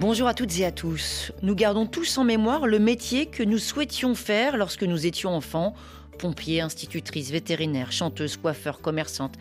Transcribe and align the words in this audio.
Bonjour 0.00 0.28
à 0.28 0.34
toutes 0.34 0.56
et 0.60 0.64
à 0.64 0.70
tous. 0.70 1.32
Nous 1.42 1.56
gardons 1.56 1.84
tous 1.84 2.18
en 2.18 2.24
mémoire 2.24 2.68
le 2.68 2.78
métier 2.78 3.26
que 3.26 3.42
nous 3.42 3.58
souhaitions 3.58 4.14
faire 4.14 4.56
lorsque 4.56 4.84
nous 4.84 5.06
étions 5.06 5.34
enfants. 5.34 5.74
Pompiers, 6.20 6.60
institutrices, 6.60 7.32
vétérinaires, 7.32 7.90
chanteuses, 7.90 8.36
coiffeurs, 8.36 8.80
commerçantes, 8.80 9.34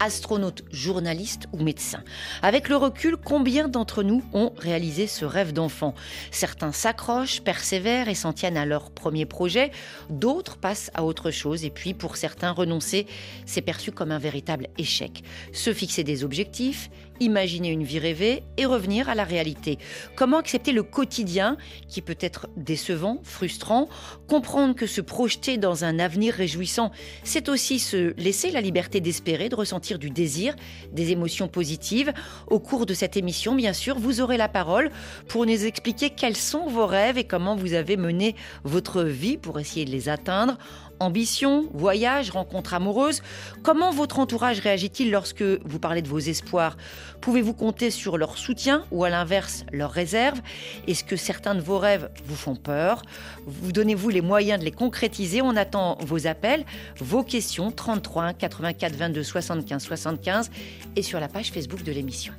astronaute, 0.00 0.64
journaliste 0.70 1.46
ou 1.52 1.62
médecin. 1.62 2.02
Avec 2.42 2.68
le 2.68 2.76
recul, 2.76 3.16
combien 3.16 3.68
d'entre 3.68 4.02
nous 4.02 4.22
ont 4.34 4.52
réalisé 4.58 5.06
ce 5.06 5.24
rêve 5.24 5.54
d'enfant? 5.54 5.94
Certains 6.30 6.72
s'accrochent, 6.72 7.40
persévèrent 7.40 8.08
et 8.08 8.14
s'en 8.14 8.34
tiennent 8.34 8.56
à 8.56 8.66
leur 8.66 8.90
premier 8.90 9.24
projet, 9.24 9.70
d'autres 10.10 10.58
passent 10.58 10.90
à 10.94 11.04
autre 11.04 11.30
chose 11.30 11.64
et 11.64 11.70
puis 11.70 11.94
pour 11.94 12.16
certains, 12.16 12.50
renoncer, 12.50 13.06
c'est 13.46 13.62
perçu 13.62 13.92
comme 13.92 14.12
un 14.12 14.18
véritable 14.18 14.68
échec. 14.76 15.22
Se 15.52 15.72
fixer 15.72 16.04
des 16.04 16.24
objectifs, 16.24 16.90
imaginer 17.24 17.70
une 17.70 17.84
vie 17.84 17.98
rêvée 17.98 18.42
et 18.56 18.66
revenir 18.66 19.08
à 19.08 19.14
la 19.14 19.24
réalité. 19.24 19.78
Comment 20.16 20.38
accepter 20.38 20.72
le 20.72 20.82
quotidien 20.82 21.56
qui 21.88 22.02
peut 22.02 22.16
être 22.20 22.48
décevant, 22.56 23.20
frustrant, 23.22 23.88
comprendre 24.28 24.74
que 24.74 24.86
se 24.86 25.00
projeter 25.00 25.56
dans 25.56 25.84
un 25.84 25.98
avenir 25.98 26.34
réjouissant, 26.34 26.90
c'est 27.24 27.48
aussi 27.48 27.78
se 27.78 28.14
laisser 28.20 28.50
la 28.50 28.60
liberté 28.60 29.00
d'espérer, 29.00 29.48
de 29.48 29.54
ressentir 29.54 29.98
du 29.98 30.10
désir, 30.10 30.54
des 30.92 31.10
émotions 31.10 31.48
positives. 31.48 32.12
Au 32.48 32.58
cours 32.58 32.86
de 32.86 32.94
cette 32.94 33.16
émission, 33.16 33.54
bien 33.54 33.72
sûr, 33.72 33.98
vous 33.98 34.20
aurez 34.20 34.36
la 34.36 34.48
parole 34.48 34.90
pour 35.28 35.46
nous 35.46 35.64
expliquer 35.64 36.10
quels 36.10 36.36
sont 36.36 36.66
vos 36.66 36.86
rêves 36.86 37.18
et 37.18 37.24
comment 37.24 37.56
vous 37.56 37.74
avez 37.74 37.96
mené 37.96 38.34
votre 38.64 39.02
vie 39.02 39.36
pour 39.36 39.58
essayer 39.60 39.84
de 39.84 39.90
les 39.90 40.08
atteindre 40.08 40.58
Ambition, 41.02 41.66
voyage, 41.74 42.30
rencontre 42.30 42.74
amoureuse 42.74 43.22
Comment 43.64 43.90
votre 43.90 44.20
entourage 44.20 44.60
réagit-il 44.60 45.10
lorsque 45.10 45.42
vous 45.42 45.80
parlez 45.80 46.00
de 46.00 46.06
vos 46.06 46.20
espoirs? 46.20 46.76
Pouvez-vous 47.20 47.54
compter 47.54 47.90
sur 47.90 48.16
leur 48.18 48.38
soutien 48.38 48.84
ou 48.92 49.02
à 49.02 49.10
l'inverse 49.10 49.64
leur 49.72 49.90
réserve 49.90 50.40
Est-ce 50.86 51.02
que 51.02 51.16
certains 51.16 51.56
de 51.56 51.60
vos 51.60 51.78
rêves 51.78 52.08
vous 52.26 52.36
font 52.36 52.54
peur? 52.54 53.02
Vous 53.46 53.72
donnez-vous 53.72 54.10
les 54.10 54.20
moyens 54.20 54.60
de 54.60 54.64
les 54.64 54.70
concrétiser? 54.70 55.42
On 55.42 55.56
attend 55.56 55.98
vos 56.02 56.28
appels, 56.28 56.64
vos 56.98 57.24
questions 57.24 57.72
33 57.72 58.34
84 58.34 58.94
22 58.94 59.24
75 59.24 59.82
75 59.82 60.50
et 60.94 61.02
sur 61.02 61.18
la 61.18 61.26
page 61.26 61.50
Facebook 61.50 61.82
de 61.82 61.90
l'émission. 61.90 62.32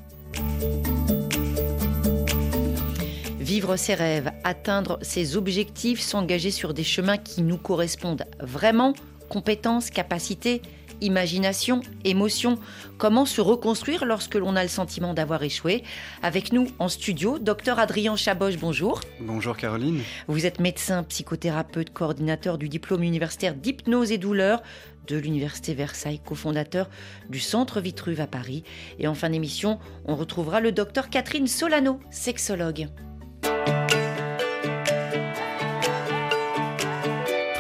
Vivre 3.54 3.76
ses 3.76 3.94
rêves, 3.94 4.32
atteindre 4.44 4.98
ses 5.04 5.38
objectifs, 5.38 6.00
s'engager 6.00 6.50
sur 6.50 6.74
des 6.74 6.84
chemins 6.84 7.18
qui 7.18 7.44
nous 7.44 7.60
correspondent 7.60 8.26
vraiment, 8.40 8.96
compétences, 9.30 9.92
capacités, 9.92 10.64
imagination, 11.02 11.82
émotion, 12.04 12.58
comment 12.98 13.28
se 13.28 13.42
reconstruire 13.42 14.06
lorsque 14.06 14.34
l'on 14.34 14.56
a 14.56 14.64
le 14.64 14.70
sentiment 14.70 15.14
d'avoir 15.14 15.44
échoué? 15.44 15.84
Avec 16.24 16.52
nous 16.52 16.66
en 16.80 16.88
studio, 16.88 17.38
docteur 17.38 17.78
Adrien 17.78 18.16
Chaboche, 18.16 18.58
bonjour. 18.58 19.02
Bonjour 19.20 19.56
Caroline. 19.56 20.02
Vous 20.28 20.48
êtes 20.48 20.60
médecin, 20.60 21.04
psychothérapeute, 21.04 21.94
coordinateur 21.94 22.58
du 22.58 22.70
diplôme 22.70 23.04
universitaire 23.04 23.54
d'hypnose 23.54 24.12
et 24.12 24.18
douleur 24.18 24.64
de 25.06 25.16
l'Université 25.16 25.76
Versailles, 25.76 26.22
cofondateur 26.26 26.90
du 27.30 27.40
Centre 27.40 27.82
Vitruve 27.82 28.20
à 28.20 28.26
Paris. 28.26 28.64
Et 28.98 29.08
en 29.08 29.14
fin 29.14 29.30
d'émission, 29.30 29.78
on 30.06 30.16
retrouvera 30.16 30.60
le 30.60 30.72
docteur 30.72 31.12
Catherine 31.12 31.46
Solano, 31.46 32.00
sexologue. 32.10 32.88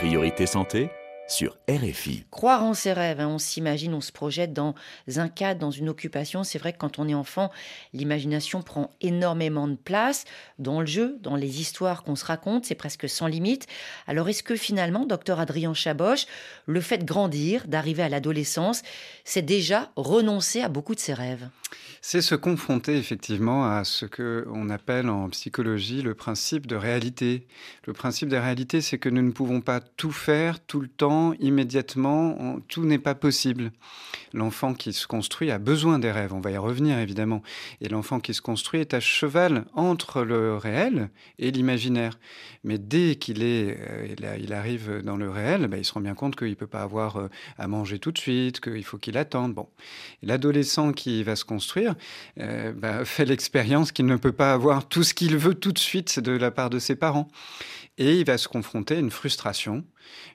Priorité 0.03 0.46
santé 0.46 0.90
sur 1.28 1.57
RFI. 1.69 2.25
Croire 2.31 2.63
en 2.63 2.73
ses 2.73 2.94
rêves, 2.94 3.19
hein, 3.19 3.28
on 3.28 3.38
s'imagine, 3.38 3.94
on 3.94 4.01
se 4.01 4.11
projette 4.11 4.53
dans 4.53 4.75
un 5.16 5.28
cadre, 5.29 5.59
dans 5.59 5.72
une 5.72 5.89
occupation. 5.89 6.44
C'est 6.44 6.59
vrai 6.59 6.73
que 6.73 6.78
quand 6.78 7.00
on 7.00 7.07
est 7.07 7.13
enfant, 7.13 7.51
l'imagination 7.94 8.61
prend 8.61 8.91
énormément 9.01 9.67
de 9.67 9.75
place 9.75 10.25
dans 10.59 10.79
le 10.79 10.85
jeu, 10.85 11.17
dans 11.22 11.35
les 11.35 11.61
histoires 11.61 12.03
qu'on 12.03 12.16
se 12.16 12.25
raconte, 12.25 12.66
c'est 12.66 12.75
presque 12.75 13.07
sans 13.09 13.28
limite. 13.28 13.67
Alors 14.07 14.29
est-ce 14.29 14.44
que 14.44 14.56
finalement, 14.56 15.06
docteur 15.06 15.39
Adrien 15.39 15.73
Chaboche, 15.73 16.25
le 16.66 16.81
fait 16.81 17.00
de 17.00 17.06
grandir, 17.06 17.67
d'arriver 17.67 18.03
à 18.03 18.09
l'adolescence, 18.09 18.84
c'est 19.23 19.41
déjà 19.41 19.91
renoncer 19.95 20.61
à 20.61 20.69
beaucoup 20.69 20.95
de 20.95 21.00
ses 21.00 21.13
rêves? 21.13 21.47
C'est 22.01 22.22
se 22.22 22.35
confronter 22.35 22.97
effectivement 22.97 23.66
à 23.66 23.85
ce 23.85 24.05
que 24.05 24.45
on 24.51 24.69
appelle 24.69 25.09
en 25.09 25.29
psychologie 25.29 26.01
le 26.01 26.13
principe 26.13 26.67
de 26.67 26.75
réalité. 26.75 27.47
Le 27.85 27.94
principe 27.94 28.28
de 28.28 28.35
réalité, 28.35 28.81
c'est 28.81 28.97
que 28.97 29.07
nous 29.07 29.22
ne 29.22 29.31
pouvons 29.31 29.61
pas 29.61 29.79
tout 29.79 30.11
faire 30.11 30.59
tout 30.59 30.81
le 30.81 30.90
temps, 30.90 31.22
immédiatement. 31.39 32.59
tout 32.67 32.84
n'est 32.84 33.00
pas 33.00 33.16
possible. 33.16 33.72
L'enfant 34.34 34.73
qui 34.73 34.94
se 34.94 35.07
construit 35.07 35.51
a 35.51 35.59
besoin 35.59 36.00
des 36.00 36.11
rêves. 36.11 36.34
On 36.34 36.41
va 36.41 36.51
y 36.51 36.57
revenir 36.57 36.97
évidemment. 36.97 37.44
Et 37.81 37.88
l'enfant 37.88 38.19
qui 38.19 38.34
se 38.34 38.41
construit 38.41 38.81
est 38.81 38.94
à 38.94 39.00
cheval 39.00 39.66
entre 39.73 40.23
le 40.23 40.57
réel 40.57 41.09
et 41.38 41.51
l'imaginaire. 41.51 42.17
Mais 42.63 42.78
dès 42.78 43.16
qu'il 43.16 43.44
est, 43.44 43.78
euh, 43.79 44.38
il 44.39 44.53
arrive 44.53 45.01
dans 45.03 45.17
le 45.17 45.29
réel, 45.29 45.67
bah, 45.67 45.78
il 45.78 45.85
se 45.85 45.94
rend 45.94 46.01
bien 46.01 46.16
compte 46.16 46.35
qu'il 46.35 46.50
ne 46.50 46.56
peut 46.56 46.67
pas 46.67 46.81
avoir 46.81 47.17
euh, 47.17 47.29
à 47.57 47.67
manger 47.67 48.00
tout 48.00 48.11
de 48.11 48.17
suite, 48.17 48.59
qu'il 48.59 48.84
faut 48.84 48.97
qu'il 48.97 49.17
attende. 49.17 49.53
Bon, 49.53 49.67
l'adolescent 50.22 50.94
qui 50.94 51.23
va 51.23 51.35
se 51.35 51.45
construire 51.45 51.95
euh, 52.40 52.73
bah, 52.73 53.05
fait 53.05 53.25
l'expérience 53.25 53.91
qu'il 53.91 54.05
ne 54.05 54.16
peut 54.16 54.31
pas 54.31 54.53
avoir 54.53 54.88
tout 54.88 55.03
ce 55.03 55.13
qu'il 55.13 55.38
veut 55.38 55.55
tout 55.55 55.72
de 55.72 55.79
suite 55.79 56.19
de 56.19 56.31
la 56.31 56.51
part 56.51 56.69
de 56.69 56.79
ses 56.79 56.95
parents. 56.95 57.28
Et 57.97 58.17
il 58.17 58.25
va 58.25 58.40
se 58.40 58.47
confronter 58.47 58.95
à 58.95 59.00
une 59.00 59.11
frustration, 59.11 59.85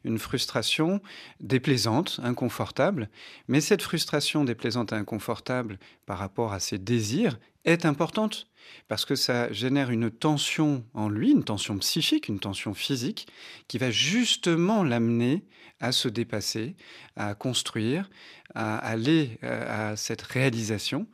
une 0.05 0.19
frustration 0.19 1.01
déplaisante, 1.41 2.21
inconfortable. 2.23 3.09
Mais 3.49 3.61
cette 3.61 3.83
frustration 3.83 4.45
déplaisante 4.45 4.93
et 4.93 4.97
inconfortable 4.97 5.79
par 6.06 6.19
rapport 6.19 6.53
à 6.53 6.61
ses 6.61 6.79
désirs 6.79 7.39
est 7.65 7.84
importante 7.84 8.49
parce 8.87 9.05
que 9.05 9.15
ça 9.15 9.53
génère 9.53 9.91
une 9.91 10.11
tension 10.11 10.84
en 10.95 11.09
lui, 11.09 11.31
une 11.31 11.45
tension 11.45 11.77
psychique, 11.79 12.29
une 12.29 12.39
tension 12.39 12.75
physique, 12.75 13.29
qui 13.67 13.79
va 13.79 13.91
justement 13.91 14.83
l'amener 14.83 15.45
à 15.81 15.93
se 15.93 16.09
dépasser, 16.09 16.75
à 17.17 17.35
construire, 17.35 18.11
à 18.55 18.77
aller 18.79 19.39
euh, 19.45 19.93
à 19.93 19.97
cette 19.97 20.23
réalisation. 20.23 21.06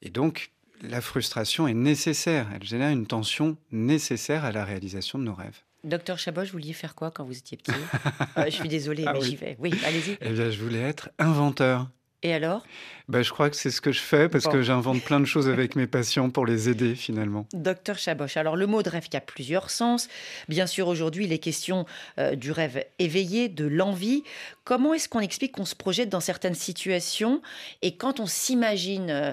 Et 0.00 0.10
donc, 0.10 0.52
la 0.82 1.00
frustration 1.00 1.68
est 1.68 1.74
nécessaire, 1.74 2.48
elle 2.54 2.64
génère 2.64 2.90
une 2.90 3.06
tension 3.06 3.56
nécessaire 3.70 4.44
à 4.44 4.52
la 4.52 4.64
réalisation 4.64 5.18
de 5.18 5.24
nos 5.24 5.34
rêves. 5.34 5.62
Docteur 5.84 6.18
Chabot, 6.18 6.42
vous 6.42 6.52
vouliez 6.52 6.72
faire 6.72 6.94
quoi 6.94 7.10
quand 7.10 7.24
vous 7.24 7.36
étiez 7.36 7.56
petit? 7.56 7.72
Euh, 8.38 8.44
Je 8.46 8.50
suis 8.50 8.68
désolée, 8.68 9.04
ah 9.06 9.12
mais 9.12 9.20
j'y 9.20 9.36
vais. 9.36 9.56
Oui, 9.58 9.72
allez-y. 9.84 10.16
Eh 10.20 10.30
bien, 10.30 10.50
je 10.50 10.62
voulais 10.62 10.80
être 10.80 11.10
inventeur. 11.18 11.88
Et 12.22 12.32
alors? 12.32 12.64
Ben, 13.08 13.22
Je 13.22 13.30
crois 13.30 13.50
que 13.50 13.56
c'est 13.56 13.70
ce 13.70 13.80
que 13.80 13.90
je 13.90 14.00
fais 14.00 14.28
parce 14.28 14.46
que 14.46 14.62
j'invente 14.62 15.02
plein 15.02 15.18
de 15.18 15.24
choses 15.24 15.48
avec 15.48 15.74
mes 15.74 15.86
patients 15.86 16.30
pour 16.30 16.46
les 16.46 16.68
aider 16.68 16.94
finalement. 16.94 17.46
Docteur 17.52 17.98
Chaboch, 17.98 18.36
alors 18.36 18.56
le 18.56 18.66
mot 18.66 18.82
de 18.82 18.88
rêve 18.88 19.08
qui 19.08 19.16
a 19.16 19.20
plusieurs 19.20 19.70
sens. 19.70 20.08
Bien 20.48 20.66
sûr, 20.66 20.86
aujourd'hui, 20.88 21.26
les 21.26 21.38
questions 21.38 21.84
euh, 22.18 22.36
du 22.36 22.52
rêve 22.52 22.84
éveillé, 22.98 23.48
de 23.48 23.66
l'envie. 23.66 24.22
Comment 24.64 24.94
est-ce 24.94 25.08
qu'on 25.08 25.20
explique 25.20 25.52
qu'on 25.52 25.64
se 25.64 25.74
projette 25.74 26.08
dans 26.08 26.20
certaines 26.20 26.54
situations 26.54 27.42
et 27.82 27.96
quand 27.96 28.20
on 28.20 28.26
s'imagine 28.26 29.10
euh, 29.10 29.32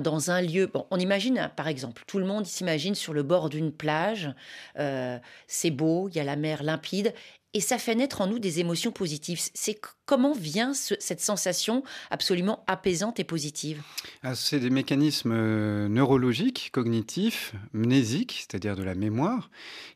dans 0.00 0.30
un 0.30 0.42
lieu, 0.42 0.66
bon, 0.66 0.86
on 0.90 0.98
imagine 0.98 1.50
par 1.56 1.68
exemple, 1.68 2.02
tout 2.06 2.18
le 2.18 2.26
monde 2.26 2.44
s'imagine 2.44 2.94
sur 2.94 3.14
le 3.14 3.22
bord 3.22 3.48
d'une 3.48 3.72
plage, 3.72 4.30
euh, 4.78 5.18
c'est 5.46 5.70
beau, 5.70 6.08
il 6.10 6.16
y 6.16 6.20
a 6.20 6.24
la 6.24 6.36
mer 6.36 6.62
limpide 6.62 7.14
et 7.52 7.60
ça 7.60 7.78
fait 7.78 7.94
naître 7.94 8.20
en 8.20 8.28
nous 8.28 8.38
des 8.38 8.60
émotions 8.60 8.92
positives. 8.92 9.40
C'est 9.54 9.80
comment 10.06 10.32
vient 10.32 10.72
cette 10.74 11.20
sensation 11.20 11.82
absolument 12.10 12.64
apaisante 12.66 13.20
et 13.20 13.24
positive? 13.24 13.82
Ah, 14.22 14.34
C'est 14.34 14.60
des 14.60 14.70
mécanismes 14.70 15.32
euh, 15.32 15.88
neurologiques, 15.88 16.70
cognitifs, 16.72 17.54
mnésiques, 17.72 18.44
c'est-à-dire 18.46 18.76
de 18.76 18.82
la 18.82 18.94
mémoire, 18.94 19.50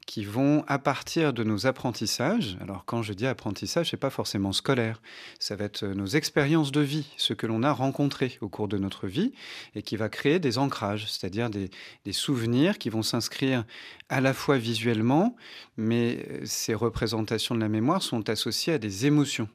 qui 0.07 0.25
vont 0.25 0.65
à 0.67 0.79
partir 0.79 1.33
de 1.33 1.45
nos 1.45 1.67
apprentissages. 1.67 2.57
Alors 2.61 2.85
quand 2.85 3.03
je 3.03 3.13
dis 3.13 3.27
apprentissage, 3.27 3.91
c'est 3.91 3.97
pas 3.97 4.11
forcément 4.11 4.53
scolaire. 4.53 5.01
Ça 5.39 5.57
va 5.57 5.65
être 5.65 5.85
nos 5.85 6.07
expériences 6.07 6.73
de 6.73 6.81
vie, 6.81 7.07
ce 7.17 7.35
que 7.35 7.47
l'on 7.47 7.63
a 7.63 7.73
rencontré 7.73 8.39
au 8.41 8.49
cours 8.49 8.69
de 8.69 8.79
notre 8.79 9.07
vie, 9.07 9.33
et 9.75 9.83
qui 9.83 9.97
va 9.97 10.09
créer 10.09 10.39
des 10.39 10.59
ancrages, 10.59 11.11
c'est-à-dire 11.11 11.51
des, 11.51 11.71
des 12.05 12.13
souvenirs 12.13 12.79
qui 12.79 12.91
vont 12.91 13.03
s'inscrire 13.03 13.65
à 14.09 14.21
la 14.21 14.35
fois 14.35 14.59
visuellement, 14.59 15.37
mais 15.77 16.27
euh, 16.31 16.41
ces 16.45 16.75
représentations 16.75 17.44
de 17.53 17.61
la 17.61 17.69
mémoire 17.69 18.03
sont 18.03 18.31
associées 18.31 18.73
à 18.73 18.79
des 18.79 19.05
émotions. 19.05 19.49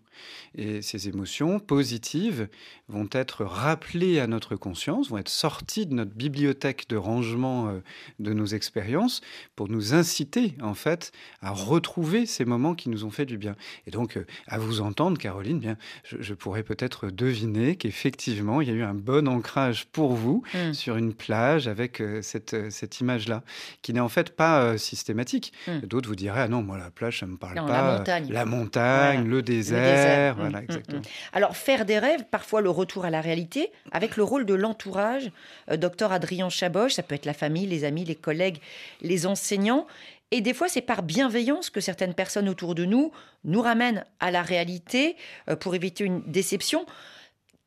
Et 0.58 0.82
ces 0.82 1.08
émotions 1.08 1.60
positives 1.60 2.48
vont 2.88 3.08
être 3.12 3.46
rappelées 3.46 4.20
à 4.20 4.28
notre 4.28 4.56
conscience, 4.56 5.10
vont 5.10 5.18
être 5.18 5.30
sorties 5.30 5.86
de 5.86 5.94
notre 5.94 6.14
bibliothèque 6.14 6.90
de 6.90 6.98
rangement 6.98 7.70
euh, 7.70 7.80
de 8.20 8.34
nos 8.34 8.48
expériences 8.48 9.22
pour 9.56 9.70
nous 9.70 9.94
inciter 9.94 10.56
en 10.62 10.74
fait 10.74 11.12
à 11.42 11.52
retrouver 11.52 12.26
ces 12.26 12.46
moments 12.46 12.74
qui 12.74 12.90
nous 12.90 13.06
ont 13.06 13.12
fait 13.12 13.26
du 13.26 13.38
bien. 13.38 13.56
Et 13.86 13.92
donc, 13.92 14.18
euh, 14.18 14.26
à 14.48 14.58
vous 14.58 14.82
entendre, 14.82 15.18
Caroline, 15.18 15.60
bien, 15.60 15.78
je, 16.04 16.34
pourrais 16.34 16.64
peut-être 16.64 17.10
deviner 17.10 17.76
qu'effectivement, 17.76 18.62
il 18.62 18.70
y 18.70 18.72
a 18.72 18.76
eu 18.76 18.84
un 18.84 18.94
bon 18.94 19.28
ancrage 19.28 19.86
pour 19.86 20.14
vous 20.14 20.44
mmh. 20.54 20.74
sur 20.74 20.98
une 20.98 21.14
plage 21.14 21.68
avec 21.68 22.02
euh, 22.02 22.22
cette, 22.22 22.72
cette 22.72 23.00
image-là, 23.00 23.44
qui 23.82 23.94
n'est 23.94 24.00
en 24.00 24.10
fait 24.10 24.36
pas 24.36 24.78
systématique. 24.78 25.54
Mmh. 25.68 25.80
D'autres 25.82 26.10
vous 26.10 26.16
diraient, 26.16 26.42
ah 26.42 26.48
non, 26.48 26.64
moi, 26.64 26.78
la 26.78 26.90
plage, 26.90 27.20
ça 27.20 27.28
ne 27.28 27.34
me 27.34 27.38
parle 27.38 27.56
pas. 27.56 27.68
La 27.68 27.98
montagne. 27.98 28.28
La 28.32 28.46
montagne, 28.46 29.28
le 29.28 29.42
désert. 29.42 30.09
Mmh, 30.18 30.36
voilà, 30.38 30.64
exactement. 30.64 31.02
Alors, 31.34 31.56
faire 31.56 31.86
des 31.86 32.00
rêves, 32.00 32.24
parfois 32.30 32.62
le 32.62 32.70
retour 32.70 33.06
à 33.06 33.10
la 33.10 33.22
réalité, 33.22 33.72
avec 33.92 34.18
le 34.18 34.24
rôle 34.24 34.46
de 34.46 34.54
l'entourage, 34.54 35.32
docteur 35.78 36.12
Adrien 36.12 36.50
Chaboche, 36.50 36.94
ça 36.94 37.04
peut 37.04 37.16
être 37.16 37.26
la 37.26 37.34
famille, 37.34 37.68
les 37.68 37.84
amis, 37.84 38.06
les 38.06 38.16
collègues, 38.16 38.60
les 39.02 39.26
enseignants. 39.26 39.88
Et 40.32 40.42
des 40.42 40.54
fois, 40.54 40.68
c'est 40.70 40.82
par 40.82 41.02
bienveillance 41.02 41.70
que 41.70 41.82
certaines 41.82 42.14
personnes 42.14 42.50
autour 42.50 42.76
de 42.76 42.86
nous 42.86 43.12
nous 43.44 43.62
ramènent 43.62 44.06
à 44.20 44.32
la 44.32 44.44
réalité 44.44 45.16
euh, 45.50 45.56
pour 45.56 45.74
éviter 45.74 46.04
une 46.04 46.22
déception. 46.22 46.86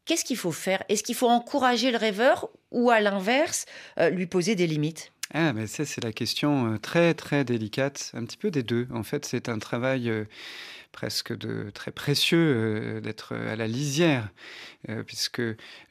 Qu'est-ce 0.04 0.24
qu'il 0.24 0.36
faut 0.36 0.52
faire? 0.52 0.82
Est-ce 0.88 1.02
qu'il 1.02 1.14
faut 1.14 1.28
encourager 1.28 1.90
le 1.90 1.96
rêveur 1.96 2.50
ou 2.70 2.90
à 2.90 3.00
l'inverse, 3.00 3.66
euh, 3.98 4.10
lui 4.10 4.26
poser 4.26 4.54
des 4.54 4.66
limites? 4.66 5.12
Ah, 5.34 5.52
mais 5.52 5.66
ça, 5.66 5.84
c'est 5.84 6.04
la 6.04 6.12
question 6.12 6.74
euh, 6.74 6.78
très, 6.78 7.14
très 7.14 7.44
délicate, 7.44 8.12
un 8.14 8.24
petit 8.24 8.36
peu 8.36 8.50
des 8.50 8.62
deux. 8.62 8.86
En 8.92 9.02
fait, 9.02 9.24
c'est 9.24 9.48
un 9.48 9.58
travail 9.58 10.12
presque 10.92 11.36
de 11.36 11.70
très 11.70 11.90
précieux 11.90 12.38
euh, 12.38 13.00
d'être 13.00 13.34
à 13.34 13.56
la 13.56 13.66
lisière, 13.66 14.28
euh, 14.88 15.02
puisque 15.02 15.42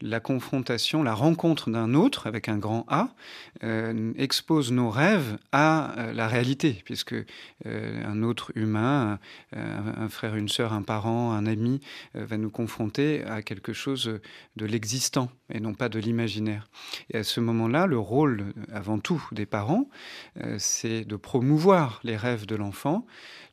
la 0.01 0.19
confrontation, 0.19 1.03
la 1.03 1.13
rencontre 1.13 1.69
d'un 1.69 1.93
autre 1.93 2.27
avec 2.27 2.47
un 2.47 2.57
grand 2.57 2.85
A 2.87 3.09
euh, 3.63 4.13
expose 4.17 4.71
nos 4.71 4.89
rêves 4.89 5.37
à 5.51 5.95
la 6.13 6.27
réalité, 6.27 6.81
puisque 6.85 7.15
un 7.65 8.23
autre 8.23 8.51
humain, 8.55 9.19
un, 9.53 10.09
frère, 10.09 10.35
une 10.35 10.49
sœur, 10.49 10.73
un 10.73 10.83
parent, 10.83 11.31
un 11.31 11.45
ami, 11.45 11.79
va 12.13 12.37
nous 12.37 12.49
confronter 12.49 13.23
à 13.23 13.41
quelque 13.41 13.73
chose 13.73 14.19
de 14.55 14.65
l'existant 14.65 15.31
et 15.53 15.59
non 15.59 15.73
pas 15.73 15.89
de 15.89 15.99
l'imaginaire. 15.99 16.69
Et 17.09 17.17
à 17.17 17.23
ce 17.23 17.39
moment-là, 17.39 17.87
le 17.87 17.97
rôle, 17.97 18.53
avant 18.71 18.99
tout, 18.99 19.25
des 19.31 19.45
parents, 19.45 19.89
c'est 20.57 21.05
de 21.05 21.15
promouvoir 21.15 21.99
les 22.03 22.17
rêves 22.17 22.45
de 22.45 22.55
l'enfant 22.55 23.05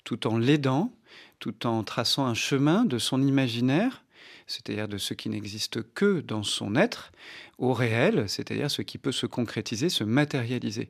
tout 0.09 0.27
en 0.27 0.39
l'aidant 0.39 0.91
tout 1.39 1.67
en 1.67 1.85
traçant 1.85 2.27
un 2.27 2.35
chemin 2.35 2.85
de 2.85 2.99
son 2.99 3.23
imaginaire, 3.23 4.05
c'est-à-dire 4.47 4.89
de 4.89 4.97
ce 4.97 5.15
qui 5.15 5.29
n'existe 5.29 5.83
que 5.93 6.21
dans 6.21 6.43
son 6.43 6.75
être, 6.75 7.13
au 7.59 7.75
réel, 7.75 8.25
c'est-à-dire 8.29 8.71
ce 8.71 8.83
qui 8.83 8.97
peut 8.99 9.13
se 9.13 9.27
concrétiser, 9.27 9.89
se 9.89 10.05
matérialiser. 10.05 10.89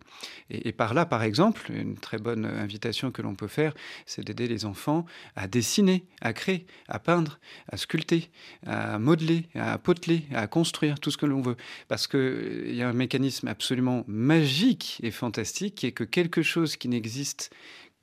Et, 0.50 0.70
par 0.70 0.94
là, 0.94 1.06
par 1.06 1.22
exemple, 1.22 1.72
une 1.72 1.96
très 1.96 2.18
bonne 2.18 2.44
invitation 2.44 3.10
que 3.10 3.22
l'on 3.22 3.34
peut 3.34 3.48
faire, 3.48 3.74
c'est 4.06 4.22
d'aider 4.22 4.46
les 4.46 4.64
enfants 4.64 5.06
à 5.34 5.48
dessiner, 5.48 6.04
à 6.20 6.32
créer, 6.32 6.66
à 6.86 6.98
peindre, 6.98 7.40
à 7.72 7.78
sculpter, 7.78 8.30
à 8.66 8.98
modeler, 8.98 9.46
à 9.54 9.78
poteler, 9.78 10.24
à 10.32 10.46
construire, 10.46 11.00
tout 11.00 11.10
ce 11.10 11.16
que 11.16 11.26
l'on 11.26 11.40
veut. 11.40 11.56
Parce 11.88 12.06
qu'il 12.06 12.74
y 12.74 12.82
a 12.82 12.88
un 12.88 12.92
mécanisme 12.92 13.48
absolument 13.48 14.04
magique 14.06 15.00
et 15.02 15.10
fantastique 15.10 15.74
qui 15.74 15.86
est 15.86 15.92
que 15.92 16.04
quelque 16.04 16.42
chose 16.42 16.76
qui 16.76 16.88
n'existe 16.88 17.50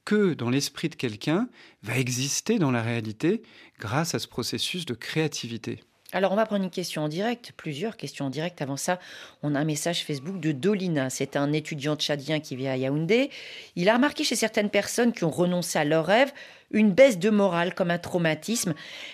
que 0.05 0.33
dans 0.33 0.49
l'esprit 0.49 0.89
de 0.89 0.95
quelqu'un 0.95 1.49
va 1.83 1.97
exister 1.97 2.59
dans 2.59 2.71
la 2.71 2.81
réalité 2.81 3.41
grâce 3.79 4.15
à 4.15 4.19
ce 4.19 4.27
processus 4.27 4.85
de 4.85 4.93
créativité. 4.93 5.81
Alors, 6.13 6.31
on 6.31 6.35
va 6.35 6.45
prendre 6.45 6.63
une 6.63 6.69
question 6.69 7.03
en 7.03 7.09
direct, 7.09 7.51
plusieurs 7.57 7.97
questions 7.97 8.27
en 8.27 8.29
direct. 8.29 8.61
Avant 8.61 8.77
ça, 8.77 8.99
on 9.43 9.53
a 9.53 9.59
un 9.59 9.65
message 9.65 10.05
Facebook 10.05 10.39
de 10.39 10.53
Dolina. 10.53 11.09
C'est 11.09 11.35
un 11.35 11.51
étudiant 11.51 11.97
tchadien 11.97 12.39
qui 12.39 12.55
vit 12.55 12.69
à 12.69 12.77
Yaoundé. 12.77 13.31
Il 13.75 13.89
a 13.89 13.95
remarqué 13.95 14.23
chez 14.23 14.37
certaines 14.37 14.69
personnes 14.69 15.11
qui 15.11 15.25
ont 15.25 15.29
renoncé 15.31 15.77
à 15.77 15.83
leurs 15.83 16.05
rêves 16.05 16.31
une 16.71 16.91
baisse 16.91 17.19
de 17.19 17.29
morale 17.29 17.73
comme 17.73 17.91
un 17.91 17.97
traumatisme. 17.97 18.73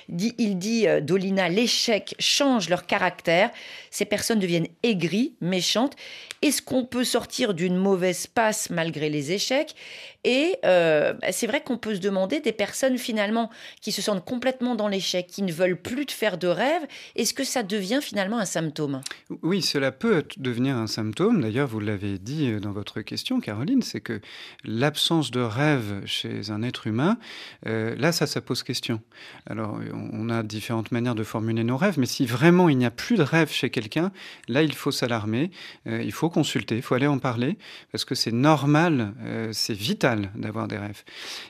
Il 0.10 0.58
dit, 0.58 0.88
euh, 0.88 1.02
Dolina, 1.02 1.50
l'échec 1.50 2.16
change 2.20 2.70
leur 2.70 2.86
caractère. 2.86 3.52
Ces 3.90 4.06
personnes 4.06 4.40
deviennent 4.40 4.68
aigries, 4.84 5.36
méchantes. 5.42 5.96
Est-ce 6.42 6.62
qu'on 6.62 6.86
peut 6.86 7.04
sortir 7.04 7.54
d'une 7.54 7.76
mauvaise 7.76 8.26
passe 8.28 8.70
malgré 8.70 9.10
les 9.10 9.32
échecs? 9.32 9.76
Et 10.24 10.58
euh, 10.66 11.14
c'est 11.32 11.48
vrai 11.48 11.62
qu'on 11.62 11.78
peut 11.78 11.96
se 11.96 12.00
demander 12.00 12.40
des 12.40 12.52
personnes 12.52 12.98
finalement 12.98 13.50
qui 13.82 13.92
se 13.92 14.02
sentent 14.02 14.24
complètement 14.24 14.76
dans 14.76 14.88
l'échec, 14.88 15.28
qui 15.28 15.42
ne 15.42 15.52
veulent 15.52 15.80
plus 15.80 16.06
de 16.06 16.12
faire 16.12 16.38
de 16.38 16.48
rêves, 16.48 16.86
est-ce 17.16 17.34
que 17.34 17.44
ça 17.44 17.64
devient 17.64 18.00
finalement 18.02 18.38
un 18.38 18.46
symptôme? 18.46 19.02
Oui, 19.42 19.62
cela 19.62 19.92
peut 19.92 20.24
devenir 20.38 20.78
un 20.78 20.88
symptôme. 20.88 21.42
D'ailleurs, 21.42 21.68
vous 21.68 21.80
l'avez 21.80 22.18
dit 22.18 22.52
euh, 22.52 22.60
dans 22.60 22.72
votre 22.72 23.02
question, 23.02 23.40
Caroline, 23.40 23.82
c'est 23.82 24.02
que 24.02 24.22
l'absence 24.64 25.32
de 25.32 25.42
rêve 25.42 26.02
chez 26.06 26.52
un 26.52 26.62
être 26.62 26.88
humain 26.88 27.18
euh, 27.68 27.96
là, 27.96 28.12
ça, 28.12 28.28
ça 28.28 28.42
pose 28.42 28.64
question. 28.64 29.02
Alors, 29.46 29.80
on 30.14 30.30
a 30.30 30.44
différentes 30.44 30.92
manières 30.92 31.16
de 31.16 31.24
formuler 31.24 31.64
nos 31.64 31.78
rêves, 31.78 31.98
mais 31.98 32.06
si 32.06 32.26
vraiment 32.26 32.70
il 32.70 32.78
n'y 32.78 32.86
a 32.86 32.92
plus 32.92 33.18
de 33.18 33.24
rêve 33.24 33.52
chez 33.52 33.70
quelqu'un, 33.70 34.12
là, 34.48 34.64
il 34.64 34.74
faut 34.74 34.92
s'alarmer, 34.92 35.52
euh, 35.88 36.02
il 36.04 36.12
faut 36.12 36.30
consulter, 36.30 36.78
il 36.78 36.82
faut 36.82 36.96
aller 36.96 37.08
en 37.08 37.20
parler, 37.20 37.58
parce 37.92 38.06
que 38.06 38.16
c'est 38.16 38.32
normal, 38.32 39.14
euh, 39.22 39.50
c'est 39.54 39.74
vital 39.74 40.32
d'avoir 40.36 40.68
des 40.68 40.78
rêves. 40.78 41.04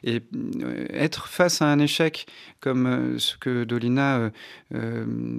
Et 0.04 0.22
être 0.92 1.28
face 1.28 1.62
à 1.62 1.66
un 1.66 1.80
échec 1.80 2.28
comme 2.60 3.18
ce 3.18 3.38
que 3.38 3.64
Dolina 3.64 4.32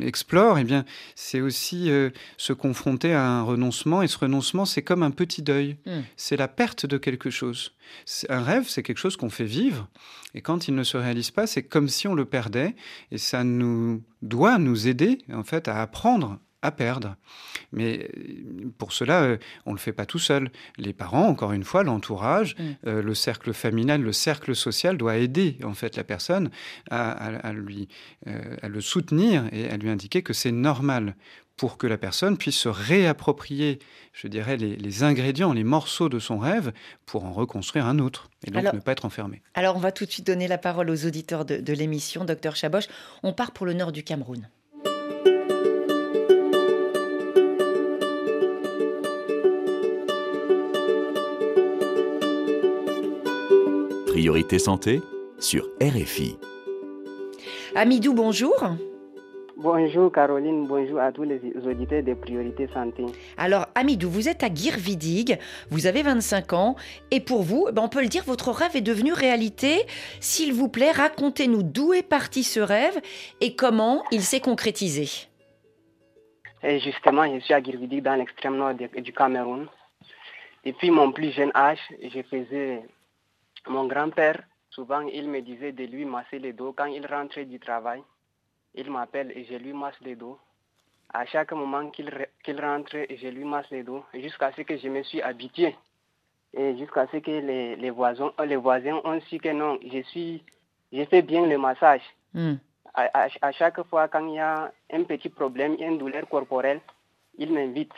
explore, 0.00 0.58
eh 0.58 0.64
bien, 0.64 0.84
c'est 1.14 1.40
aussi 1.40 1.90
se 2.36 2.52
confronter 2.52 3.14
à 3.14 3.24
un 3.24 3.42
renoncement, 3.42 4.02
et 4.02 4.08
ce 4.08 4.18
renoncement, 4.18 4.64
c'est 4.64 4.82
comme 4.82 5.02
un 5.02 5.10
petit 5.10 5.42
deuil. 5.42 5.76
Mmh. 5.86 5.90
C'est 6.16 6.36
la 6.36 6.48
perte 6.48 6.86
de 6.86 6.98
quelque 6.98 7.30
chose. 7.30 7.72
Un 8.28 8.42
rêve, 8.42 8.68
c'est 8.68 8.82
quelque 8.82 8.98
chose 8.98 9.16
qu'on 9.16 9.30
fait 9.30 9.44
vivre. 9.44 9.88
Et 10.34 10.40
quand 10.40 10.68
il 10.68 10.74
ne 10.74 10.82
se 10.82 10.96
réalise 10.96 11.30
pas, 11.30 11.46
c'est 11.46 11.62
comme 11.62 11.88
si 11.88 12.08
on 12.08 12.14
le 12.14 12.24
perdait. 12.24 12.74
Et 13.10 13.18
ça 13.18 13.44
nous 13.44 14.02
doit 14.22 14.58
nous 14.58 14.88
aider, 14.88 15.18
en 15.32 15.44
fait, 15.44 15.68
à 15.68 15.80
apprendre 15.80 16.38
à 16.62 16.70
perdre. 16.70 17.16
Mais 17.72 18.08
euh, 18.16 18.70
pour 18.78 18.92
cela, 18.92 19.22
euh, 19.22 19.36
on 19.66 19.70
ne 19.70 19.76
le 19.76 19.80
fait 19.80 19.92
pas 19.92 20.06
tout 20.06 20.20
seul. 20.20 20.50
Les 20.78 20.92
parents, 20.92 21.26
encore 21.26 21.52
une 21.52 21.64
fois, 21.64 21.82
l'entourage, 21.82 22.56
mm. 22.56 22.62
euh, 22.86 23.02
le 23.02 23.14
cercle 23.14 23.52
familial, 23.52 24.00
le 24.00 24.12
cercle 24.12 24.54
social 24.54 24.96
doit 24.96 25.16
aider 25.16 25.58
en 25.64 25.74
fait 25.74 25.96
la 25.96 26.04
personne 26.04 26.50
à, 26.90 27.52
lui, 27.52 27.88
à 28.26 28.68
le 28.68 28.80
soutenir 28.80 29.44
et 29.52 29.68
à 29.68 29.76
lui 29.76 29.90
indiquer 29.90 30.22
que 30.22 30.32
c'est 30.32 30.52
normal 30.52 31.16
pour 31.62 31.78
que 31.78 31.86
la 31.86 31.96
personne 31.96 32.36
puisse 32.36 32.58
se 32.58 32.68
réapproprier, 32.68 33.78
je 34.12 34.26
dirais, 34.26 34.56
les, 34.56 35.02
ingrédients, 35.04 35.52
les 35.52 35.62
morceaux 35.62 36.08
de 36.08 36.18
son 36.18 36.40
rêve 36.40 36.72
pour 37.06 37.24
en 37.24 37.32
reconstruire 37.32 37.86
un 37.86 38.00
autre 38.00 38.30
et 38.44 38.50
donc 38.50 38.72
ne 38.72 38.80
pas 38.80 38.90
être 38.90 39.04
enfermé. 39.04 39.42
Alors 39.54 39.76
on 39.76 39.78
va 39.78 39.92
tout 39.92 40.04
de 40.04 40.10
suite 40.10 40.26
donner 40.26 40.48
la 40.48 40.58
parole 40.58 40.90
aux 40.90 41.06
auditeurs 41.06 41.44
de, 41.44 41.58
de 41.58 41.72
l'émission, 41.72 42.24
docteur 42.24 42.56
Chaboch. 42.56 42.88
On 43.22 43.32
part 43.32 43.52
pour 43.52 43.64
le 43.64 43.74
nord 43.74 43.92
du 43.92 44.02
Cameroun. 44.02 44.48
Priorité 54.08 54.58
santé 54.58 55.00
sur 55.38 55.68
RFI. 55.80 56.36
Amidou, 57.76 58.14
bonjour. 58.14 58.76
Bonjour 59.62 60.10
Caroline, 60.10 60.66
bonjour 60.66 60.98
à 60.98 61.12
tous 61.12 61.22
les 61.22 61.40
auditeurs 61.64 62.02
de 62.02 62.14
Priorité 62.14 62.66
Santé. 62.74 63.06
Alors 63.36 63.66
Amidou, 63.76 64.10
vous 64.10 64.28
êtes 64.28 64.42
à 64.42 64.48
Guirvidig, 64.48 65.38
vous 65.70 65.86
avez 65.86 66.02
25 66.02 66.52
ans 66.52 66.74
et 67.12 67.20
pour 67.20 67.44
vous, 67.44 67.68
ben, 67.72 67.82
on 67.82 67.88
peut 67.88 68.02
le 68.02 68.08
dire, 68.08 68.24
votre 68.24 68.50
rêve 68.50 68.74
est 68.74 68.80
devenu 68.80 69.12
réalité. 69.12 69.82
S'il 70.18 70.52
vous 70.52 70.68
plaît, 70.68 70.90
racontez-nous 70.90 71.62
d'où 71.62 71.92
est 71.92 72.02
parti 72.02 72.42
ce 72.42 72.58
rêve 72.58 73.00
et 73.40 73.54
comment 73.54 74.02
il 74.10 74.22
s'est 74.22 74.40
concrétisé. 74.40 75.28
Et 76.64 76.80
justement, 76.80 77.32
je 77.32 77.38
suis 77.38 77.54
à 77.54 77.60
Guirvidig 77.60 78.02
dans 78.02 78.16
l'extrême 78.16 78.56
nord 78.56 78.74
du 78.74 79.12
Cameroun. 79.12 79.68
Depuis 80.64 80.90
mon 80.90 81.12
plus 81.12 81.30
jeune 81.30 81.52
âge, 81.54 81.78
je 82.02 82.20
faisais 82.22 82.82
mon 83.68 83.86
grand-père, 83.86 84.42
souvent 84.70 85.02
il 85.02 85.28
me 85.28 85.40
disait 85.40 85.70
de 85.70 85.84
lui 85.84 86.04
masser 86.04 86.40
les 86.40 86.52
dos 86.52 86.74
quand 86.76 86.86
il 86.86 87.06
rentrait 87.06 87.44
du 87.44 87.60
travail 87.60 88.02
il 88.74 88.90
m'appelle 88.90 89.32
et 89.34 89.44
je 89.44 89.54
lui 89.54 89.72
masse 89.72 90.00
les 90.00 90.16
dos. 90.16 90.38
À 91.12 91.26
chaque 91.26 91.52
moment 91.52 91.90
qu'il 91.90 92.10
rentre, 92.60 92.96
je 93.10 93.28
lui 93.28 93.44
masse 93.44 93.70
les 93.70 93.82
dos 93.82 94.02
jusqu'à 94.14 94.52
ce 94.52 94.62
que 94.62 94.76
je 94.78 94.88
me 94.88 95.02
suis 95.02 95.20
habitué. 95.20 95.74
Et 96.54 96.76
jusqu'à 96.76 97.06
ce 97.08 97.18
que 97.18 97.30
les, 97.30 97.90
voisins, 97.90 98.32
les 98.44 98.56
voisins 98.56 99.00
ont 99.04 99.20
su 99.22 99.38
que 99.38 99.50
non, 99.50 99.78
je 99.90 100.02
suis, 100.02 100.42
je 100.92 101.04
fais 101.04 101.22
bien 101.22 101.46
le 101.46 101.58
massage. 101.58 102.02
Hmm. 102.34 102.54
À, 102.94 103.52
chaque 103.52 103.82
fois 103.84 104.08
quand 104.08 104.26
il 104.26 104.34
y 104.34 104.38
a 104.38 104.70
un 104.92 105.04
petit 105.04 105.30
problème, 105.30 105.76
une 105.78 105.98
douleur 105.98 106.28
corporelle, 106.28 106.80
il 107.38 107.52
m'invite. 107.52 107.92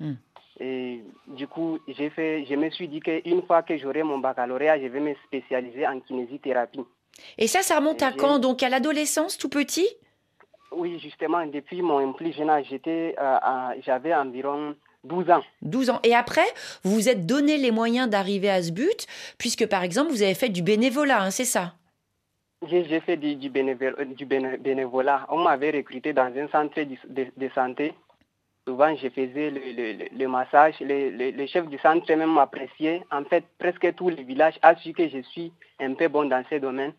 Hmm. 0.00 0.14
Et 0.60 1.02
du 1.28 1.46
coup, 1.46 1.78
fait, 1.96 2.44
je 2.44 2.54
me 2.54 2.70
suis 2.70 2.88
dit 2.88 3.00
qu'une 3.00 3.42
fois 3.46 3.62
que 3.62 3.76
j'aurai 3.78 4.02
mon 4.02 4.18
baccalauréat, 4.18 4.80
je 4.80 4.86
vais 4.86 5.00
me 5.00 5.14
spécialiser 5.26 5.86
en 5.86 5.98
kinésithérapie. 6.00 6.84
Et 7.38 7.46
ça, 7.46 7.62
ça 7.62 7.78
remonte 7.78 8.02
à 8.02 8.10
J'ai- 8.10 8.16
quand 8.16 8.38
Donc 8.38 8.62
à 8.62 8.68
l'adolescence, 8.68 9.38
tout 9.38 9.48
petit? 9.48 9.88
Oui, 10.74 10.98
justement, 11.00 11.44
depuis 11.46 11.82
mon 11.82 12.12
plus 12.12 12.32
jeune 12.32 12.50
âge, 12.50 12.66
j'étais, 12.70 13.14
euh, 13.20 13.38
j'avais 13.84 14.14
environ 14.14 14.74
12 15.04 15.30
ans. 15.30 15.42
12 15.62 15.90
ans. 15.90 16.00
Et 16.04 16.14
après, 16.14 16.46
vous 16.84 16.94
vous 16.94 17.08
êtes 17.08 17.26
donné 17.26 17.56
les 17.58 17.70
moyens 17.70 18.08
d'arriver 18.08 18.50
à 18.50 18.62
ce 18.62 18.70
but, 18.72 19.06
puisque 19.38 19.66
par 19.68 19.82
exemple, 19.82 20.10
vous 20.10 20.22
avez 20.22 20.34
fait 20.34 20.48
du 20.48 20.62
bénévolat, 20.62 21.22
hein, 21.24 21.30
c'est 21.30 21.44
ça? 21.44 21.74
J'ai 22.68 23.00
fait 23.00 23.16
du, 23.16 23.34
du, 23.34 23.50
bénévol- 23.50 23.96
euh, 23.98 24.56
bénévolat. 24.58 25.26
On 25.30 25.38
m'avait 25.38 25.72
recruté 25.72 26.12
dans 26.12 26.32
un 26.36 26.46
centre 26.48 26.80
de, 26.80 26.96
de- 27.08 27.32
de 27.36 27.48
santé. 27.54 27.92
Souvent, 28.68 28.94
je 28.94 29.08
faisais 29.08 29.50
le, 29.50 29.60
le- 29.76 29.92
le- 29.98 30.08
le 30.16 30.28
massage. 30.28 30.76
Le, 30.80 31.10
le- 31.10 31.30
le 31.32 31.46
chef 31.48 31.66
du 31.66 31.76
centre 31.78 32.06
même 32.14 32.32
m'appréciait. 32.32 33.02
En 33.10 33.24
fait, 33.24 33.42
presque 33.58 33.92
tous 33.96 34.10
les 34.10 34.22
villages 34.22 34.58
a 34.62 34.76
su 34.76 34.92
que 34.92 35.08
je 35.08 35.20
suis 35.22 35.52
un 35.80 35.94
peu 35.94 36.06
bon 36.06 36.26
dans 36.28 36.44
ces 36.48 36.60
domaines. 36.60 36.92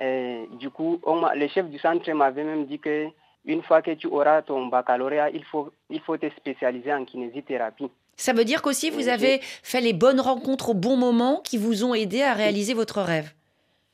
Et 0.00 0.44
du 0.58 0.70
coup, 0.70 1.00
on 1.04 1.22
le 1.34 1.48
chef 1.48 1.66
du 1.68 1.78
centre 1.78 2.10
m'avait 2.12 2.44
même 2.44 2.66
dit 2.66 2.78
que 2.78 3.08
une 3.44 3.62
fois 3.62 3.82
que 3.82 3.92
tu 3.92 4.06
auras 4.06 4.42
ton 4.42 4.66
baccalauréat, 4.66 5.30
il 5.30 5.44
faut, 5.44 5.72
il 5.90 6.00
faut 6.00 6.16
te 6.16 6.28
spécialiser 6.36 6.92
en 6.92 7.04
kinésithérapie. 7.04 7.90
Ça 8.16 8.32
veut 8.32 8.44
dire 8.44 8.62
qu'aussi, 8.62 8.90
vous 8.90 9.08
avez 9.08 9.38
fait 9.62 9.80
les 9.80 9.92
bonnes 9.92 10.20
rencontres 10.20 10.70
au 10.70 10.74
bon 10.74 10.96
moment 10.96 11.40
qui 11.42 11.56
vous 11.56 11.84
ont 11.84 11.94
aidé 11.94 12.22
à 12.22 12.34
réaliser 12.34 12.74
votre 12.74 13.00
rêve. 13.00 13.32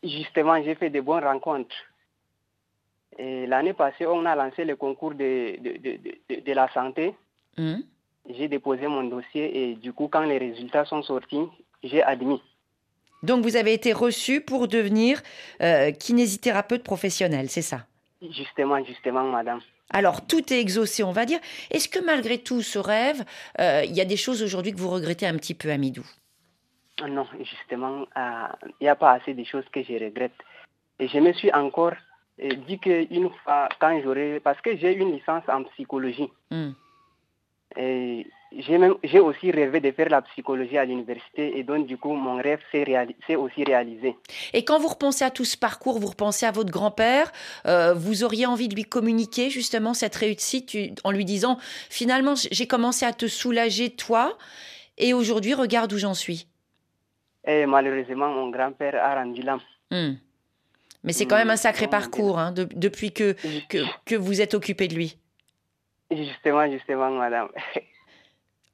Justement, 0.02 0.62
j'ai 0.62 0.74
fait 0.74 0.90
de 0.90 1.00
bonnes 1.00 1.24
rencontres. 1.24 1.76
Et 3.18 3.46
l'année 3.46 3.74
passée, 3.74 4.06
on 4.06 4.24
a 4.26 4.34
lancé 4.34 4.64
le 4.64 4.76
concours 4.76 5.14
de, 5.14 5.56
de, 5.60 5.72
de, 5.78 5.98
de- 6.34 6.40
de 6.40 6.52
la 6.52 6.68
santé. 6.72 7.14
Hum. 7.58 7.82
J'ai 8.28 8.48
déposé 8.48 8.86
mon 8.88 9.04
dossier 9.04 9.70
et 9.70 9.74
du 9.74 9.92
coup, 9.92 10.08
quand 10.08 10.22
les 10.22 10.38
résultats 10.38 10.84
sont 10.86 11.02
sortis, 11.02 11.44
j'ai 11.82 12.02
admis. 12.02 12.42
Donc 13.24 13.42
vous 13.42 13.56
avez 13.56 13.72
été 13.72 13.92
reçu 13.92 14.42
pour 14.42 14.68
devenir 14.68 15.22
euh, 15.62 15.92
kinésithérapeute 15.92 16.82
professionnel, 16.82 17.48
c'est 17.48 17.62
ça? 17.62 17.86
Justement, 18.20 18.84
justement, 18.84 19.24
madame. 19.24 19.60
Alors, 19.90 20.26
tout 20.26 20.52
est 20.52 20.60
exaucé, 20.60 21.02
on 21.02 21.12
va 21.12 21.24
dire. 21.24 21.38
Est-ce 21.70 21.88
que 21.88 22.04
malgré 22.04 22.38
tout 22.38 22.60
ce 22.60 22.78
rêve, 22.78 23.24
euh, 23.60 23.82
il 23.84 23.94
y 23.94 24.00
a 24.00 24.04
des 24.04 24.16
choses 24.16 24.42
aujourd'hui 24.42 24.72
que 24.72 24.78
vous 24.78 24.90
regrettez 24.90 25.26
un 25.26 25.36
petit 25.36 25.54
peu, 25.54 25.70
Amidou? 25.70 26.04
Ah 27.00 27.08
Non, 27.08 27.26
justement, 27.38 28.06
euh, 28.16 28.68
il 28.80 28.84
n'y 28.84 28.88
a 28.88 28.96
pas 28.96 29.12
assez 29.12 29.32
de 29.32 29.44
choses 29.44 29.64
que 29.72 29.82
je 29.82 29.94
regrette. 29.94 30.34
Et 30.98 31.08
je 31.08 31.18
me 31.18 31.32
suis 31.32 31.52
encore 31.52 31.94
dit 32.38 32.78
qu'une 32.78 33.30
fois, 33.42 33.68
quand 33.80 34.00
j'aurai... 34.02 34.40
Parce 34.40 34.60
que 34.60 34.76
j'ai 34.76 34.92
une 34.94 35.12
licence 35.12 35.44
en 35.48 35.64
psychologie. 35.64 36.30
Hum. 36.50 36.74
Et 37.76 38.26
j'ai 38.58 38.78
même 38.78 38.94
j'ai 39.02 39.20
aussi 39.20 39.50
rêvé 39.50 39.80
de 39.80 39.90
faire 39.92 40.08
la 40.08 40.22
psychologie 40.22 40.78
à 40.78 40.84
l'université 40.84 41.58
et 41.58 41.62
donc 41.64 41.86
du 41.86 41.96
coup 41.96 42.12
mon 42.14 42.36
rêve 42.36 42.60
s'est 42.72 43.36
aussi 43.36 43.64
réalisé. 43.64 44.16
Et 44.52 44.64
quand 44.64 44.78
vous 44.78 44.88
repensez 44.88 45.24
à 45.24 45.30
tout 45.30 45.44
ce 45.44 45.56
parcours, 45.56 45.98
vous 45.98 46.06
repensez 46.08 46.46
à 46.46 46.50
votre 46.52 46.70
grand-père, 46.70 47.32
euh, 47.66 47.94
vous 47.94 48.24
auriez 48.24 48.46
envie 48.46 48.68
de 48.68 48.74
lui 48.74 48.84
communiquer 48.84 49.50
justement 49.50 49.94
cette 49.94 50.14
réussite 50.16 50.76
en 51.04 51.10
lui 51.10 51.24
disant 51.24 51.58
finalement 51.90 52.34
j'ai 52.36 52.66
commencé 52.66 53.04
à 53.04 53.12
te 53.12 53.26
soulager 53.26 53.90
toi 53.90 54.36
et 54.98 55.14
aujourd'hui 55.14 55.54
regarde 55.54 55.92
où 55.92 55.98
j'en 55.98 56.14
suis. 56.14 56.46
Et 57.46 57.66
malheureusement 57.66 58.28
mon 58.28 58.50
grand-père 58.50 58.94
a 59.02 59.14
rendu 59.16 59.42
l'âme. 59.42 59.60
Hum. 59.90 60.16
Mais 61.02 61.12
c'est 61.12 61.26
quand 61.26 61.36
même 61.36 61.50
un 61.50 61.56
sacré 61.56 61.86
parcours 61.86 62.38
hein, 62.38 62.50
de- 62.52 62.66
depuis 62.74 63.12
que, 63.12 63.34
que, 63.68 63.78
que 64.06 64.14
vous 64.14 64.40
êtes 64.40 64.54
occupé 64.54 64.88
de 64.88 64.94
lui. 64.94 65.18
Justement, 66.10 66.70
justement, 66.70 67.10
madame. 67.10 67.48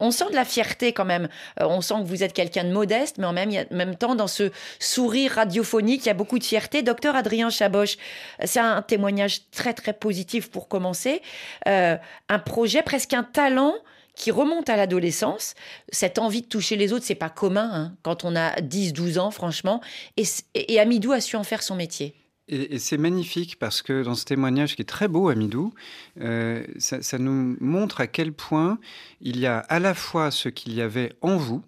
On 0.01 0.11
sent 0.11 0.31
de 0.31 0.35
la 0.35 0.45
fierté 0.45 0.93
quand 0.93 1.05
même. 1.05 1.29
Euh, 1.61 1.67
on 1.69 1.81
sent 1.81 1.95
que 2.03 2.07
vous 2.07 2.23
êtes 2.23 2.33
quelqu'un 2.33 2.65
de 2.65 2.73
modeste, 2.73 3.19
mais 3.19 3.27
en 3.27 3.33
même, 3.33 3.97
temps, 3.97 4.15
dans 4.15 4.27
ce 4.27 4.51
sourire 4.79 5.33
radiophonique, 5.33 6.05
il 6.05 6.09
y 6.09 6.11
a 6.11 6.15
beaucoup 6.15 6.39
de 6.39 6.45
fierté. 6.45 6.83
Docteur 6.83 7.15
Adrien 7.15 7.51
Chaboche, 7.51 7.97
c'est 8.45 8.61
un 8.61 8.83
témoignage 8.83 9.51
très 9.51 9.75
très 9.75 9.93
positif 9.93 10.51
pour 10.51 10.69
commencer. 10.69 11.23
Euh, 11.69 11.97
un 12.29 12.39
projet, 12.39 12.83
presque 12.83 13.15
un 13.15 13.23
talent 13.23 13.75
qui 14.15 14.31
remonte 14.31 14.69
à 14.69 14.77
l'adolescence. 14.77 15.55
Cette 15.91 16.19
envie 16.19 16.43
de 16.43 16.47
toucher 16.47 16.77
les 16.77 16.93
autres, 16.93 17.05
c'est 17.05 17.15
pas 17.15 17.31
commun 17.31 17.71
hein, 17.73 17.95
quand 18.03 18.25
on 18.25 18.37
a 18.37 18.57
10-12 18.61 19.19
ans, 19.19 19.31
franchement. 19.31 19.81
Et, 20.17 20.25
et 20.55 20.81
Amidou 20.81 21.13
a 21.13 21.21
su 21.21 21.37
en 21.37 21.45
faire 21.45 21.63
son 21.63 21.75
métier. 21.75 22.20
Et, 22.51 22.75
et 22.75 22.79
c'est 22.79 22.99
magnifique 22.99 23.59
parce 23.59 23.81
que 23.81 24.03
dans 24.03 24.15
ce 24.15 24.25
témoignage 24.27 24.77
qui 24.77 24.83
est 24.83 24.85
très 24.85 25.09
beau, 25.09 25.29
Amidou, 25.31 25.73
euh, 26.21 26.63
ça, 26.79 27.01
ça 27.01 27.19
nous 27.19 27.57
montre 27.61 28.01
à 28.03 28.07
quel 28.07 28.33
point 28.33 28.79
il 29.23 29.39
y 29.39 29.47
a 29.47 29.59
à 29.61 29.79
la 29.79 29.95
fois 29.95 30.31
ce 30.31 30.49
qu'il 30.51 30.75
y 30.75 30.83
avait 30.83 31.15
en 31.23 31.37
vous, 31.37 31.63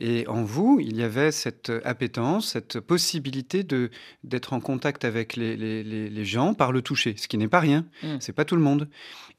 et 0.00 0.28
en 0.28 0.44
vous, 0.44 0.78
il 0.80 0.96
y 0.96 1.02
avait 1.02 1.32
cette 1.32 1.72
appétence, 1.84 2.52
cette 2.52 2.78
possibilité 2.78 3.64
de 3.64 3.90
d'être 4.22 4.52
en 4.52 4.60
contact 4.60 5.04
avec 5.04 5.34
les, 5.34 5.56
les- 5.56 5.82
les- 5.82 6.24
gens 6.24 6.54
par 6.54 6.70
le 6.70 6.82
toucher, 6.82 7.14
ce 7.16 7.26
qui 7.26 7.36
n'est 7.36 7.48
pas 7.48 7.58
rien. 7.58 7.84
Mm. 8.04 8.16
C'est 8.20 8.32
pas 8.32 8.44
tout 8.44 8.54
le 8.54 8.62
monde. 8.62 8.88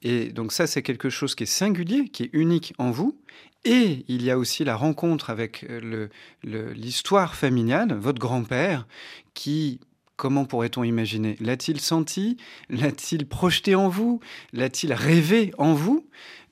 Et 0.02 0.34
donc 0.34 0.52
ça, 0.52 0.68
c'est 0.68 0.82
quelque 0.84 1.10
chose 1.10 1.34
qui 1.34 1.44
est 1.44 1.46
singulier, 1.46 2.10
qui 2.10 2.24
est 2.24 2.30
unique 2.34 2.74
en 2.78 2.92
vous. 2.92 3.18
Et 3.64 4.04
il 4.10 4.22
y 4.22 4.32
a 4.32 4.38
aussi 4.38 4.66
la 4.66 4.76
rencontre 4.76 5.30
avec 5.30 5.66
euh, 5.70 5.80
le- 5.80 6.10
le- 6.44 6.74
l'histoire 6.74 7.36
familiale, 7.36 7.94
votre 7.94 8.20
grand-père, 8.20 8.86
qui, 9.34 9.80
comment 10.20 10.44
pourrait-on 10.44 10.84
imaginer? 10.84 11.38
L'a-t-il 11.40 11.80
senti? 11.80 12.36
L'a-t-il 12.70 13.26
projeté 13.26 13.74
en 13.74 13.88
vous? 13.88 14.20
L'a-t-il 14.52 14.92
rêvé 14.94 15.54
en 15.58 15.74
vous? 15.74 16.06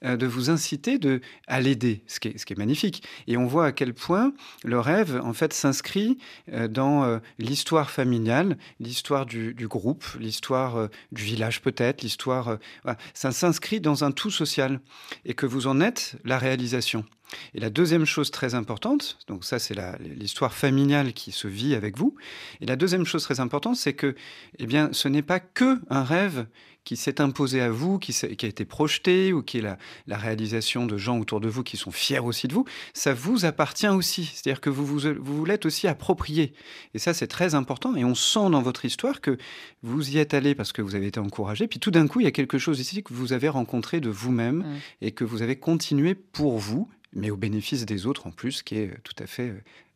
De 0.03 0.25
vous 0.25 0.49
inciter 0.49 0.97
de, 0.99 1.21
à 1.47 1.59
l'aider, 1.59 2.03
ce 2.07 2.19
qui, 2.19 2.29
est, 2.29 2.57
magnifique. 2.57 3.03
Et 3.27 3.37
on 3.37 3.45
voit 3.45 3.65
à 3.65 3.71
quel 3.71 3.93
point 3.93 4.33
le 4.63 4.79
rêve, 4.79 5.19
en 5.23 5.33
fait, 5.33 5.53
s'inscrit 5.53 6.17
euh, 6.51 6.67
dans 6.67 7.03
euh, 7.03 7.19
l'histoire 7.39 7.89
familiale, 7.89 8.57
l'histoire 8.79 9.25
du, 9.25 9.53
groupe, 9.67 10.05
l'histoire 10.19 10.77
euh, 10.77 10.87
du 11.11 11.23
village 11.23 11.61
peut-être, 11.61 12.01
l'histoire... 12.01 12.49
euh. 12.85 12.93
Ça 13.13 13.31
s'inscrit 13.31 13.81
dans 13.81 14.03
un 14.03 14.11
tout 14.11 14.31
social. 14.31 14.79
Et 15.25 15.33
que 15.33 15.45
vous 15.45 15.67
en 15.67 15.81
êtes 15.81 16.15
la 16.23 16.37
réalisation. 16.37 17.05
Et 17.53 17.59
la 17.59 17.69
deuxième 17.69 18.05
chose 18.05 18.31
très 18.31 18.55
importante, 18.55 19.17
donc 19.27 19.43
ça 19.43 19.59
c'est 19.59 19.75
l'histoire 19.99 20.53
familiale 20.53 21.13
qui 21.13 21.31
se 21.31 21.47
vit 21.47 21.75
avec 21.75 21.97
vous, 21.97 22.15
et 22.61 22.65
la 22.65 22.75
deuxième 22.75 23.05
chose 23.05 23.23
très 23.23 23.39
importante, 23.39 23.75
c'est 23.75 23.93
que 23.93 24.15
eh 24.59 24.65
bien, 24.65 24.89
ce 24.93 25.07
n'est 25.07 25.21
pas 25.21 25.39
que 25.39 25.79
un 25.89 26.03
rêve 26.03 26.47
qui 26.87 26.95
s'est 26.95 27.21
imposé 27.21 27.61
à 27.61 27.69
vous, 27.69 27.99
qui, 27.99 28.13
a 28.23 28.47
été 28.47 28.65
projeté, 28.65 29.33
ou 29.33 29.41
qui 29.41 29.57
est 29.59 29.61
la, 29.61 29.77
la 30.07 30.17
réalisation 30.17 30.85
de 30.85 30.97
gens 30.97 31.19
autour 31.19 31.39
de 31.39 31.49
vous 31.49 31.63
qui 31.63 31.77
sont 31.77 31.91
fiers 31.91 32.19
aussi 32.19 32.47
de 32.47 32.53
vous, 32.53 32.65
ça 32.93 33.13
vous 33.13 33.45
appartient 33.45 33.87
aussi. 33.87 34.25
C'est-à-dire 34.25 34.61
que 34.61 34.69
vous 34.69 34.85
vous, 34.85 34.99
vous 34.99 35.37
vous 35.37 35.45
l'êtes 35.45 35.65
aussi 35.65 35.87
approprié. 35.87 36.53
Et 36.93 36.99
ça, 36.99 37.13
c'est 37.13 37.27
très 37.27 37.55
important. 37.55 37.95
Et 37.95 38.05
on 38.05 38.15
sent 38.15 38.49
dans 38.51 38.61
votre 38.61 38.85
histoire 38.85 39.21
que 39.21 39.37
vous 39.83 40.11
y 40.11 40.17
êtes 40.17 40.33
allé 40.33 40.55
parce 40.55 40.71
que 40.71 40.81
vous 40.81 40.95
avez 40.95 41.07
été 41.07 41.19
encouragé. 41.19 41.67
Puis 41.67 41.79
tout 41.79 41.91
d'un 41.91 42.07
coup, 42.07 42.21
il 42.21 42.23
y 42.23 42.27
a 42.27 42.31
quelque 42.31 42.57
chose 42.57 42.79
ici 42.79 43.03
que 43.03 43.13
vous 43.13 43.33
avez 43.33 43.49
rencontré 43.49 43.99
de 43.99 44.09
vous-même 44.09 44.63
Mm. 44.67 44.79
et 45.01 45.11
que 45.11 45.23
vous 45.23 45.41
avez 45.41 45.55
continué 45.55 46.15
pour 46.15 46.57
vous, 46.57 46.89
mais 47.13 47.29
au 47.29 47.37
bénéfice 47.37 47.85
des 47.85 48.05
autres 48.05 48.27
en 48.27 48.31
plus, 48.31 48.63
qui 48.63 48.75
est 48.75 48.93
tout 49.03 49.15
à 49.19 49.27
fait 49.27 49.53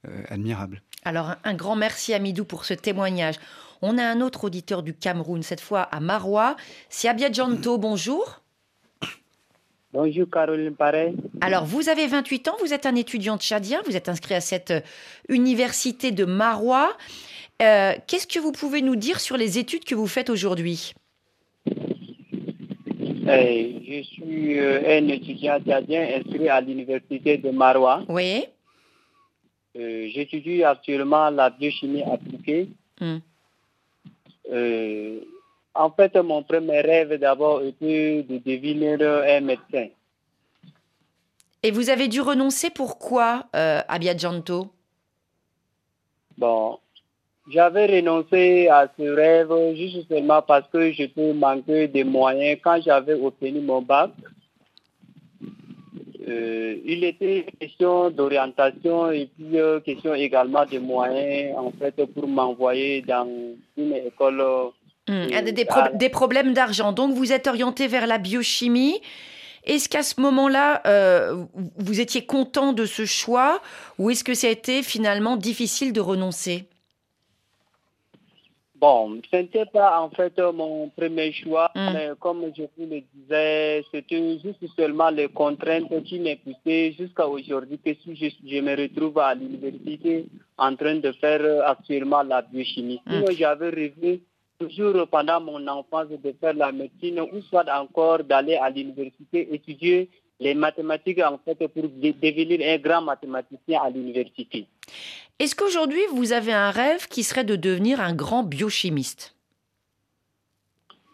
euh, 0.07 0.24
admirable. 0.29 0.81
Alors, 1.03 1.36
un 1.43 1.53
grand 1.53 1.75
merci 1.75 2.13
à 2.13 2.19
Midou 2.19 2.45
pour 2.45 2.65
ce 2.65 2.74
témoignage. 2.74 3.36
On 3.82 3.98
a 3.98 4.04
un 4.04 4.22
autre 4.22 4.46
auditeur 4.46 4.84
du 4.84 4.94
Cameroun, 4.94 5.42
cette 5.42 5.62
fois 5.62 5.82
à 5.82 6.00
Marois. 6.00 6.56
C'est 6.90 7.08
Abia 7.08 7.32
Janto, 7.32 7.78
bonjour. 7.78 8.42
Bonjour 9.94 10.30
Caroline 10.30 10.76
Paré. 10.76 11.14
Alors, 11.42 11.66
vous 11.66 11.90
avez 11.90 12.08
28 12.08 12.48
ans, 12.48 12.56
vous 12.62 12.74
êtes 12.74 12.86
un 12.86 12.96
étudiant 12.96 13.38
tchadien, 13.38 13.82
vous 13.86 13.98
êtes 13.98 14.08
inscrit 14.08 14.36
à 14.36 14.42
cette 14.42 14.72
euh, 14.72 14.82
université 15.28 16.12
de 16.12 16.24
Marois. 16.24 16.96
Euh, 17.62 17.94
Qu'est-ce 18.08 18.28
que 18.28 18.40
vous 18.40 18.54
pouvez 18.54 18.82
nous 18.82 18.96
dire 18.96 19.20
sur 19.20 19.36
les 19.36 19.58
études 19.58 19.84
que 19.84 19.96
vous 19.96 20.08
faites 20.08 20.30
aujourd'hui? 20.30 20.94
Eh, 23.28 23.76
je 23.88 24.04
suis 24.04 24.60
euh, 24.60 24.98
un 24.98 25.08
étudiant 25.08 25.60
tchadien 25.60 26.08
inscrit 26.18 26.50
à 26.50 26.62
l'université 26.62 27.38
de 27.38 27.50
Marois. 27.50 28.04
Oui. 28.08 28.46
Euh, 29.78 30.08
J'étudie 30.14 30.64
actuellement 30.64 31.30
la 31.30 31.50
biochimie 31.50 32.04
appliquée. 32.04 32.70
Hmm. 33.00 33.18
Euh, 34.50 35.19
en 35.74 35.91
fait, 35.91 36.15
mon 36.15 36.43
premier 36.43 36.81
rêve 36.81 37.13
d'abord 37.19 37.62
était 37.62 38.24
de 38.24 38.38
devenir 38.38 39.01
un 39.01 39.41
médecin. 39.41 39.88
Et 41.63 41.71
vous 41.71 41.89
avez 41.89 42.07
dû 42.07 42.21
renoncer 42.21 42.69
pourquoi, 42.69 43.45
euh, 43.55 43.81
Abia 43.88 44.17
Janto 44.17 44.67
Bon, 46.38 46.79
j'avais 47.50 47.86
renoncé 47.86 48.67
à 48.67 48.88
ce 48.98 49.03
rêve 49.03 49.53
juste 49.75 50.07
seulement 50.07 50.41
parce 50.41 50.67
que 50.69 50.91
je 50.91 51.05
peux 51.05 51.33
manquer 51.33 51.88
de 51.88 52.03
moyens. 52.03 52.60
Quand 52.63 52.81
j'avais 52.81 53.13
obtenu 53.13 53.60
mon 53.60 53.81
bac, 53.81 54.12
euh, 56.28 56.75
il 56.86 57.04
était 57.04 57.46
question 57.60 58.10
d'orientation 58.10 59.12
et 59.12 59.30
puis 59.36 59.60
euh, 59.60 59.80
question 59.80 60.13
également 60.13 60.66
de 60.66 60.78
moyens 60.80 61.58
en 61.58 61.72
fait 61.80 62.06
pour 62.13 62.28
m'envoyer 62.28 63.01
dans 63.01 63.28
une 63.78 63.94
école. 63.94 64.42
Hmm, 65.08 65.13
Euh, 65.34 65.42
des, 65.51 65.66
ah. 65.70 65.74
pro- 65.88 65.98
des 65.98 66.10
problèmes 66.10 66.54
d'argent. 66.54 66.92
Donc, 66.92 67.13
vous 67.13 67.32
êtes 67.34 67.48
orienté 67.48 67.88
vers 67.88 68.06
la 68.06 68.20
biochimie. 68.20 69.01
Est-ce 69.66 69.90
qu'à 69.90 70.04
ce 70.04 70.20
moment-là, 70.22 70.82
euh, 70.88 71.34
vous- 71.54 71.72
vous 71.78 72.00
étiez 72.01 72.25
content 72.25 72.72
de 72.74 72.86
ce 72.86 73.06
choix 73.06 73.62
ou 73.98 74.10
est-ce 74.12 74.24
que 74.24 74.34
ça 74.36 74.48
a 74.48 74.51
été 74.51 74.84
finalement 74.84 75.38
difficile 75.38 75.92
de 75.94 76.01
renoncer? 76.01 76.66
Bon, 78.82 79.22
ce 79.30 79.36
n'était 79.36 79.68
pas 79.68 80.02
en 80.02 80.10
fait 80.10 80.36
mon 80.40 80.90
premier 80.90 81.32
choix, 81.34 81.70
mm. 81.76 81.94
mais 81.94 82.10
comme 82.20 82.52
je 82.58 82.64
vous 82.64 82.90
le 82.90 83.02
disais, 83.14 83.86
c'était 83.92 84.40
juste 84.40 84.66
seulement 84.76 85.12
les 85.12 85.28
contraintes 85.28 86.04
qui 86.04 86.20
m'ont 86.20 86.36
poussé 86.38 86.96
jusqu'à 86.98 87.28
aujourd'hui 87.28 87.78
que 87.78 87.94
si 87.94 88.16
je, 88.16 88.60
me 88.60 88.76
retrouve 88.76 89.20
à 89.20 89.36
l'université 89.36 90.26
en 90.58 90.76
train 90.76 90.96
de 90.96 91.12
faire 91.12 91.64
actuellement 91.68 92.24
la 92.24 92.42
biochimie. 92.42 93.00
Mm. 93.06 93.32
j'avais 93.38 93.70
rêvé 93.70 94.24
toujours 94.58 95.08
pendant 95.08 95.40
mon 95.40 95.68
enfance 95.68 96.08
de 96.10 96.34
faire 96.42 96.56
la 96.56 96.72
médecine 96.72 97.20
ou 97.20 97.40
soit 97.50 97.70
encore 97.72 98.24
d'aller 98.24 98.56
à 98.56 98.72
l'université 98.72 99.54
étudier 99.54 100.10
les 100.41 100.55
mathématiques 100.55 101.19
en 101.19 101.39
fait 101.45 101.55
pour 101.67 101.83
devenir 101.83 102.60
un 102.74 102.77
grand 102.77 103.01
mathématicien 103.01 103.79
à 103.81 103.89
l'université. 103.89 104.65
Est-ce 105.39 105.55
qu'aujourd'hui, 105.55 106.01
vous 106.13 106.33
avez 106.33 106.51
un 106.51 106.71
rêve 106.71 107.07
qui 107.07 107.24
serait 107.24 107.43
de 107.43 107.55
devenir 107.55 108.01
un 108.01 108.13
grand 108.13 108.43
biochimiste? 108.43 109.36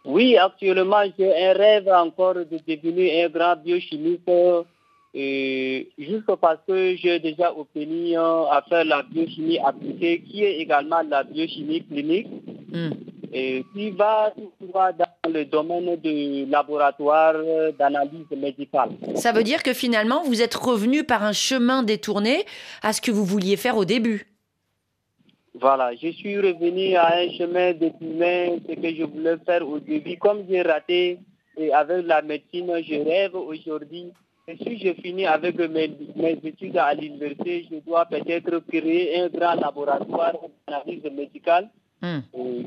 Oui, 0.06 0.38
actuellement, 0.38 1.04
j'ai 1.18 1.46
un 1.46 1.54
rêve 1.54 1.90
encore 1.90 2.36
de 2.36 2.58
devenir 2.66 3.26
un 3.26 3.30
grand 3.30 3.58
biochimiste, 3.58 4.32
et 5.14 5.90
juste 5.98 6.34
parce 6.40 6.60
que 6.66 6.96
j'ai 6.96 7.20
déjà 7.20 7.54
obtenu 7.54 8.16
à 8.16 8.64
faire 8.70 8.86
la 8.86 9.04
biochimie 9.04 9.60
appliquée, 9.60 10.22
qui 10.22 10.44
est 10.44 10.60
également 10.60 11.02
la 11.02 11.24
biochimie 11.24 11.84
clinique. 11.86 12.28
Hmm 12.72 12.92
et 13.32 13.66
qui 13.74 13.92
va 13.92 14.34
dans 14.70 15.32
le 15.32 15.46
domaine 15.46 15.96
du 15.98 16.46
laboratoire 16.46 17.36
d'analyse 17.78 18.30
médicale. 18.36 18.90
Ça 19.16 19.32
veut 19.32 19.44
dire 19.44 19.64
que 19.64 19.74
finalement, 19.74 20.24
vous 20.24 20.42
êtes 20.42 20.56
revenu 20.56 21.04
par 21.04 21.24
un 21.24 21.34
chemin 21.34 21.84
détourné 21.84 22.46
à 22.82 22.94
ce 22.94 23.02
que 23.02 23.12
vous 23.12 23.26
vouliez 23.26 23.58
faire 23.58 23.78
au 23.78 23.86
début. 23.86 24.28
Voilà, 25.60 25.92
je 25.96 26.10
suis 26.10 26.38
revenu 26.38 26.96
à 26.96 27.18
un 27.18 27.32
chemin 27.32 27.74
détourné, 27.74 28.62
ce 28.68 28.76
que 28.76 28.96
je 28.96 29.04
voulais 29.04 29.38
faire 29.46 29.68
au 29.68 29.80
début. 29.80 30.18
Comme 30.18 30.44
j'ai 30.48 30.62
raté 30.62 31.20
et 31.58 31.74
avec 31.74 32.06
la 32.06 32.22
médecine, 32.22 32.72
je 32.88 32.96
rêve 33.04 33.36
aujourd'hui. 33.36 34.12
Et 34.48 34.56
si 34.58 34.78
je 34.78 34.94
finis 35.02 35.26
avec 35.26 35.58
mes, 35.58 35.92
mes 36.16 36.40
études 36.44 36.78
à 36.78 36.94
l'université, 36.94 37.68
je 37.70 37.80
dois 37.86 38.06
peut-être 38.06 38.60
créer 38.72 39.20
un 39.20 39.28
grand 39.30 39.56
laboratoire 39.56 40.36
d'analyse 40.68 41.04
médicale 41.12 41.70
Hmm. 42.02 42.20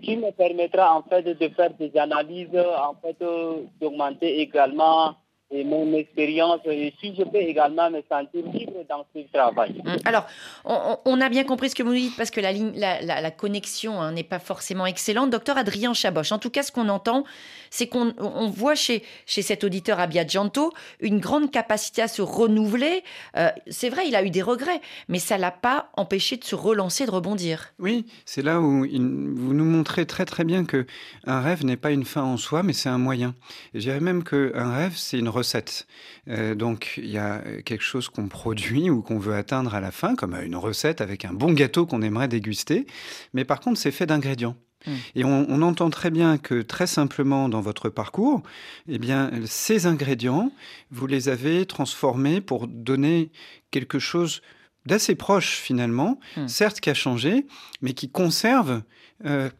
Qui 0.02 0.16
me 0.16 0.32
permettra 0.32 0.96
en 0.96 1.02
fait 1.02 1.22
de 1.22 1.48
faire 1.50 1.72
des 1.74 1.96
analyses, 1.96 2.48
en 2.56 2.94
fait 3.00 3.16
euh, 3.22 3.62
d'augmenter 3.80 4.40
également 4.40 5.14
et 5.52 5.64
mon 5.64 5.92
expérience 5.94 6.60
et 6.66 6.94
si 7.00 7.14
je 7.16 7.24
peux 7.24 7.38
également 7.38 7.90
me 7.90 8.02
sentir 8.08 8.44
libre 8.52 8.84
dans 8.88 9.04
ce 9.14 9.20
travail. 9.32 9.82
Hum, 9.84 9.96
alors, 10.04 10.26
on, 10.64 11.20
a 11.20 11.28
bien 11.28 11.44
compris 11.44 11.70
ce 11.70 11.74
que 11.74 11.82
vous 11.82 11.92
dites 11.92 12.16
parce 12.16 12.30
que 12.30 12.40
la, 12.40 12.52
ligne, 12.52 12.72
la, 12.76 13.30
connexion 13.30 14.00
hein, 14.00 14.12
n'est 14.12 14.22
pas 14.22 14.38
forcément 14.38 14.86
excellente. 14.86 15.30
Docteur 15.30 15.58
Adrien 15.58 15.92
Chaboche, 15.92 16.30
en 16.30 16.38
tout 16.38 16.50
cas, 16.50 16.62
ce 16.62 16.70
qu'on 16.70 16.88
entend, 16.88 17.24
c'est 17.70 17.88
qu'on 17.88 18.12
voit 18.48 18.76
chez, 18.76 19.02
chez 19.26 19.42
cet 19.42 19.64
auditeur 19.64 19.98
Abiaggianto 19.98 20.72
une 21.00 21.18
grande 21.18 21.50
capacité 21.50 22.02
à 22.02 22.08
se 22.08 22.22
renouveler. 22.22 23.02
Euh, 23.36 23.50
c'est 23.68 23.88
vrai, 23.88 24.06
il 24.06 24.14
a 24.14 24.24
eu 24.24 24.30
des 24.30 24.42
regrets, 24.42 24.80
mais 25.08 25.18
ça 25.18 25.36
l'a 25.36 25.50
pas 25.50 25.90
empêché 25.96 26.36
de 26.36 26.44
se 26.44 26.54
relancer, 26.54 27.06
de 27.06 27.10
rebondir. 27.10 27.72
Oui, 27.78 28.06
c'est 28.24 28.42
là 28.42 28.60
où 28.60 28.82
vous 28.82 29.54
nous 29.54 29.64
montrez 29.64 30.06
très 30.06 30.24
très 30.24 30.44
bien 30.44 30.64
que 30.64 30.86
un 31.24 31.40
rêve 31.40 31.64
n'est 31.64 31.76
pas 31.76 31.90
une 31.90 32.04
fin 32.04 32.22
en 32.22 32.36
soi, 32.36 32.62
mais 32.62 32.72
c'est 32.72 32.88
un 32.88 32.98
moyen. 32.98 33.34
Et 33.74 33.80
je 33.80 33.86
dirais 33.86 34.00
même 34.00 34.22
qu'un 34.22 34.72
rêve, 34.72 34.94
c'est 34.96 35.18
une 35.18 35.28
recette. 35.40 35.86
Euh, 36.28 36.54
donc 36.54 36.94
il 36.96 37.10
y 37.10 37.18
a 37.18 37.42
quelque 37.64 37.82
chose 37.82 38.08
qu'on 38.08 38.28
produit 38.28 38.90
ou 38.90 39.02
qu'on 39.02 39.18
veut 39.18 39.34
atteindre 39.34 39.74
à 39.74 39.80
la 39.80 39.90
fin, 39.90 40.14
comme 40.14 40.34
une 40.34 40.56
recette 40.56 41.00
avec 41.00 41.24
un 41.24 41.32
bon 41.32 41.52
gâteau 41.52 41.86
qu'on 41.86 42.02
aimerait 42.02 42.28
déguster. 42.28 42.86
Mais 43.32 43.44
par 43.44 43.60
contre, 43.60 43.80
c'est 43.80 43.90
fait 43.90 44.06
d'ingrédients. 44.06 44.56
Mmh. 44.86 44.92
Et 45.14 45.24
on, 45.24 45.62
entend 45.62 45.90
très 45.90 46.10
bien 46.10 46.38
que 46.38 46.62
très 46.62 46.86
simplement 46.86 47.48
dans 47.48 47.60
votre 47.60 47.90
parcours, 47.90 48.42
eh 48.88 48.98
bien, 48.98 49.30
ces 49.46 49.86
ingrédients, 49.86 50.52
vous 50.90 51.06
les 51.06 51.28
avez 51.28 51.66
transformés 51.66 52.40
pour 52.40 52.66
donner 52.66 53.30
quelque 53.70 53.98
chose 53.98 54.40
d'assez 54.86 55.14
proche 55.14 55.56
finalement, 55.56 56.18
mmh. 56.36 56.48
certes 56.48 56.80
qui 56.80 56.90
a 56.90 56.94
changé, 56.94 57.46
mais 57.82 57.92
qui 57.92 58.10
conserve 58.10 58.82
euh, 59.26 59.50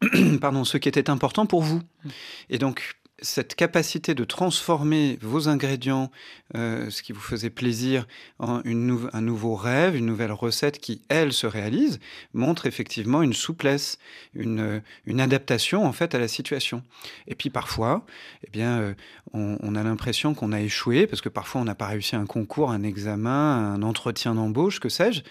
pardon, 0.40 0.64
ce 0.64 0.78
qui 0.78 0.88
était 0.88 1.10
important 1.10 1.46
pour 1.46 1.62
vous. 1.62 1.78
Mmh. 1.78 2.08
Et 2.50 2.58
donc, 2.58 2.97
cette 3.20 3.54
capacité 3.54 4.14
de 4.14 4.24
transformer 4.24 5.18
vos 5.22 5.48
ingrédients, 5.48 6.10
euh, 6.54 6.88
ce 6.90 7.02
qui 7.02 7.12
vous 7.12 7.20
faisait 7.20 7.50
plaisir, 7.50 8.06
en 8.38 8.62
un 8.64 9.20
nouveau 9.20 9.56
rêve, 9.56 9.96
une 9.96 10.06
nouvelle 10.06 10.32
recette 10.32 10.78
qui, 10.78 11.02
elle, 11.08 11.32
se 11.32 11.46
réalise, 11.46 11.98
montre 12.32 12.66
effectivement 12.66 13.22
une 13.22 13.32
souplesse, 13.32 13.98
une, 14.34 14.82
une 15.06 15.20
adaptation 15.20 15.84
en 15.84 15.92
fait 15.92 16.14
à 16.14 16.18
la 16.18 16.28
situation. 16.28 16.82
Et 17.26 17.34
puis 17.34 17.50
parfois, 17.50 18.04
eh 18.46 18.50
bien, 18.50 18.78
euh, 18.80 18.94
on, 19.32 19.74
a 19.74 19.82
l'impression 19.82 20.34
qu'on 20.34 20.52
a 20.52 20.60
échoué 20.60 21.06
parce 21.06 21.20
que 21.20 21.28
parfois 21.28 21.60
on 21.60 21.64
n'a 21.64 21.74
pas 21.74 21.86
réussi 21.86 22.16
un 22.16 22.26
concours, 22.26 22.70
un 22.70 22.82
examen, 22.82 23.74
un 23.74 23.82
entretien 23.82 24.34
d'embauche, 24.34 24.80
que 24.80 24.88
sais-je. 24.88 25.22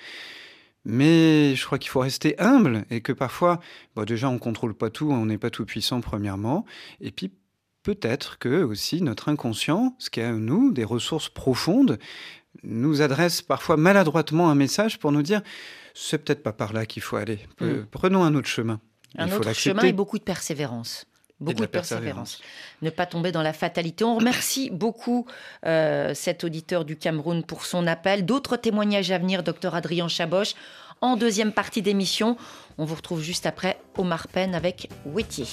Mais 0.86 1.56
je 1.56 1.66
crois 1.66 1.80
qu'il 1.80 1.90
faut 1.90 2.00
rester 2.00 2.40
humble 2.40 2.86
et 2.90 3.02
que 3.02 3.12
parfois, 3.12 3.60
déjà, 4.06 4.30
on 4.30 4.40
contrôle 4.40 4.74
pas 4.74 4.90
tout, 4.90 5.12
on 5.12 5.26
n'est 5.26 5.38
pas 5.38 5.50
tout 5.50 5.66
puissant 5.66 6.00
premièrement, 6.00 6.64
et 7.02 7.12
puis 7.12 7.32
peut-être 7.88 8.38
que 8.38 8.64
aussi 8.64 9.02
notre 9.02 9.30
inconscient, 9.30 9.96
ce 9.98 10.10
qui 10.10 10.20
est 10.20 10.30
nous, 10.30 10.74
des 10.74 10.84
ressources 10.84 11.30
profondes, 11.30 12.00
nous 12.64 13.02
adresse 13.02 13.42
parfois 13.42 13.78
maladroitement 13.78 14.50
un 14.50 14.56
message 14.56 15.00
pour 15.00 15.14
nous 15.14 15.22
dire 15.22 15.42
c'est 15.94 16.18
peut-être 16.18 16.44
pas 16.44 16.52
par 16.52 16.74
là 16.74 16.86
qu'il 16.86 17.02
faut 17.02 17.16
aller. 17.16 17.40
Mm. 17.62 17.84
Prenons 17.90 18.26
un 18.26 18.36
autre 18.36 18.50
chemin. 18.50 18.82
Un 19.18 19.32
autre 19.32 19.54
chemin 19.54 19.84
et 19.84 19.94
beaucoup 19.94 20.18
de 20.18 20.24
persévérance. 20.24 21.06
Beaucoup 21.40 21.62
de, 21.62 21.66
persévérance. 21.68 22.42
Ne 22.82 22.90
pas 22.90 23.06
tomber 23.06 23.32
dans 23.32 23.42
la 23.42 23.54
fatalité. 23.54 24.04
On 24.04 24.18
remercie 24.18 24.70
beaucoup 24.70 25.26
euh, 25.66 26.14
cet 26.14 26.44
auditeur 26.44 26.84
du 26.84 26.98
Cameroun 26.98 27.42
pour 27.42 27.66
son 27.66 27.88
appel. 27.88 28.26
D'autres 28.26 28.58
témoignages 28.58 29.12
à 29.12 29.18
venir, 29.18 29.44
docteur 29.44 29.76
Adrien 29.76 30.10
Chaboche. 30.10 30.56
En 31.00 31.16
deuxième 31.16 31.54
partie 31.54 31.82
d'émission, 31.82 32.36
on 32.78 32.84
vous 32.84 32.96
retrouve 32.96 33.22
juste 33.22 33.46
après 33.46 33.80
Omar 33.98 34.28
Penn 34.28 34.56
avec 34.56 34.90
Wettier. 35.06 35.46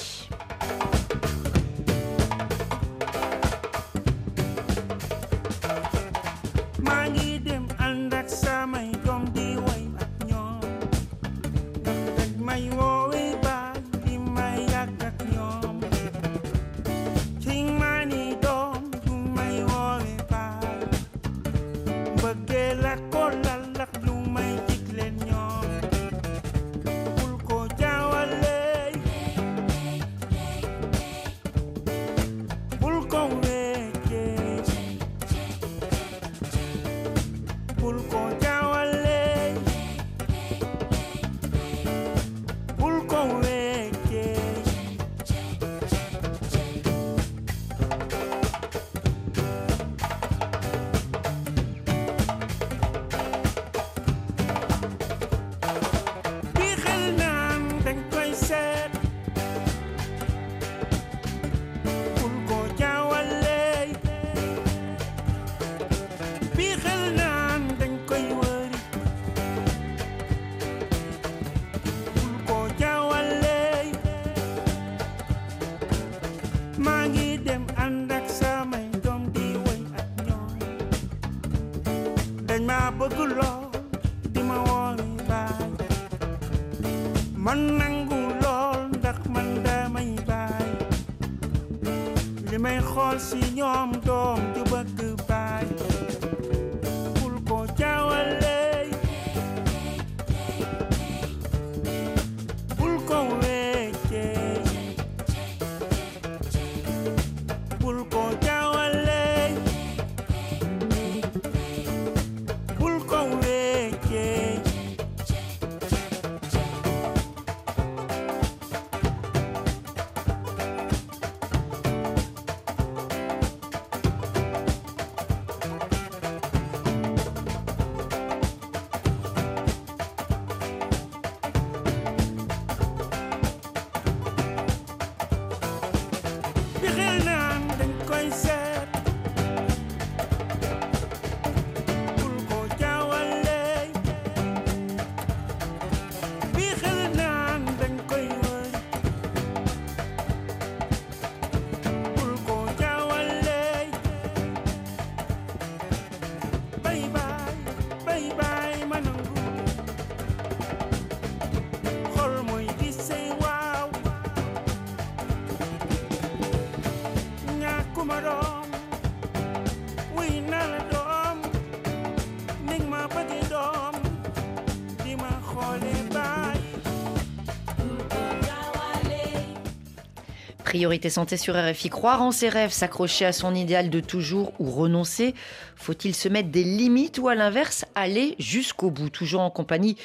Priorité 180.74 181.08
santé 181.08 181.36
sur 181.36 181.54
RFI. 181.54 181.88
Croire 181.88 182.20
en 182.20 182.32
ses 182.32 182.48
rêves, 182.48 182.72
s'accrocher 182.72 183.24
à 183.24 183.32
son 183.32 183.54
idéal 183.54 183.90
de 183.90 184.00
toujours 184.00 184.52
ou 184.58 184.72
renoncer 184.72 185.32
Faut-il 185.76 186.16
se 186.16 186.28
mettre 186.28 186.48
des 186.48 186.64
limites 186.64 187.18
ou 187.18 187.28
à 187.28 187.36
l'inverse 187.36 187.84
aller 187.94 188.34
jusqu'au 188.40 188.90
bout? 188.90 189.08
Toujours 189.08 189.42
en 189.42 189.52
compagnie 189.52 189.96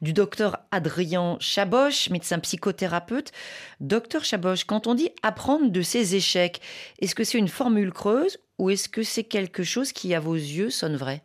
du 0.00 0.12
docteur 0.12 0.58
Adrien 0.72 1.36
Chaboche, 1.38 2.10
médecin 2.10 2.40
psychothérapeute. 2.40 3.30
Docteur 3.78 4.24
Chaboche, 4.24 4.64
quand 4.64 4.88
on 4.88 4.94
dit 4.94 5.10
apprendre 5.22 5.70
de 5.70 5.82
ses 5.82 6.16
échecs, 6.16 6.60
est-ce 7.00 7.14
que 7.14 7.22
c'est 7.22 7.38
une 7.38 7.46
formule 7.46 7.92
creuse 7.92 8.38
ou 8.58 8.70
est-ce 8.70 8.88
que 8.88 9.04
c'est 9.04 9.22
quelque 9.22 9.62
chose 9.62 9.92
qui, 9.92 10.12
à 10.12 10.18
vos 10.18 10.34
yeux, 10.34 10.70
sonne 10.70 10.96
vrai? 10.96 11.22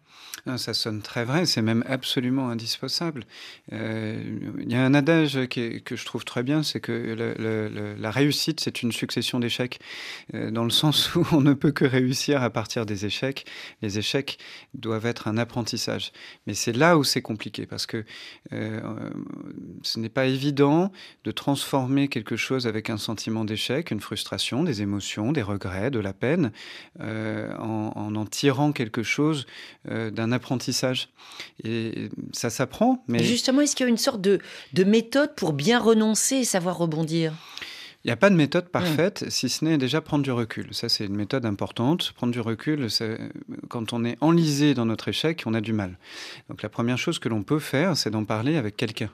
Ça 0.58 0.74
sonne 0.74 1.02
très 1.02 1.24
vrai, 1.24 1.46
c'est 1.46 1.62
même 1.62 1.84
absolument 1.88 2.50
indispensable. 2.50 3.26
Euh, 3.74 4.22
il 4.60 4.72
y 4.72 4.76
a 4.76 4.84
un 4.84 4.94
adage 4.94 5.40
que 5.48 5.96
je 5.96 6.06
trouve 6.06 6.26
très 6.26 6.44
bien, 6.44 6.64
c'est 6.64 6.80
que 6.80 7.96
la 8.00 8.12
réussite, 8.12 8.60
c'est 8.60 8.82
une 8.82 8.92
succession 8.92 9.40
d'échecs, 9.40 9.80
euh, 10.34 10.52
dans 10.52 10.64
le 10.64 10.70
sens 10.70 11.14
où 11.16 11.26
on 11.32 11.42
ne 11.42 11.54
peut 11.54 11.72
que 11.72 11.86
réussir 11.86 12.42
à 12.42 12.50
partir 12.50 12.86
des 12.86 13.06
échecs. 13.06 13.46
Les 13.82 14.00
échecs 14.00 14.40
doivent 14.74 15.06
être 15.06 15.28
un 15.28 15.38
apprentissage. 15.38 16.12
Mais 16.48 16.54
c'est 16.54 16.74
là 16.74 16.98
où 16.98 17.04
c'est 17.04 17.22
compliqué, 17.22 17.66
parce 17.66 17.86
que 17.86 18.04
euh, 18.54 18.80
ce 19.84 20.00
n'est 20.00 20.10
pas 20.10 20.26
évident 20.26 20.92
de 21.24 21.32
transformer 21.32 22.08
quelque 22.08 22.36
chose 22.36 22.68
avec 22.68 22.90
un 22.90 22.98
sentiment 22.98 23.46
d'échec, 23.46 23.92
une 23.92 24.02
frustration, 24.02 24.64
des 24.64 24.82
émotions, 24.82 25.32
des 25.32 25.42
regrets, 25.44 25.92
de 25.92 26.00
la 26.00 26.14
peine, 26.14 26.52
en, 27.00 27.92
en, 27.96 28.16
en 28.16 28.26
tirant 28.26 28.72
quelque 28.72 29.04
chose 29.04 29.46
d'un 30.10 30.32
apprentissage. 30.32 31.10
Et 31.64 32.10
ça 32.32 32.50
s'apprend, 32.50 33.04
mais... 33.08 33.24
Justement, 33.24 33.62
est-ce 33.62 33.76
qu'il 33.76 33.86
y 33.86 33.88
a 33.88 33.90
une 33.90 33.98
sorte 33.98 34.22
de, 34.22 34.40
de 34.74 34.84
méthode 34.84 35.36
pour 35.36 35.54
bien 35.54 35.80
renoncer 35.80 36.38
et 36.38 36.46
savoir 36.46 36.78
rebondir? 36.78 37.34
Il 38.04 38.08
n'y 38.08 38.12
a 38.12 38.16
pas 38.18 38.32
de 38.32 38.36
méthode 38.36 38.70
parfaite, 38.70 39.26
si 39.30 39.48
ce 39.48 39.64
n'est 39.64 39.78
déjà 39.78 40.02
prendre 40.02 40.24
du 40.24 40.32
recul. 40.32 40.74
Ça, 40.74 40.90
c'est 40.90 41.06
une 41.06 41.16
méthode 41.16 41.46
importante. 41.46 42.14
Prendre 42.14 42.34
du 42.34 42.40
recul, 42.40 42.88
quand 43.70 43.94
on 43.94 44.04
est 44.04 44.18
enlisé 44.22 44.74
dans 44.74 44.86
notre 44.86 45.08
échec, 45.08 45.44
on 45.46 45.54
a 45.54 45.62
du 45.62 45.72
mal. 45.72 46.00
Donc 46.50 46.64
la 46.64 46.70
première 46.70 46.98
chose 46.98 47.20
que 47.20 47.30
l'on 47.30 47.44
peut 47.44 47.60
faire, 47.60 47.96
c'est 47.96 48.10
d'en 48.10 48.26
parler 48.26 48.58
avec 48.58 48.76
quelqu'un, 48.76 49.12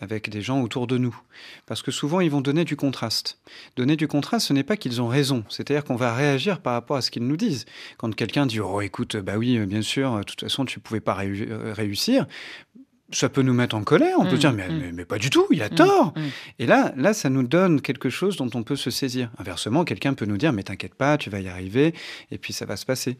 avec 0.00 0.28
des 0.28 0.42
gens 0.42 0.60
autour 0.60 0.86
de 0.86 0.98
nous. 0.98 1.18
Parce 1.64 1.80
que 1.80 1.90
souvent, 1.90 2.20
ils 2.20 2.30
vont 2.30 2.42
donner 2.42 2.66
du 2.66 2.76
contraste. 2.76 3.38
Donner 3.76 3.96
du 3.96 4.06
contraste, 4.06 4.48
ce 4.48 4.52
n'est 4.52 4.64
pas 4.64 4.76
qu'ils 4.76 5.00
ont 5.00 5.08
raison. 5.08 5.42
C'est-à-dire 5.48 5.84
qu'on 5.84 5.96
va 5.96 6.14
réagir 6.14 6.60
par 6.60 6.74
rapport 6.74 6.98
à 6.98 7.00
ce 7.00 7.10
qu'ils 7.10 7.26
nous 7.26 7.38
disent. 7.38 7.64
Quand 7.96 8.14
quelqu'un 8.14 8.44
dit, 8.44 8.60
oh 8.60 8.82
écoute, 8.82 9.16
bah 9.16 9.38
oui, 9.38 9.58
bien 9.60 9.82
sûr, 9.82 10.18
de 10.18 10.24
toute 10.24 10.40
façon, 10.42 10.66
tu 10.66 10.78
ne 10.78 10.82
pouvais 10.82 11.00
pas 11.00 11.14
réussir 11.14 12.26
ça 13.12 13.28
peut 13.28 13.42
nous 13.42 13.54
mettre 13.54 13.76
en 13.76 13.84
colère. 13.84 14.16
On 14.18 14.26
peut 14.26 14.36
mm, 14.36 14.38
dire, 14.38 14.52
mm. 14.52 14.56
mais, 14.56 14.92
mais, 14.92 15.04
pas 15.04 15.18
du 15.18 15.30
tout, 15.30 15.46
il 15.50 15.62
a 15.62 15.68
mm, 15.68 15.74
tort. 15.74 16.14
Et 16.58 16.66
là, 16.66 16.92
là, 16.96 17.14
ça 17.14 17.30
nous 17.30 17.42
donne 17.42 17.80
quelque 17.80 18.10
chose 18.10 18.36
dont 18.36 18.50
on 18.54 18.62
peut 18.62 18.76
se 18.76 18.90
saisir. 18.90 19.30
Inversement, 19.38 19.84
quelqu'un 19.84 20.14
peut 20.14 20.26
nous 20.26 20.36
dire, 20.38 20.52
mais 20.52 20.62
t'inquiète 20.62 20.94
pas, 20.94 21.16
tu 21.18 21.30
vas 21.30 21.40
y 21.40 21.48
arriver, 21.48 21.94
et 22.30 22.38
puis 22.38 22.52
ça 22.52 22.66
va 22.66 22.76
se 22.76 22.84
passer. 22.84 23.18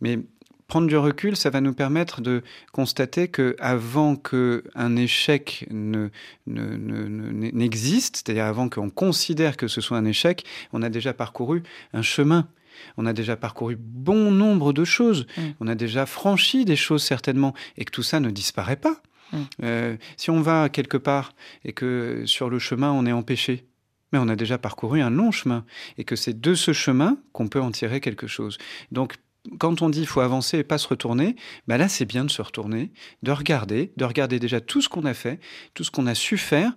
Mais 0.00 0.18
prendre 0.66 0.86
du 0.86 0.96
recul, 0.96 1.36
ça 1.36 1.50
va 1.50 1.60
nous 1.60 1.74
permettre 1.74 2.20
de 2.20 2.42
constater 2.72 3.28
que 3.28 3.56
avant 3.58 4.16
que 4.16 4.64
un 4.74 4.96
échec 4.96 5.66
ne, 5.70 6.08
n'existe, 6.46 8.16
c'est-à-dire 8.16 8.44
avant 8.44 8.68
qu'on 8.68 8.90
considère 8.90 9.56
que 9.56 9.68
ce 9.68 9.80
soit 9.80 9.96
un 9.96 10.04
échec, 10.04 10.44
on 10.72 10.82
a 10.82 10.88
déjà 10.88 11.12
parcouru 11.12 11.62
un 11.92 12.02
chemin. 12.02 12.48
On 12.96 13.06
a 13.06 13.12
déjà 13.12 13.36
parcouru 13.36 13.76
bon 13.78 14.32
nombre 14.32 14.72
de 14.72 14.84
choses. 14.84 15.26
On 15.60 15.68
a 15.68 15.76
déjà 15.76 16.06
franchi 16.06 16.64
des 16.64 16.76
choses 16.76 17.04
certainement, 17.04 17.54
et 17.78 17.84
que 17.84 17.92
tout 17.92 18.02
ça 18.02 18.20
ne 18.20 18.30
disparaît 18.30 18.76
pas. 18.76 19.00
Mm. 19.34 19.38
Euh, 19.62 19.96
si 20.16 20.30
on 20.30 20.40
va 20.40 20.68
quelque 20.68 20.96
part 20.96 21.34
et 21.64 21.72
que 21.72 22.22
sur 22.26 22.48
le 22.48 22.58
chemin 22.58 22.92
on 22.92 23.06
est 23.06 23.12
empêché, 23.12 23.66
mais 24.12 24.18
on 24.18 24.28
a 24.28 24.36
déjà 24.36 24.58
parcouru 24.58 25.00
un 25.00 25.10
long 25.10 25.30
chemin 25.30 25.64
et 25.98 26.04
que 26.04 26.16
c'est 26.16 26.40
de 26.40 26.54
ce 26.54 26.72
chemin 26.72 27.18
qu'on 27.32 27.48
peut 27.48 27.60
en 27.60 27.70
tirer 27.70 28.00
quelque 28.00 28.26
chose. 28.26 28.58
Donc 28.92 29.14
quand 29.58 29.82
on 29.82 29.90
dit 29.90 30.00
qu'il 30.00 30.08
faut 30.08 30.20
avancer 30.20 30.58
et 30.58 30.64
pas 30.64 30.78
se 30.78 30.88
retourner, 30.88 31.36
bah 31.66 31.76
là 31.76 31.88
c'est 31.88 32.06
bien 32.06 32.24
de 32.24 32.30
se 32.30 32.40
retourner, 32.40 32.92
de 33.22 33.32
regarder, 33.32 33.92
de 33.96 34.04
regarder 34.04 34.38
déjà 34.38 34.60
tout 34.60 34.80
ce 34.80 34.88
qu'on 34.88 35.04
a 35.04 35.14
fait, 35.14 35.40
tout 35.74 35.84
ce 35.84 35.90
qu'on 35.90 36.06
a 36.06 36.14
su 36.14 36.38
faire 36.38 36.72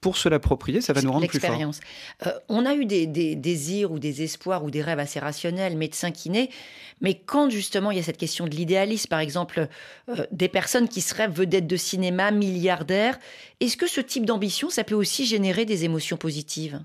pour 0.00 0.16
se 0.16 0.28
l'approprier, 0.28 0.80
ça 0.80 0.92
va 0.92 1.02
nous 1.02 1.12
rendre 1.12 1.26
plus 1.26 1.40
forts. 1.40 1.58
Euh, 2.26 2.32
on 2.48 2.64
a 2.64 2.74
eu 2.74 2.86
des, 2.86 3.06
désirs 3.06 3.92
ou 3.92 3.98
des 3.98 4.22
espoirs 4.22 4.64
ou 4.64 4.70
des 4.70 4.80
rêves 4.80 4.98
assez 4.98 5.20
rationnels, 5.20 5.76
médecins, 5.76 6.10
kinés, 6.10 6.50
mais 7.00 7.14
quand 7.14 7.50
justement 7.50 7.90
il 7.90 7.98
y 7.98 8.00
a 8.00 8.02
cette 8.02 8.16
question 8.16 8.46
de 8.46 8.54
l'idéalisme, 8.54 9.08
par 9.08 9.20
exemple, 9.20 9.68
euh, 10.08 10.24
des 10.32 10.48
personnes 10.48 10.88
qui 10.88 11.02
se 11.02 11.14
rêvent 11.14 11.32
vedettes 11.32 11.66
de 11.66 11.76
cinéma, 11.76 12.30
milliardaires, 12.30 13.18
est-ce 13.60 13.76
que 13.76 13.86
ce 13.86 14.00
type 14.00 14.24
d'ambition, 14.24 14.70
ça 14.70 14.84
peut 14.84 14.94
aussi 14.94 15.26
générer 15.26 15.66
des 15.66 15.84
émotions 15.84 16.16
positives? 16.16 16.80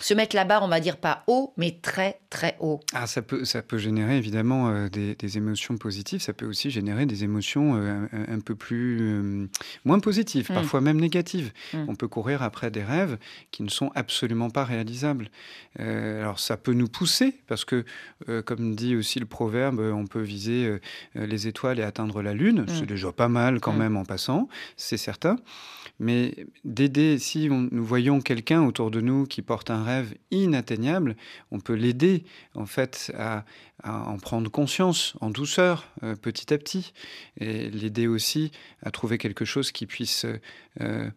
Se 0.00 0.12
mettre 0.12 0.34
la 0.34 0.44
barre, 0.44 0.62
on 0.62 0.68
va 0.68 0.80
dire 0.80 0.96
pas 0.96 1.24
haut, 1.26 1.52
mais 1.56 1.78
très 1.80 2.20
très 2.28 2.56
haut. 2.60 2.80
Ah, 2.92 3.06
ça 3.06 3.22
peut, 3.22 3.44
ça 3.44 3.62
peut 3.62 3.78
générer 3.78 4.18
évidemment 4.18 4.68
euh, 4.68 4.88
des, 4.88 5.38
émotions 5.38 5.76
positives. 5.76 6.20
Ça 6.20 6.32
peut 6.32 6.46
aussi 6.46 6.70
générer 6.70 7.06
des 7.06 7.24
émotions 7.24 7.76
euh, 7.76 8.06
un, 8.12 8.40
peu 8.40 8.54
plus 8.54 8.98
euh, 9.00 9.46
moins 9.84 10.00
positives, 10.00 10.50
mm. 10.50 10.54
parfois 10.54 10.80
même 10.80 11.00
négatives. 11.00 11.52
Mm. 11.72 11.84
On 11.88 11.94
peut 11.94 12.08
courir 12.08 12.42
après 12.42 12.70
des 12.70 12.82
rêves 12.82 13.18
qui 13.50 13.62
ne 13.62 13.70
sont 13.70 13.92
absolument 13.94 14.50
pas 14.50 14.64
réalisables. 14.64 15.30
alors 15.78 16.38
ça 16.38 16.56
peut 16.56 16.72
nous 16.72 16.88
pousser 16.88 17.40
parce 17.46 17.64
que, 17.64 17.84
comme 18.44 18.74
dit 18.74 18.96
aussi 18.96 19.20
le 19.20 19.26
proverbe, 19.26 19.80
on 19.80 20.06
peut 20.06 20.22
viser 20.22 20.78
les 21.14 21.46
étoiles 21.46 21.78
et 21.78 21.82
atteindre 21.82 22.22
la 22.22 22.34
lune. 22.34 22.62
Mm. 22.62 22.68
C'est 22.68 22.86
déjà 22.86 23.12
pas 23.12 23.28
mal 23.28 23.60
quand 23.60 23.72
même 23.72 23.96
en 23.96 24.04
passant, 24.04 24.48
c'est 24.76 24.96
certain. 24.96 25.36
Mais 26.00 26.34
d'aider, 26.64 27.18
si 27.18 27.48
nous 27.48 27.84
voyons 27.84 28.20
quelqu'un 28.20 28.62
autour 28.62 28.90
de 28.90 29.00
nous 29.00 29.26
qui 29.26 29.42
porte 29.42 29.70
un 29.70 29.83
rêve 29.84 30.14
inatteignable, 30.30 31.16
on 31.50 31.60
peut 31.60 31.74
l'aider 31.74 32.24
en 32.54 32.66
fait 32.66 33.12
à, 33.16 33.44
en 33.84 34.18
prendre 34.18 34.50
conscience 34.50 35.14
en 35.20 35.30
douceur, 35.30 35.86
euh, 36.02 36.16
petit 36.16 36.52
à 36.52 36.58
petit, 36.58 36.92
et 37.38 37.70
l'aider 37.70 38.06
aussi 38.06 38.50
à 38.82 38.90
trouver 38.90 39.18
quelque 39.18 39.44
chose 39.44 39.72
qui 39.72 39.86
puisse 39.86 40.26
euh, 40.80 41.10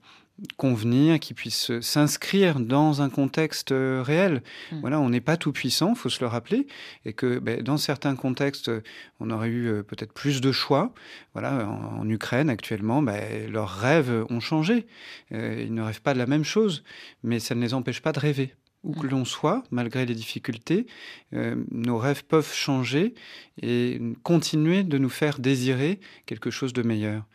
convenir, 0.57 1.19
qui 1.19 1.33
puisse 1.33 1.71
s'inscrire 1.81 2.59
dans 2.59 3.01
un 3.01 3.09
contexte 3.09 3.71
euh, 3.71 4.03
réel. 4.03 4.43
Hmm. 4.71 4.79
Voilà, 4.81 4.99
on 4.99 5.09
n'est 5.09 5.21
pas 5.21 5.37
tout 5.37 5.51
puissant, 5.51 5.95
faut 5.95 6.09
se 6.09 6.19
le 6.21 6.27
rappeler, 6.27 6.67
et 7.05 7.13
que 7.13 7.39
ben, 7.39 7.61
dans 7.61 7.77
certains 7.77 8.15
contextes, 8.15 8.71
on 9.19 9.31
aurait 9.31 9.49
eu 9.49 9.67
euh, 9.67 9.83
peut-être 9.83 10.13
plus 10.13 10.41
de 10.41 10.51
choix. 10.51 10.93
Voilà, 11.33 11.67
en, 11.67 12.07
Ukraine 12.07 12.49
actuellement, 12.49 13.01
ben, 13.01 13.51
leurs 13.51 13.69
rêves 13.69 14.25
ont 14.29 14.39
changé. 14.39 14.87
Euh, 15.31 15.63
ils 15.65 15.73
ne 15.73 15.81
rêvent 15.81 16.01
pas 16.01 16.13
de 16.13 16.19
la 16.19 16.27
même 16.27 16.45
chose, 16.45 16.83
mais 17.23 17.39
ça 17.39 17.55
ne 17.55 17.61
les 17.61 17.73
empêche 17.73 18.01
pas 18.01 18.11
de 18.11 18.19
rêver. 18.19 18.53
Où 18.83 18.93
que 18.93 19.07
hmm. 19.07 19.09
l'on 19.09 19.25
soit, 19.25 19.63
malgré 19.71 20.05
les 20.05 20.13
difficultés, 20.13 20.85
nos 21.31 21.97
rêves 21.97 22.23
peuvent 22.23 22.53
changer 22.53 23.15
et 23.61 23.99
continuer 24.21 24.83
de 24.83 24.99
nous 24.99 25.09
faire 25.09 25.39
désirer 25.39 25.99
quelque 26.27 26.51
chose 26.51 26.73
de 26.73 26.83
meilleur. 26.83 27.25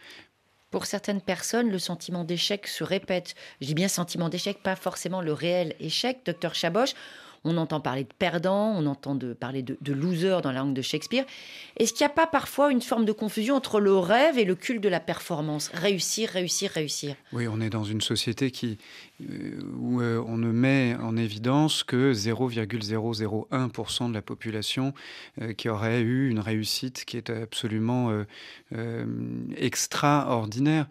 Pour 0.72 0.87
certaines 0.87 1.20
personnes, 1.20 1.68
le 1.68 1.78
sentiment 1.78 2.24
d'échec 2.24 2.66
se 2.66 2.82
répète. 2.82 3.35
Je 3.61 3.66
dis 3.66 3.74
bien 3.74 3.88
sentiment 3.88 4.30
d'échec, 4.30 4.62
pas 4.62 4.74
forcément 4.74 5.20
le 5.20 5.35
réel 5.35 5.76
échec. 5.80 6.20
Docteur 6.24 6.54
Chaboche, 6.54 6.94
on 7.44 7.57
entend 7.57 7.81
parler 7.81 8.05
de 8.05 8.12
perdants, 8.18 8.74
on 8.76 8.87
entend 8.87 9.18
parler 9.38 9.62
de, 9.62 9.76
de 9.81 9.92
loser 9.92 10.40
dans 10.42 10.52
la 10.52 10.61
langue 10.61 10.74
de 10.74 10.83
Shakespeare. 10.83 11.24
Est-ce 11.76 11.92
qu'il 11.92 12.05
n'y 12.05 12.11
a 12.11 12.14
pas 12.14 12.26
parfois 12.26 12.70
une 12.70 12.83
forme 12.83 13.05
de 13.05 13.12
confusion 13.12 13.57
entre 13.57 13.81
le 13.81 13.96
rêve 13.96 14.38
et 14.38 14.44
le 14.44 14.55
culte 14.55 14.83
de 14.83 14.88
la 14.88 15.00
performance? 15.00 15.70
Réussir, 15.74 16.31
réussir, 16.31 16.70
réussir. 16.70 17.16
Oui, 17.33 17.48
on 17.48 17.61
est 17.61 17.70
dans 17.70 17.85
une 17.85 18.00
société 18.00 18.50
qui, 18.50 18.78
euh, 19.20 19.61
où 19.78 20.00
euh, 20.00 20.22
on 20.26 20.37
ne 20.37 20.50
met 20.50 20.96
en 21.00 21.16
évidence 21.16 21.83
que 21.85 22.12
0,001% 22.12 24.09
de 24.09 24.14
la 24.14 24.22
population 24.22 24.94
euh, 25.40 25.52
qui 25.52 25.68
aurait 25.68 26.00
eu 26.00 26.28
une 26.28 26.40
réussite 26.40 27.05
qui 27.05 27.16
est 27.16 27.31
absolument 27.31 28.12
extraordinaire. 29.57 30.87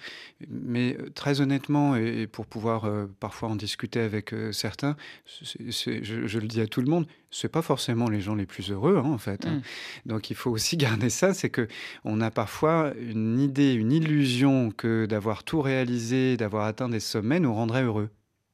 Mais 0.50 0.98
très 1.16 1.42
honnêtement, 1.42 1.96
et, 1.96 2.28
pour 2.28 2.46
pouvoir 2.46 2.90
parfois 3.20 3.50
en 3.50 3.56
discuter 3.56 4.00
avec 4.00 4.34
certains, 4.52 4.96
je, 5.26 6.40
le 6.42 6.48
dis 6.48 6.62
à 6.62 6.68
tout 6.68 6.82
le 6.82 6.90
monde, 6.90 7.08
c'est 7.30 7.52
pas 7.52 7.62
forcément 7.62 8.10
les 8.10 8.22
gens 8.22 8.36
les 8.36 8.46
plus 8.46 8.72
heureux 8.72 8.98
hein, 8.98 9.10
en 9.10 9.18
fait. 9.18 9.46
Hein. 9.46 9.62
Mm. 10.06 10.10
Donc 10.10 10.30
il 10.30 10.36
faut 10.36 10.52
aussi 10.52 10.78
garder 10.86 11.10
ça, 11.10 11.34
c'est 11.34 11.50
que 11.50 11.68
on 12.04 12.22
a 12.22 12.32
parfois 12.32 12.94
une 13.00 13.40
idée, 13.40 13.74
une 13.74 13.92
illusion 13.92 14.72
que 14.72 15.06
d'avoir 15.06 15.44
tout 15.44 15.62
réalisé, 15.62 16.38
d'avoir 16.38 16.66
atteint 16.66 16.90
des 16.90 17.00
sommets 17.00 17.40
nous 17.40 17.54
rendrait 17.54 17.84
heureux 17.84 18.10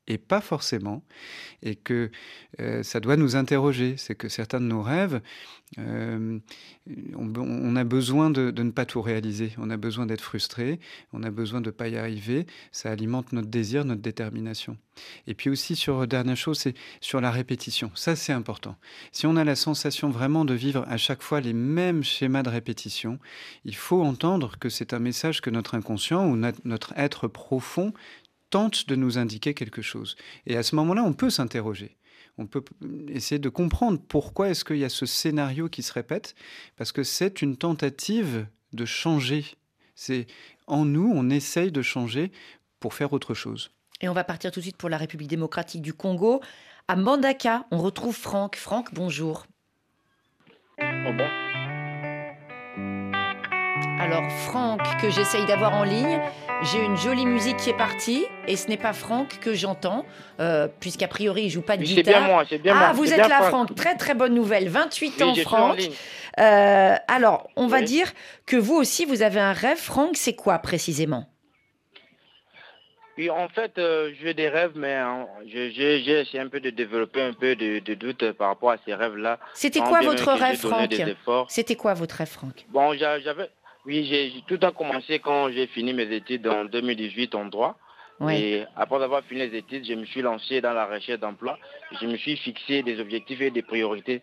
et 0.08 0.18
pas 0.18 0.42
forcément, 0.42 1.04
et 1.62 1.76
que 1.76 2.12
euh, 2.60 2.84
ça 2.84 3.00
doit 3.00 3.18
nous 3.18 3.36
interroger. 3.36 3.96
C'est 3.98 4.16
que 4.16 4.30
certains 4.30 4.60
de 4.60 4.66
nos 4.66 4.82
rêves, 4.82 5.22
euh, 5.78 6.40
on, 7.16 7.76
a 7.76 7.84
besoin 7.84 8.30
de, 8.30 8.52
ne 8.52 8.72
pas 8.72 8.86
tout 8.86 9.02
réaliser, 9.02 9.52
on 9.58 9.70
a 9.70 9.76
besoin 9.76 10.06
d'être 10.06 10.22
frustré, 10.22 10.80
on 11.12 11.24
a 11.24 11.30
besoin 11.30 11.60
de 11.60 11.68
ne 11.68 11.72
pas 11.72 11.90
y 11.90 11.98
arriver, 11.98 12.46
ça 12.72 12.90
alimente 12.90 13.34
notre 13.34 13.50
désir, 13.50 13.84
notre 13.84 14.02
détermination. 14.02 14.78
Et 15.28 15.34
puis 15.34 15.50
aussi, 15.50 15.76
sur 15.76 16.08
dernière 16.08 16.38
chose, 16.38 16.60
c'est 16.60 16.74
sur 17.02 17.20
la 17.20 17.32
répétition. 17.32 17.92
Ça, 17.96 18.16
c'est 18.16 18.32
important. 18.32 18.78
Si 19.12 19.28
on 19.28 19.36
a 19.36 19.44
la 19.44 19.56
sensation 19.56 20.10
vraiment 20.10 20.46
de 20.46 20.54
vivre 20.54 20.86
à 20.88 20.98
chaque 20.98 21.22
fois 21.22 21.42
les 21.42 21.54
mêmes 21.54 22.04
schémas 22.04 22.44
de 22.44 22.50
répétition, 22.50 23.20
il 23.66 23.76
faut 23.76 24.02
entendre 24.02 24.58
que 24.58 24.70
c'est 24.70 24.94
un 24.94 25.00
message 25.00 25.42
que 25.42 25.50
notre 25.50 25.76
inconscient 25.76 26.28
ou 26.28 26.36
notre 26.36 26.94
être 26.96 27.28
profond 27.28 27.94
tente 28.50 28.88
de 28.88 28.96
nous 28.96 29.18
indiquer 29.18 29.54
quelque 29.54 29.82
chose. 29.82 30.16
Et 30.46 30.58
à 30.58 30.64
ce 30.64 30.76
moment-là, 30.76 31.04
on 31.04 31.14
peut 31.14 31.30
s'interroger. 31.30 31.98
On 32.38 32.46
peut 32.46 32.64
essayer 33.10 33.40
de 33.40 33.50
comprendre 33.50 34.00
pourquoi 34.08 34.50
est-ce 34.50 34.64
qu'il 34.64 34.78
y 34.78 34.86
a 34.86 34.90
ce 34.90 35.06
scénario 35.06 35.70
qui 35.70 35.82
se 35.82 35.92
répète, 35.94 36.36
parce 36.76 36.92
que 36.92 37.04
c'est 37.04 37.42
une 37.42 37.58
tentative 37.58 38.48
de 38.74 38.86
changer. 38.86 39.46
C'est 39.96 40.28
en 40.68 40.86
nous, 40.86 41.12
on 41.14 41.30
essaye 41.30 41.72
de 41.72 41.82
changer 41.82 42.32
pour 42.80 42.94
faire 42.94 43.14
autre 43.14 43.34
chose. 43.34 43.72
Et 44.02 44.10
on 44.10 44.14
va 44.14 44.24
partir 44.24 44.52
tout 44.52 44.60
de 44.60 44.66
suite 44.66 44.78
pour 44.78 44.90
la 44.90 44.98
République 44.98 45.30
démocratique 45.30 45.82
du 45.82 45.94
Congo. 45.94 46.42
À 46.88 46.96
Mbandaka, 46.96 47.66
on 47.72 47.80
retrouve 47.80 48.16
Franck. 48.16 48.56
Franck, 48.56 48.94
bonjour. 48.94 49.48
Alors 54.00 54.32
Franck, 54.46 54.82
que 55.02 55.10
j'essaye 55.10 55.46
d'avoir 55.48 55.74
en 55.74 55.84
ligne, 55.84 56.22
j'ai 56.64 56.84
une 56.84 56.98
jolie 56.98 57.26
musique 57.26 57.58
qui 57.58 57.70
est 57.70 57.78
partie 57.78 58.26
et 58.48 58.56
ce 58.56 58.68
n'est 58.68 58.78
pas 58.78 58.94
Franck 58.94 59.40
que 59.40 59.54
j'entends, 59.54 60.06
euh, 60.40 60.68
puisqu'a 60.68 61.08
priori 61.08 61.44
il 61.44 61.50
joue 61.50 61.62
pas 61.62 61.78
de 61.78 61.84
guitare. 61.84 62.04
C'est 62.06 62.12
bien 62.12 62.28
moi, 62.28 62.44
c'est 62.50 62.58
bien 62.58 62.74
ah, 62.76 62.80
moi. 62.80 62.92
vous 62.94 63.14
êtes 63.14 63.28
là 63.28 63.44
Franck. 63.44 63.76
très 63.76 63.96
très 63.96 64.16
bonne 64.16 64.34
nouvelle, 64.34 64.68
28 64.70 65.22
ans 65.22 65.36
Franck. 65.36 65.80
Euh, 66.40 66.96
alors, 67.08 67.48
on 67.56 67.68
va 67.68 67.82
dire 67.82 68.12
que 68.46 68.56
vous 68.56 68.76
aussi 68.76 69.06
vous 69.06 69.22
avez 69.22 69.40
un 69.40 69.54
rêve, 69.54 69.78
Franck, 69.78 70.18
c'est 70.18 70.36
quoi 70.36 70.60
précisément? 70.60 71.28
Oui, 73.18 73.32
en 73.32 73.50
fait, 73.50 73.80
euh, 73.80 74.12
j'ai 74.22 74.36
des 74.36 74.48
rêves, 74.48 74.74
mais 74.76 74.94
hein, 74.94 75.26
j'ai 75.48 76.20
essayé 76.20 76.40
un 76.40 76.50
peu 76.50 76.60
de 76.60 76.70
développer 76.70 77.22
un 77.24 77.34
peu 77.34 77.56
de, 77.56 77.94
doute 77.96 78.32
par 78.34 78.50
rapport 78.50 78.70
à 78.70 78.78
ces 78.86 78.94
rêves-là. 78.94 79.40
C'était 79.56 79.80
quoi 79.80 80.02
votre 80.02 80.32
rêve, 80.34 80.58
Franck? 80.58 80.94
C'était 81.50 81.76
quoi 81.76 81.96
votre 81.96 82.16
rêve, 82.16 82.30
Franck? 82.30 82.66
Bon, 82.70 82.94
j'avais, 82.96 83.50
oui, 83.88 84.44
tout 84.48 84.60
a 84.62 84.72
commencé 84.72 85.20
quand 85.20 85.50
j'ai 85.50 85.66
fini 85.68 85.94
mes 85.94 86.14
études 86.14 86.46
en 86.46 86.66
2018 86.66 87.34
en 87.36 87.46
droit. 87.46 87.78
Et 88.30 88.64
après 88.76 89.02
avoir 89.02 89.24
fini 89.24 89.48
les 89.48 89.58
études, 89.58 89.86
je 89.86 89.94
me 89.94 90.04
suis 90.06 90.22
lancé 90.22 90.60
dans 90.60 90.74
la 90.74 90.88
recherche 90.88 91.20
d'emploi. 91.20 91.58
Je 92.02 92.08
me 92.08 92.18
suis 92.18 92.36
fixé 92.36 92.84
des 92.84 93.00
objectifs 93.00 93.40
et 93.42 93.52
des 93.52 93.62
priorités 93.62 94.22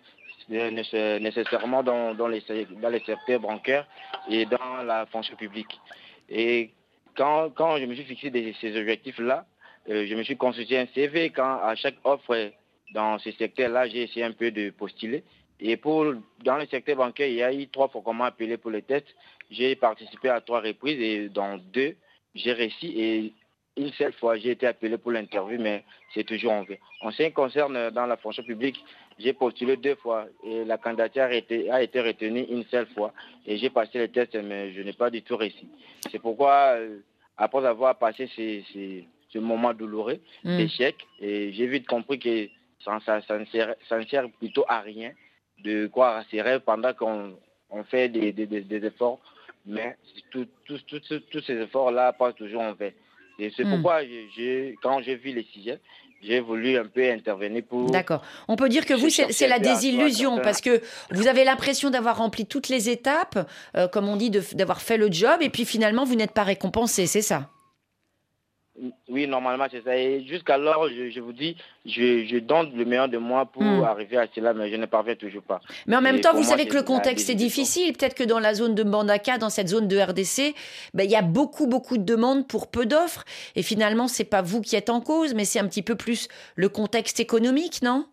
nécessairement 0.51 1.83
dans, 1.83 2.15
dans, 2.15 2.29
les, 2.29 2.43
dans 2.83 2.91
les 2.91 3.01
secteurs 3.01 3.41
bancaires 3.41 3.87
et 4.29 4.45
dans 4.45 4.83
la 4.85 5.07
fonction 5.07 5.37
publique. 5.37 5.81
Et 6.29 6.71
quand, 7.17 7.51
quand 7.55 7.79
je 7.79 7.87
me 7.87 7.95
suis 7.95 8.05
fixé 8.05 8.55
ces 8.61 8.77
objectifs-là, 8.77 9.47
euh, 9.89 10.07
je 10.07 10.15
me 10.15 10.23
suis 10.23 10.37
consulté 10.37 10.79
un 10.79 10.87
CV. 10.95 11.31
Quand 11.31 11.61
à 11.63 11.75
chaque 11.75 11.97
offre 12.05 12.51
dans 12.93 13.19
ces 13.19 13.33
secteurs-là, 13.33 13.89
j'ai 13.89 14.03
essayé 14.03 14.25
un 14.25 14.33
peu 14.33 14.51
de 14.51 14.71
postuler. 14.71 15.25
Et 15.61 15.77
pour, 15.77 16.15
dans 16.43 16.57
le 16.57 16.67
secteur 16.67 16.97
bancaire, 16.97 17.29
il 17.29 17.35
y 17.35 17.43
a 17.43 17.53
eu 17.53 17.69
trois 17.69 17.89
fois 17.89 18.03
qu'on 18.03 18.15
m'a 18.15 18.27
appelé 18.27 18.57
pour 18.57 18.71
les 18.71 18.83
tests. 18.83 19.15
J'ai 19.51 19.77
participé 19.77 20.29
à 20.29 20.41
trois 20.41 20.61
reprises 20.61 21.01
et 21.01 21.29
dans 21.29 21.59
deux, 21.59 21.97
j'ai 22.35 22.53
réussi. 22.53 22.93
Et 22.97 23.33
une 23.77 23.93
seule 23.93 24.13
fois, 24.13 24.37
j'ai 24.37 24.51
été 24.51 24.67
appelé 24.67 24.99
pour 24.99 25.13
l'interview, 25.13 25.61
mais 25.61 25.85
c'est 26.13 26.25
toujours 26.25 26.53
en 26.53 26.63
vain. 26.63 26.77
En 27.01 27.11
ce 27.11 27.23
qui 27.23 27.33
concerne 27.33 27.91
dans 27.91 28.07
la 28.07 28.17
fonction 28.17 28.43
publique, 28.43 28.83
j'ai 29.19 29.33
postulé 29.33 29.77
deux 29.77 29.95
fois 29.97 30.27
et 30.45 30.65
la 30.65 30.79
candidature 30.79 31.23
a 31.23 31.35
été, 31.35 31.71
a 31.71 31.83
été 31.83 32.01
retenue 32.01 32.47
une 32.51 32.65
seule 32.65 32.87
fois. 32.89 33.13
Et 33.47 33.57
j'ai 33.57 33.71
passé 33.71 33.99
les 33.99 34.09
tests, 34.09 34.35
mais 34.37 34.73
je 34.73 34.83
n'ai 34.83 34.93
pas 34.93 35.11
du 35.11 35.23
tout 35.23 35.37
réussi. 35.37 35.69
C'est 36.11 36.19
pourquoi, 36.19 36.77
euh, 36.77 36.99
après 37.37 37.65
avoir 37.65 37.97
passé 37.97 38.29
ce 38.37 39.39
moment 39.39 39.75
douloureux, 39.75 40.21
mm. 40.45 40.57
d'échec, 40.57 40.97
j'ai 41.21 41.67
vite 41.67 41.87
compris 41.87 42.19
que 42.19 42.49
ça, 42.85 42.99
ça, 43.27 43.39
ne 43.39 43.45
sert, 43.47 43.75
ça, 43.89 43.99
ne 43.99 44.05
sert, 44.07 44.29
plutôt 44.31 44.65
à 44.69 44.81
rien 44.81 45.13
de 45.65 45.87
croire 45.87 46.17
à 46.17 46.25
ses 46.31 46.43
rêves 46.43 46.61
pendant 46.61 46.93
qu'on 46.93 47.35
on 47.71 47.85
fait 47.85 48.09
des, 48.09 48.33
des, 48.33 48.47
des, 48.47 48.87
efforts. 48.87 49.19
Mais 49.67 49.97
tous 50.31 50.47
ces 51.47 51.55
efforts-là 51.55 52.13
passent 52.13 52.37
toujours 52.37 52.63
en 52.63 52.75
vain. 52.75 52.91
Et 53.39 53.53
c'est 53.57 53.65
hmm. 53.65 53.71
pourquoi, 53.71 54.01
quand 54.83 55.01
j'ai 55.03 55.17
vu 55.17 55.33
les 55.33 55.43
sujets, 55.53 55.81
j'ai 56.23 56.41
voulu 56.41 56.79
un 56.79 56.87
peu 56.87 57.11
intervenir 57.11 57.63
pour... 57.69 57.91
D'accord. 57.91 58.23
On 58.49 58.57
peut 58.57 58.69
dire 58.69 58.87
que 58.87 58.95
vous, 58.95 59.11
c'est 59.11 59.49
la 59.49 59.59
désillusion, 59.59 60.39
parce 60.41 60.61
que 60.61 60.81
vous 61.11 61.27
avez 61.27 61.45
l'impression 61.45 61.91
d'avoir 61.91 62.19
rempli 62.19 62.47
toutes 62.47 62.69
les 62.69 62.89
étapes, 62.89 63.49
euh, 63.77 63.89
comme 63.89 64.09
on 64.09 64.17
dit, 64.17 64.31
d'avoir 64.31 64.81
fait 64.81 64.97
le 64.97 65.11
job, 65.11 65.37
et 65.41 65.51
puis 65.51 65.65
finalement, 65.65 66.05
vous 66.05 66.15
n'êtes 66.15 66.33
pas 66.33 66.45
récompensé, 66.45 67.07
c'est 67.07 67.23
ça? 67.23 67.51
Oui, 69.09 69.29
normalement, 69.29 69.67
c'est 69.71 69.85
ça. 69.85 69.97
Et 69.97 70.25
jusqu'alors, 70.27 70.89
je, 70.89 71.09
je, 71.09 71.21
vous 71.21 71.33
dis, 71.33 71.57
je, 71.87 72.25
je, 72.27 72.39
donne 72.39 72.77
le 72.77 72.85
meilleur 72.85 73.09
de 73.09 73.19
moi 73.19 73.47
pour 73.47 73.63
hmm. 73.63 73.85
arriver 73.85 74.17
à 74.17 74.27
cela, 74.35 74.53
mais 74.53 74.69
je 74.69 74.77
ne 74.77 74.87
parviens 74.87 75.15
toujours 75.15 75.45
pas. 75.45 75.61
Mais 75.87 75.97
en 75.97 76.01
même 76.01 76.21
temps, 76.21 76.35
vous 76.35 76.43
savez 76.43 76.67
que 76.67 76.75
le 76.75 76.83
contexte 76.83 77.31
est 77.31 77.37
difficile. 77.37 77.93
Peut-être 77.93 78.15
que 78.15 78.25
dans 78.25 78.41
la 78.41 78.53
zone 78.53 78.75
de 78.75 78.83
Mbandaka, 78.83 79.39
dans 79.39 79.51
cette 79.51 79.69
zone 79.69 79.87
de 79.87 79.97
RDC, 79.97 80.57
ben, 80.93 81.05
il 81.05 81.11
y 81.11 81.17
a 81.17 81.23
beaucoup, 81.23 81.69
beaucoup 81.69 81.99
de 81.99 82.03
demandes 82.05 82.49
pour 82.49 82.69
peu 82.69 82.85
d'offres. 82.85 83.25
Et 83.55 83.63
finalement, 83.63 84.09
c'est 84.09 84.25
pas 84.25 84.43
vous 84.43 84.61
qui 84.61 84.75
êtes 84.75 84.91
en 84.91 85.01
cause, 85.01 85.35
mais 85.35 85.45
c'est 85.45 85.61
un 85.61 85.69
petit 85.69 85.83
peu 85.83 85.95
plus 85.95 86.27
le 86.57 86.69
contexte 86.69 87.21
économique, 87.21 87.81
non? 87.83 88.07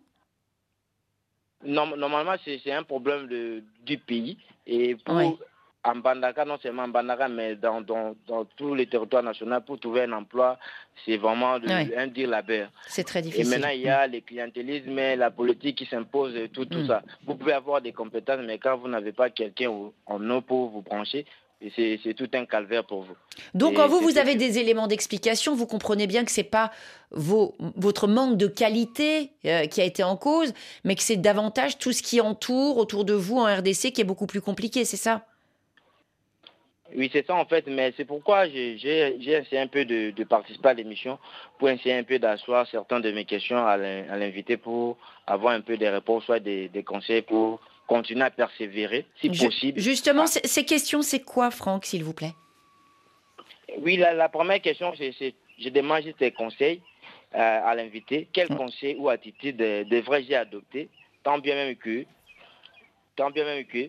Normalement, 1.64 2.34
c'est 2.44 2.72
un 2.72 2.84
problème 2.84 3.26
de, 3.26 3.64
du 3.84 3.98
pays. 3.98 4.38
Et 4.66 4.94
pour 4.94 5.38
en 5.84 5.96
Bandaka, 5.96 6.44
non 6.44 6.58
seulement 6.62 6.84
en 6.84 6.88
Bandaka, 6.88 7.28
mais 7.28 7.56
dans, 7.56 7.80
dans, 7.80 8.14
dans 8.26 8.44
tous 8.44 8.74
les 8.74 8.86
territoires 8.86 9.22
nationaux, 9.22 9.60
pour 9.60 9.80
trouver 9.80 10.02
un 10.02 10.12
emploi, 10.12 10.58
c'est 11.04 11.16
vraiment 11.16 11.58
de, 11.58 11.68
un 11.68 12.06
dire 12.06 12.28
labeur. 12.28 12.70
C'est 12.86 13.04
très 13.04 13.22
difficile. 13.22 13.46
Et 13.46 13.50
maintenant, 13.50 13.74
il 13.74 13.82
y 13.82 13.88
a 13.88 14.06
le 14.06 14.20
clientélisme, 14.20 14.94
la 14.94 15.30
politique 15.30 15.78
qui 15.78 15.86
s'impose, 15.86 16.34
tout, 16.52 16.66
tout 16.66 16.78
mm. 16.78 16.86
ça. 16.86 17.02
Vous 17.26 17.34
pouvez 17.34 17.52
avoir 17.52 17.80
des 17.80 17.92
compétences, 17.92 18.40
mais 18.44 18.58
quand 18.58 18.76
vous 18.76 18.88
n'avez 18.88 19.12
pas 19.12 19.30
quelqu'un 19.30 19.70
en 20.06 20.30
eau 20.30 20.40
pour 20.40 20.70
vous 20.70 20.82
brancher, 20.82 21.26
c'est 21.76 22.14
tout 22.16 22.28
un 22.34 22.44
calvaire 22.44 22.84
pour 22.84 23.02
vous. 23.02 23.14
Donc, 23.54 23.74
quand 23.74 23.88
vous, 23.88 24.00
vous 24.00 24.18
avez 24.18 24.34
des 24.34 24.58
éléments 24.58 24.86
d'explication, 24.86 25.54
vous 25.54 25.66
comprenez 25.66 26.06
bien 26.06 26.24
que 26.24 26.30
ce 26.30 26.40
n'est 26.40 26.46
pas 26.46 26.72
vos, 27.10 27.54
votre 27.76 28.08
manque 28.08 28.36
de 28.36 28.46
qualité 28.46 29.30
euh, 29.44 29.66
qui 29.66 29.80
a 29.80 29.84
été 29.84 30.02
en 30.02 30.16
cause, 30.16 30.52
mais 30.84 30.96
que 30.96 31.02
c'est 31.02 31.16
davantage 31.16 31.78
tout 31.78 31.92
ce 31.92 32.02
qui 32.02 32.20
entoure 32.20 32.78
autour 32.78 33.04
de 33.04 33.14
vous 33.14 33.38
en 33.38 33.44
RDC 33.44 33.92
qui 33.92 34.00
est 34.00 34.04
beaucoup 34.04 34.26
plus 34.26 34.40
compliqué, 34.40 34.84
c'est 34.84 34.96
ça? 34.96 35.24
Oui, 36.96 37.10
c'est 37.12 37.26
ça 37.26 37.34
en 37.34 37.44
fait, 37.44 37.66
mais 37.66 37.92
c'est 37.96 38.04
pourquoi 38.04 38.48
j'ai 38.48 38.74
essayé 38.74 39.58
un 39.58 39.66
peu 39.66 39.84
de, 39.84 40.24
participer 40.24 40.68
à 40.68 40.74
l'émission 40.74 41.18
pour 41.58 41.70
essayer 41.70 41.94
un 41.94 42.02
peu 42.02 42.18
d'asseoir 42.18 42.66
certaines 42.68 43.02
de 43.02 43.10
mes 43.12 43.24
questions 43.24 43.66
à 43.66 43.76
l'invité 43.76 44.56
pour 44.56 44.96
avoir 45.26 45.54
un 45.54 45.60
peu 45.60 45.76
des 45.76 45.88
réponses, 45.88 46.24
soit 46.24 46.40
des, 46.40 46.84
conseils 46.86 47.22
pour 47.22 47.60
continuer 47.86 48.24
à 48.24 48.30
persévérer, 48.30 49.06
si 49.20 49.28
possible. 49.28 49.78
Justement, 49.78 50.24
ah. 50.24 50.40
ces 50.44 50.64
questions, 50.64 51.02
c'est 51.02 51.20
quoi, 51.20 51.50
Franck, 51.50 51.84
s'il 51.84 52.04
vous 52.04 52.14
plaît? 52.14 52.34
Oui, 53.78 53.96
la, 53.96 54.28
première 54.28 54.60
question, 54.60 54.92
c'est 54.96 55.34
je 55.58 55.68
demande 55.68 56.02
juste 56.02 56.18
des 56.18 56.32
conseils 56.32 56.80
euh, 57.34 57.38
à 57.38 57.74
l'invité. 57.74 58.28
Quels 58.32 58.48
conseil 58.48 58.94
conseils 58.94 58.96
ou 58.96 59.08
attitudes 59.08 59.56
devrais-je 59.56 60.34
adopter, 60.34 60.88
tant 61.22 61.38
bien 61.38 61.54
même 61.54 61.76
que, 61.76 62.04
tant 63.16 63.30
bien 63.30 63.44
même 63.44 63.64
que 63.64 63.88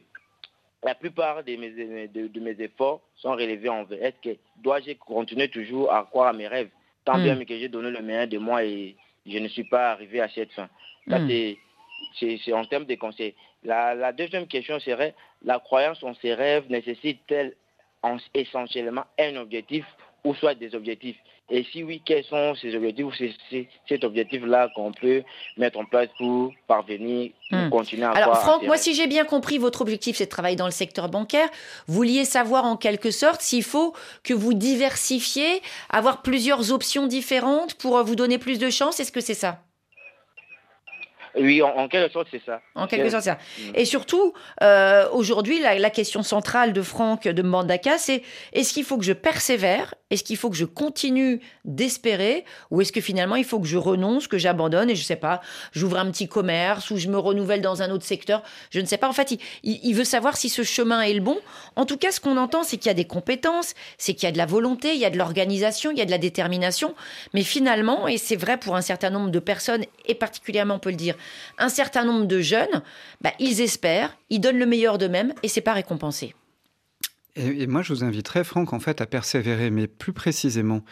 la 0.84 0.96
plupart 0.96 1.44
de 1.44 1.56
mes, 1.56 2.08
de, 2.08 2.40
mes 2.40 2.62
efforts 2.62 3.02
sont 3.16 3.32
relevés 3.32 3.70
en 3.70 3.84
vrai. 3.84 4.00
Est-ce 4.02 4.30
que 4.32 4.38
dois-je 4.58 4.94
continuer 4.94 5.50
toujours 5.50 5.92
à 5.92 6.04
croire 6.04 6.28
à 6.28 6.34
mes 6.34 6.48
rêves? 6.48 6.70
Tant 7.06 7.18
bien 7.18 7.36
hmm. 7.36 7.46
que 7.46 7.58
j'ai 7.58 7.70
donné 7.70 7.90
le 7.90 8.02
meilleur 8.02 8.28
de 8.28 8.38
moi 8.38 8.64
et 8.64 8.96
je 9.26 9.38
ne 9.38 9.48
suis 9.48 9.66
pas 9.66 9.92
arrivé 9.92 10.22
à 10.22 10.30
cette 10.30 10.52
fin. 10.54 10.70
Ça, 11.10 11.20
hmm. 11.20 11.56
c'est 12.20 12.54
en 12.54 12.66
termes 12.66 12.86
de 12.86 12.96
conseils. 12.96 13.34
La, 13.64 13.96
la, 13.96 14.12
deuxième 14.12 14.48
question 14.48 14.80
serait, 14.80 15.16
la 15.44 15.60
croyance 15.60 16.04
en 16.04 16.14
ses 16.16 16.34
rêves 16.34 16.66
nécessite-t-elle 16.70 17.56
essentiellement 18.34 19.06
un 19.20 19.36
objectif 19.38 19.86
ou 20.24 20.34
soit 20.36 20.56
des 20.56 20.76
objectifs? 20.76 21.18
Et 21.56 21.64
si 21.72 21.84
oui, 21.84 22.02
quels 22.04 22.24
sont 22.24 22.56
ces 22.56 22.76
objectifs 22.76 23.06
ou 23.06 23.12
cet 23.88 24.04
objectif-là 24.04 24.70
qu'on 24.76 24.92
peut 24.92 25.22
mettre 25.56 25.78
en 25.78 25.86
place 25.86 26.10
pour 26.18 26.52
parvenir, 26.68 27.30
hmm. 27.52 27.70
continuer 27.70 28.06
à 28.06 28.10
Alors 28.10 28.42
Franck, 28.42 28.64
moi 28.64 28.76
si 28.76 28.96
j'ai 28.96 29.06
bien 29.06 29.24
compris, 29.24 29.60
votre 29.60 29.82
objectif 29.82 30.18
c'est 30.18 30.26
de 30.26 30.32
travailler 30.32 30.56
dans 30.56 30.66
le 30.66 30.72
secteur 30.72 31.10
bancaire. 31.10 31.48
Vous 31.86 31.94
vouliez 31.94 32.26
savoir 32.26 32.66
en 32.66 32.76
quelque 32.76 33.12
sorte 33.12 33.42
s'il 33.42 33.62
faut 33.62 33.94
que 34.24 34.34
vous 34.34 34.56
diversifiez, 34.56 35.62
avoir 35.92 36.24
plusieurs 36.24 36.72
options 36.72 37.06
différentes 37.06 37.76
pour 37.76 38.04
vous 38.04 38.16
donner 38.16 38.40
plus 38.40 38.58
de 38.58 38.72
chance. 38.72 39.00
Est-ce 39.00 39.12
que 39.12 39.22
c'est 39.22 39.36
ça? 39.36 39.60
Oui, 41.36 41.62
en, 41.62 41.88
quelque 41.88 42.12
sorte, 42.12 42.28
c'est 42.30 42.44
ça. 42.46 42.62
En 42.76 42.86
quelque 42.86 43.10
sorte, 43.10 43.24
c'est 43.24 43.32
ça. 43.32 43.38
Mm. 43.60 43.76
Et 43.76 43.86
surtout, 43.86 44.34
euh, 44.62 45.10
aujourd'hui, 45.12 45.60
la, 45.60 45.90
question 45.90 46.24
centrale 46.24 46.74
de 46.74 46.82
Franck 46.82 47.28
de 47.28 47.42
Mandaka, 47.42 47.98
c'est 47.98 48.24
est-ce 48.54 48.74
qu'il 48.74 48.84
faut 48.84 48.98
que 48.98 49.04
je 49.04 49.14
persévère 49.14 49.96
Est-ce 50.14 50.24
qu'il 50.24 50.38
faut 50.38 50.52
que 50.52 50.56
je 50.56 50.66
continue 50.66 51.42
d'espérer 51.66 52.46
Ou 52.70 52.82
est-ce 52.82 52.92
que 52.92 53.02
finalement, 53.02 53.36
il 53.36 53.44
faut 53.44 53.60
que 53.60 53.66
je 53.66 53.78
renonce, 53.78 54.28
que 54.28 54.38
j'abandonne 54.38 54.92
et 54.92 54.96
je 54.96 55.04
sais 55.04 55.16
pas, 55.16 55.42
j'ouvre 55.72 55.98
un 55.98 56.12
petit 56.12 56.28
commerce 56.28 56.92
ou 56.92 56.98
je 56.98 57.08
me 57.08 57.18
renouvelle 57.18 57.62
dans 57.62 57.82
un 57.82 57.90
autre 57.90 58.06
secteur 58.06 58.44
Je 58.70 58.80
ne 58.80 58.86
sais 58.86 58.98
pas. 58.98 59.10
En 59.10 59.14
fait, 59.14 59.32
il, 59.32 59.40
il 59.64 59.96
veut 59.96 60.04
savoir 60.04 60.38
si 60.38 60.50
ce 60.50 60.62
chemin 60.62 61.02
est 61.02 61.16
le 61.16 61.22
bon. 61.22 61.40
En 61.76 61.88
tout 61.88 61.98
cas, 61.98 62.12
ce 62.12 62.20
qu'on 62.20 62.38
entend, 62.38 62.62
c'est 62.62 62.78
qu'il 62.78 62.90
y 62.90 62.92
a 62.92 62.94
des 62.94 63.06
compétences, 63.06 63.74
c'est 63.98 64.14
qu'il 64.14 64.26
y 64.26 64.30
a 64.30 64.32
de 64.32 64.38
la 64.38 64.46
volonté, 64.46 64.94
il 64.94 65.00
y 65.00 65.06
a 65.06 65.10
de 65.10 65.18
l'organisation, 65.18 65.90
il 65.90 65.98
y 65.98 66.02
a 66.02 66.06
de 66.06 66.12
la 66.12 66.20
détermination. 66.20 66.94
Mais 67.34 67.42
finalement, 67.42 68.08
et 68.08 68.20
c'est 68.20 68.36
vrai 68.36 68.58
pour 68.58 68.76
un 68.76 68.82
certain 68.82 69.10
nombre 69.10 69.32
de 69.32 69.40
personnes, 69.40 69.84
et 70.06 70.14
particulièrement, 70.14 70.76
on 70.76 70.80
peut 70.80 70.92
le 70.92 70.96
dire, 70.96 71.16
un 71.58 71.70
certain 71.70 72.06
nombre 72.06 72.26
de 72.26 72.40
jeunes, 72.40 72.84
bah, 73.22 73.32
ils 73.40 73.62
espèrent, 73.62 74.16
ils 74.30 74.40
donnent 74.40 74.60
le 74.60 74.68
meilleur 74.68 75.00
d'eux-mêmes 75.00 75.34
et 75.42 75.48
c'est 75.48 75.62
pas 75.62 75.74
récompensé. 75.74 76.36
Et, 77.36 77.66
moi, 77.66 77.82
je 77.82 77.92
vous 77.94 78.04
inviterais, 78.04 78.44
Franck, 78.44 78.74
en 78.74 78.80
fait, 78.80 79.02
à 79.02 79.08
persévérer, 79.08 79.72
mais 79.72 79.88
plus 79.88 80.14
précisément. 80.14 80.84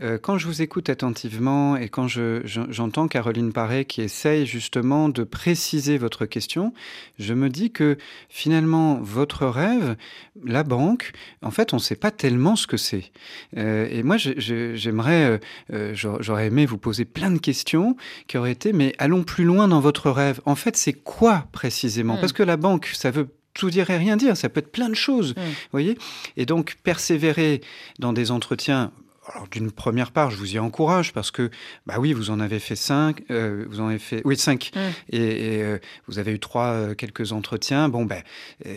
Euh, 0.00 0.16
quand 0.16 0.38
je 0.38 0.46
vous 0.46 0.62
écoute 0.62 0.90
attentivement 0.90 1.76
et 1.76 1.88
quand 1.88 2.06
j'entends 2.06 3.08
Caroline 3.08 3.52
Paré 3.52 3.84
qui 3.84 4.02
essaye 4.02 4.46
justement 4.46 5.08
de 5.08 5.24
préciser 5.24 5.98
votre 5.98 6.24
question, 6.24 6.72
je 7.18 7.34
me 7.34 7.48
dis 7.48 7.72
que 7.72 7.98
finalement, 8.28 9.00
votre 9.02 9.46
rêve, 9.46 9.96
la 10.44 10.62
banque, 10.62 11.10
en 11.42 11.50
fait, 11.50 11.72
on 11.72 11.76
ne 11.76 11.82
sait 11.82 11.96
pas 11.96 12.12
tellement 12.12 12.54
ce 12.54 12.68
que 12.68 12.76
c'est. 12.76 13.10
Euh, 13.56 13.88
et 13.90 14.04
moi, 14.04 14.18
j'aimerais, 14.18 15.40
euh, 15.72 15.94
j'aurais 15.94 16.46
aimé 16.46 16.64
vous 16.64 16.78
poser 16.78 17.06
plein 17.06 17.32
de 17.32 17.38
questions 17.38 17.96
qui 18.28 18.38
auraient 18.38 18.52
été, 18.52 18.72
mais 18.72 18.94
allons 18.98 19.24
plus 19.24 19.44
loin 19.44 19.66
dans 19.66 19.80
votre 19.80 20.12
rêve. 20.12 20.40
En 20.44 20.54
fait, 20.54 20.76
c'est 20.76 20.92
quoi 20.92 21.48
précisément? 21.50 22.14
Mmh. 22.14 22.20
Parce 22.20 22.32
que 22.32 22.44
la 22.44 22.56
banque, 22.56 22.86
ça 22.94 23.10
veut 23.10 23.28
tout 23.58 23.68
dire 23.68 23.90
et 23.90 23.98
rien 23.98 24.16
dire. 24.16 24.36
Ça 24.36 24.48
peut 24.48 24.60
être 24.60 24.72
plein 24.72 24.88
de 24.88 24.94
choses, 24.94 25.34
mm. 25.36 25.40
voyez. 25.72 25.98
Et 26.38 26.46
donc 26.46 26.76
persévérer 26.82 27.60
dans 27.98 28.14
des 28.14 28.30
entretiens. 28.30 28.92
Alors 29.34 29.46
d'une 29.48 29.70
première 29.70 30.10
part, 30.10 30.30
je 30.30 30.36
vous 30.36 30.54
y 30.54 30.58
encourage 30.58 31.12
parce 31.12 31.30
que 31.30 31.50
bah 31.84 31.96
oui, 31.98 32.14
vous 32.14 32.30
en 32.30 32.40
avez 32.40 32.60
fait 32.60 32.76
cinq, 32.76 33.24
euh, 33.30 33.66
vous 33.68 33.80
en 33.80 33.88
avez 33.88 33.98
fait 33.98 34.22
oui 34.24 34.38
cinq, 34.38 34.70
mm. 34.74 34.78
et, 35.10 35.62
euh, 35.62 35.78
vous 36.06 36.18
avez 36.18 36.32
eu 36.32 36.38
trois 36.38 36.68
euh, 36.68 36.94
quelques 36.94 37.32
entretiens. 37.32 37.90
Bon 37.90 38.06
ben 38.06 38.22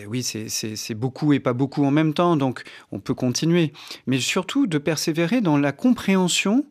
oui, 0.08 0.22
c'est 0.22 0.94
beaucoup 0.94 1.32
et 1.32 1.40
pas 1.40 1.54
beaucoup 1.54 1.84
en 1.84 1.90
même 1.90 2.12
temps, 2.12 2.36
donc 2.36 2.64
on 2.90 2.98
peut 2.98 3.14
continuer. 3.14 3.72
Mais 4.06 4.20
surtout 4.20 4.66
de 4.66 4.76
persévérer 4.76 5.40
dans 5.40 5.56
la 5.56 5.72
compréhension 5.72 6.66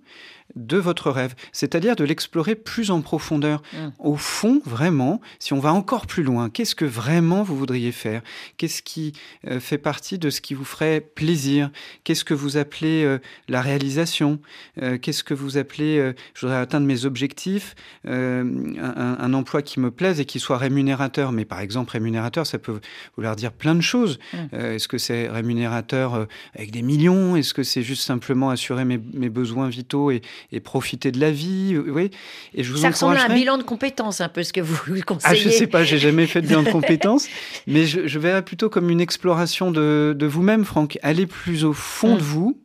de 0.56 0.78
votre 0.78 1.12
rêve, 1.12 1.36
c'est-à-dire 1.52 1.96
de 1.96 2.04
l'explorer 2.04 2.56
plus 2.56 2.92
en 2.92 3.02
profondeur. 3.02 3.62
Mmh. 3.74 3.78
Au 4.00 4.16
fond, 4.16 4.62
vraiment, 4.66 5.22
si 5.40 5.54
on 5.54 5.60
va 5.60 5.74
encore 5.74 6.08
plus 6.08 6.24
loin, 6.24 6.50
qu'est-ce 6.50 6.76
que 6.76 6.86
vraiment 6.86 7.44
vous 7.44 7.56
voudriez 7.56 7.92
faire? 7.92 8.22
Qu'est-ce 8.58 8.82
qui 8.82 9.14
euh, 9.48 9.60
fait 9.60 9.78
partie 9.78 10.18
de 10.18 10.30
ce 10.30 10.42
qui 10.42 10.54
vous 10.54 10.66
ferait 10.66 11.02
plaisir? 11.02 11.72
Qu'est-ce 12.04 12.26
que 12.26 12.34
vous 12.34 12.58
appelez 12.58 13.04
euh, 13.04 13.20
la 13.48 13.62
réalisation? 13.62 14.40
Euh, 14.82 14.98
Qu'est-ce 14.98 15.24
que 15.24 15.34
vous 15.34 15.58
appelez, 15.58 16.14
je 16.34 16.42
voudrais 16.42 16.60
atteindre 16.60 16.86
mes 16.86 17.06
objectifs, 17.06 17.76
un, 18.06 19.34
emploi 19.34 19.62
qui 19.62 19.80
me 19.80 19.92
plaise 19.92 20.20
et 20.20 20.26
qui 20.26 20.40
soit 20.40 20.58
rémunérateur 20.58 21.32
Mais 21.32 21.46
par 21.46 21.60
exemple, 21.60 21.92
rémunérateur, 21.92 22.46
ça 22.46 22.60
peut 22.60 22.80
vouloir 23.16 23.36
dire 23.36 23.52
plein 23.52 23.76
de 23.76 23.82
choses. 23.82 24.20
Mmh. 24.34 24.56
Est-ce 24.56 24.88
que 24.88 24.98
c'est 24.98 25.30
rémunérateur 25.30 26.28
avec 26.56 26.72
des 26.72 26.82
millions? 26.82 27.36
Est-ce 27.36 27.54
que 27.54 27.64
c'est 27.64 27.84
juste 27.84 28.04
simplement 28.04 28.50
assurer 28.50 28.86
mes, 28.86 29.00
mes 29.14 29.30
besoins 29.30 29.70
vitaux 29.70 30.12
et, 30.12 30.22
et 30.52 30.60
profiter 30.60 31.12
de 31.12 31.20
la 31.20 31.32
vie. 31.32 31.78
Oui. 31.78 32.12
Et 32.54 32.64
je 32.64 32.72
vous 32.72 32.78
Ça 32.78 32.90
ressemble 32.90 33.18
à 33.18 33.26
un 33.26 33.34
bilan 33.34 33.58
de 33.58 33.64
compétences, 33.64 34.22
un 34.22 34.30
peu 34.30 34.44
ce 34.44 34.54
que 34.54 34.62
vous 34.62 35.02
conseillez. 35.06 35.22
Ah, 35.24 35.36
je 35.36 35.50
sais 35.50 35.68
pas, 35.68 35.84
j'ai 35.84 35.98
jamais 35.98 36.28
fait 36.28 36.42
de 36.42 36.48
bilan 36.48 36.64
de 36.64 36.70
compétences, 36.72 37.28
mais 37.68 37.86
je, 37.86 38.08
je 38.08 38.20
verrais 38.20 38.44
plutôt 38.44 38.70
comme 38.70 38.90
une 38.90 39.02
exploration 39.02 39.72
de, 39.72 40.16
de 40.18 40.26
vous-même, 40.26 40.66
Franck. 40.66 40.98
Aller 41.02 41.26
plus 41.26 41.64
au 41.66 41.74
fond 41.74 42.16
de 42.16 42.22
mm. 42.22 42.26
vous 42.26 42.62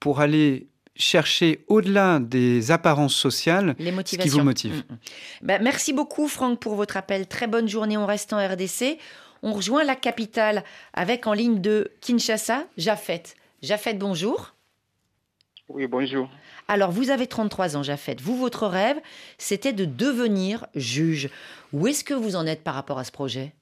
pour 0.00 0.20
aller 0.20 0.68
chercher 0.96 1.64
au-delà 1.68 2.20
des 2.20 2.70
apparences 2.70 3.14
sociales 3.14 3.74
Les 3.78 3.92
ce 4.04 4.16
qui 4.16 4.28
vous 4.28 4.42
motive. 4.42 4.84
Mm, 4.88 4.92
mm. 4.92 4.98
Ben, 5.42 5.62
merci 5.62 5.92
beaucoup 5.92 6.28
Franck 6.28 6.60
pour 6.60 6.74
votre 6.74 6.96
appel. 6.96 7.26
Très 7.26 7.46
bonne 7.46 7.68
journée, 7.68 7.96
on 7.96 8.06
reste 8.06 8.32
en 8.32 8.38
RDC. 8.38 8.98
On 9.42 9.52
rejoint 9.52 9.84
la 9.84 9.96
capitale 9.96 10.64
avec 10.94 11.26
en 11.26 11.32
ligne 11.32 11.60
de 11.60 11.90
Kinshasa, 12.00 12.64
Jafet. 12.78 13.24
Jafet, 13.62 13.94
bonjour. 13.94 14.54
Oui, 15.68 15.86
bonjour. 15.86 16.28
Alors, 16.66 16.90
vous 16.90 17.10
avez 17.10 17.26
33 17.26 17.76
ans, 17.76 17.82
Jafet. 17.82 18.16
Vous, 18.20 18.36
votre 18.36 18.66
rêve, 18.66 19.00
c'était 19.36 19.72
de 19.72 19.84
devenir 19.84 20.66
juge. 20.74 21.28
Où 21.72 21.86
est-ce 21.86 22.04
que 22.04 22.14
vous 22.14 22.36
en 22.36 22.46
êtes 22.46 22.64
par 22.64 22.74
rapport 22.74 22.98
à 22.98 23.04
ce 23.04 23.12
projet? 23.12 23.52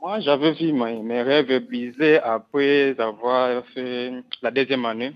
Moi, 0.00 0.20
j'avais 0.20 0.52
vu 0.52 0.72
mes, 0.72 1.22
rêves 1.22 1.64
brisés 1.66 2.18
après 2.18 2.94
avoir 3.00 3.64
fait 3.68 4.12
la 4.42 4.50
deuxième 4.50 4.84
année. 4.84 5.12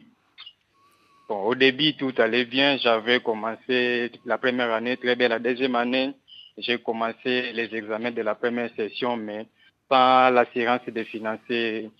Bon, 1.28 1.42
au 1.44 1.54
début, 1.54 1.94
tout 1.94 2.14
allait 2.16 2.46
bien. 2.46 2.78
J'avais 2.78 3.20
commencé 3.20 4.10
la 4.24 4.38
première 4.38 4.72
année 4.72 4.96
très 4.96 5.14
bien. 5.14 5.28
La 5.28 5.38
deuxième 5.38 5.76
année, 5.76 6.14
j'ai 6.56 6.78
commencé 6.78 7.52
les 7.52 7.68
examens 7.74 8.10
de 8.10 8.22
la 8.22 8.34
première 8.34 8.74
session, 8.76 9.16
mais 9.16 9.46
pas 9.88 10.30
l'assurance 10.30 10.80
de 10.86 11.04
financer 11.04 11.90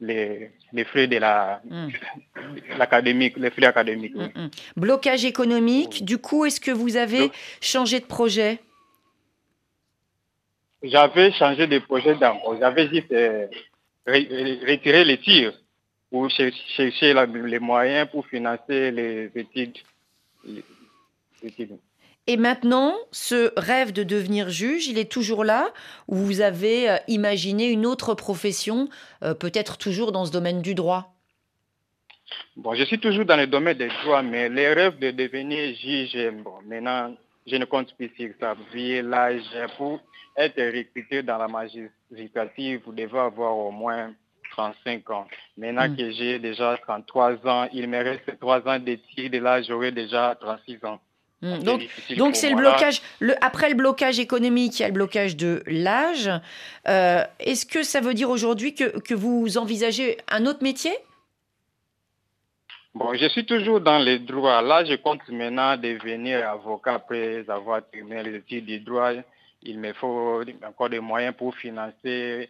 les, 0.00 0.52
les 0.72 0.84
frais 0.84 1.06
de 1.06 1.16
la 1.16 1.60
hmm. 1.64 1.88
l'académique, 2.78 3.36
les 3.36 3.50
frais 3.50 3.66
académiques. 3.66 4.14
Hmm, 4.14 4.28
hmm. 4.34 4.50
Blocage 4.76 5.24
économique. 5.24 6.04
Du 6.04 6.18
coup, 6.18 6.44
est-ce 6.44 6.60
que 6.60 6.70
vous 6.70 6.96
avez 6.96 7.30
changé 7.60 8.00
de 8.00 8.06
projet? 8.06 8.60
J'avais 10.82 11.32
changé 11.32 11.66
de 11.66 11.78
projet 11.78 12.14
d'emploi. 12.14 12.56
J'avais 12.60 12.88
juste 12.88 13.10
euh, 13.12 13.46
retiré 14.06 15.04
les 15.04 15.18
tirs 15.18 15.52
pour 16.10 16.30
chercher 16.30 17.14
les 17.14 17.58
moyens 17.58 18.08
pour 18.10 18.26
financer 18.26 18.90
les 18.90 19.30
études. 19.34 19.78
Les 20.44 20.62
études. 21.42 21.78
Et 22.30 22.36
maintenant, 22.36 22.94
ce 23.10 23.58
rêve 23.58 23.92
de 23.92 24.02
devenir 24.02 24.50
juge, 24.50 24.86
il 24.86 24.98
est 24.98 25.10
toujours 25.10 25.44
là 25.44 25.72
ou 26.08 26.16
vous 26.16 26.42
avez 26.42 26.90
euh, 26.90 26.96
imaginé 27.08 27.70
une 27.70 27.86
autre 27.86 28.14
profession, 28.14 28.90
euh, 29.22 29.32
peut-être 29.32 29.78
toujours 29.78 30.12
dans 30.12 30.26
ce 30.26 30.30
domaine 30.30 30.60
du 30.60 30.74
droit? 30.74 31.14
Bon, 32.54 32.74
je 32.74 32.84
suis 32.84 33.00
toujours 33.00 33.24
dans 33.24 33.38
le 33.38 33.46
domaine 33.46 33.78
des 33.78 33.88
droits, 34.04 34.22
mais 34.22 34.50
les 34.50 34.74
rêves 34.74 34.98
de 34.98 35.10
devenir 35.10 35.74
juge, 35.74 36.18
bon, 36.44 36.56
maintenant, 36.66 37.16
je 37.46 37.56
ne 37.56 37.64
compte 37.64 37.94
plus 37.96 38.12
sur 38.14 38.28
ça. 38.38 38.54
Vu 38.74 39.00
l'âge, 39.00 39.40
pour 39.78 39.98
être 40.36 40.60
recruté 40.60 41.22
dans 41.22 41.38
la 41.38 41.48
magistrature, 41.48 42.80
vous 42.84 42.92
devez 42.92 43.18
avoir 43.18 43.56
au 43.56 43.70
moins 43.70 44.12
35 44.50 45.10
ans. 45.12 45.26
Maintenant 45.56 45.88
hmm. 45.88 45.96
que 45.96 46.10
j'ai 46.10 46.38
déjà 46.38 46.76
33 46.76 47.46
ans, 47.46 47.68
il 47.72 47.88
me 47.88 48.04
reste 48.04 48.38
3 48.38 48.68
ans 48.68 48.78
d'études 48.78 49.34
et 49.34 49.40
là, 49.40 49.62
j'aurai 49.62 49.92
déjà 49.92 50.36
36 50.38 50.84
ans. 50.84 51.00
Hmm. 51.40 51.58
Donc, 51.60 52.34
c'est 52.34 52.50
le 52.50 52.56
blocage. 52.56 53.00
Le, 53.20 53.34
après 53.44 53.68
le 53.68 53.76
blocage 53.76 54.18
économique, 54.18 54.78
il 54.78 54.82
y 54.82 54.84
a 54.84 54.88
le 54.88 54.94
blocage 54.94 55.36
de 55.36 55.62
l'âge. 55.66 56.30
Euh, 56.88 57.22
est-ce 57.38 57.64
que 57.64 57.84
ça 57.84 58.00
veut 58.00 58.14
dire 58.14 58.28
aujourd'hui 58.30 58.74
que, 58.74 58.98
que, 59.00 59.14
vous 59.14 59.56
envisagez 59.56 60.18
un 60.28 60.46
autre 60.46 60.62
métier? 60.62 60.92
Bon, 62.94 63.14
je 63.14 63.28
suis 63.28 63.46
toujours 63.46 63.80
dans 63.80 63.98
les 63.98 64.18
droits. 64.18 64.62
Là, 64.62 64.84
je 64.84 64.94
compte 64.94 65.28
maintenant 65.28 65.76
devenir 65.76 66.48
avocat 66.48 66.94
après 66.94 67.48
avoir 67.48 67.82
terminé 67.88 68.24
les 68.24 68.36
études 68.38 68.66
du 68.66 68.80
droit. 68.80 69.12
Il 69.62 69.78
me 69.78 69.92
faut 69.92 70.42
encore 70.66 70.88
des 70.88 71.00
moyens 71.00 71.34
pour 71.36 71.54
financer 71.54 72.48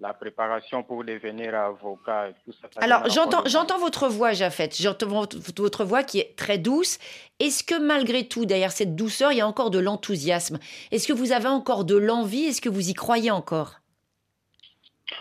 la 0.00 0.14
préparation 0.14 0.82
pour 0.82 1.04
devenir 1.04 1.54
avocat. 1.54 2.28
Tout 2.44 2.52
ça, 2.52 2.68
Alors, 2.80 3.08
j'entends, 3.10 3.42
j'entends 3.46 3.78
votre 3.78 4.08
voix, 4.08 4.32
Jafet. 4.32 4.70
J'entends 4.72 5.26
votre 5.56 5.84
voix 5.84 6.02
qui 6.02 6.18
est 6.18 6.34
très 6.36 6.58
douce. 6.58 6.98
Est-ce 7.38 7.62
que 7.62 7.78
malgré 7.78 8.26
tout, 8.26 8.46
derrière 8.46 8.72
cette 8.72 8.96
douceur, 8.96 9.32
il 9.32 9.38
y 9.38 9.40
a 9.40 9.46
encore 9.46 9.70
de 9.70 9.78
l'enthousiasme? 9.78 10.58
Est-ce 10.90 11.06
que 11.06 11.12
vous 11.12 11.32
avez 11.32 11.48
encore 11.48 11.84
de 11.84 11.96
l'envie? 11.96 12.44
Est-ce 12.44 12.62
que 12.62 12.70
vous 12.70 12.88
y 12.88 12.94
croyez 12.94 13.30
encore? 13.30 13.76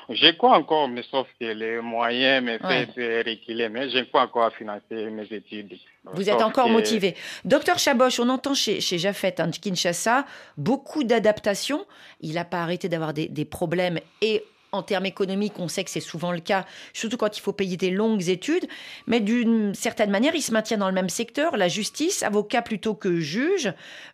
Je 0.08 0.32
crois 0.34 0.56
encore, 0.56 0.88
mais 0.88 1.04
sauf 1.10 1.28
que 1.40 1.46
les 1.46 1.82
moyens 1.82 2.46
me 2.46 2.58
fait 2.60 3.22
reculer, 3.24 3.70
mais 3.70 3.90
je 3.90 4.04
crois 4.06 4.22
encore 4.22 4.44
à 4.44 4.52
financer 4.52 5.10
mes 5.10 5.26
études. 5.32 5.78
Vous 6.14 6.30
êtes 6.30 6.42
encore 6.42 6.70
motivé. 6.70 7.16
Docteur 7.44 7.80
Chaboch, 7.80 8.14
on 8.20 8.30
entend 8.30 8.54
chez, 8.54 8.82
chez 8.82 9.00
Jafet, 9.00 9.42
hein, 9.42 9.50
Kinshasa, 9.50 10.26
beaucoup 10.58 11.04
d'adaptations. 11.04 11.86
Il 12.22 12.34
n'a 12.34 12.46
pas 12.46 12.62
arrêté 12.62 12.88
d'avoir 12.88 13.14
des, 13.14 13.28
des 13.28 13.46
problèmes 13.46 14.00
et 14.22 14.44
en 14.72 14.84
termes 14.84 15.06
économiques, 15.06 15.60
on 15.60 15.68
sait 15.68 15.84
que 15.84 15.90
c'est 15.90 16.00
souvent 16.00 16.32
le 16.32 16.40
cas, 16.40 16.66
surtout 16.94 17.18
quand 17.18 17.38
il 17.38 17.42
faut 17.42 17.54
payer 17.54 17.78
des 17.78 17.92
longues 17.92 18.30
études. 18.30 18.68
Mais 19.08 19.20
d'une 19.20 19.74
certaine 19.74 20.12
manière, 20.12 20.36
il 20.36 20.42
se 20.42 20.52
maintient 20.52 20.78
dans 20.78 20.88
le 20.88 20.94
même 20.94 21.10
secteur, 21.10 21.58
la 21.58 21.68
justice, 21.68 22.24
avocat 22.24 22.62
plutôt 22.62 22.94
que 22.94 23.20
juge. 23.20 23.74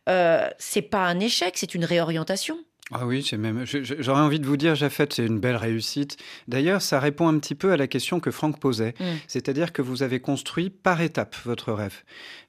Euh, 0.10 0.47
c'est 0.58 0.82
pas 0.82 1.06
un 1.06 1.20
échec, 1.20 1.58
c'est 1.58 1.76
une 1.76 1.86
réorientation. 1.86 2.58
Ah 2.91 3.07
oui, 3.07 3.27
même. 3.36 3.65
J'aurais 3.65 4.21
envie 4.21 4.39
de 4.39 4.45
vous 4.45 4.57
dire, 4.57 4.75
Jafet, 4.75 5.07
c'est 5.09 5.25
une 5.25 5.39
belle 5.39 5.55
réussite. 5.55 6.17
D'ailleurs, 6.47 6.83
ça 6.83 6.99
répond 6.99 7.27
un 7.27 7.39
petit 7.39 7.55
peu 7.55 7.71
à 7.71 7.77
la 7.77 7.88
question 7.88 8.19
que 8.19 8.29
Franck 8.29 8.59
posait, 8.59 8.93
mm. 8.99 9.03
c'est-à-dire 9.27 9.73
que 9.73 9.81
vous 9.81 10.03
avez 10.03 10.19
construit 10.19 10.69
par 10.69 11.01
étapes 11.01 11.36
votre 11.45 11.73
rêve, 11.73 12.03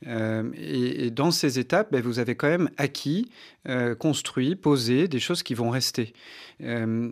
euh, 0.07 0.51
et, 0.55 1.11
dans 1.11 1.30
ces 1.30 1.59
étapes, 1.59 1.91
ben, 1.91 2.03
vous 2.03 2.18
avez 2.18 2.34
quand 2.34 2.49
même 2.49 2.68
acquis, 2.76 3.30
euh, 3.66 3.95
construit, 3.95 4.57
posé 4.57 5.09
des 5.09 5.20
choses 5.20 5.43
qui 5.43 5.55
vont 5.55 5.70
rester. 5.70 6.12
Euh, 6.62 7.09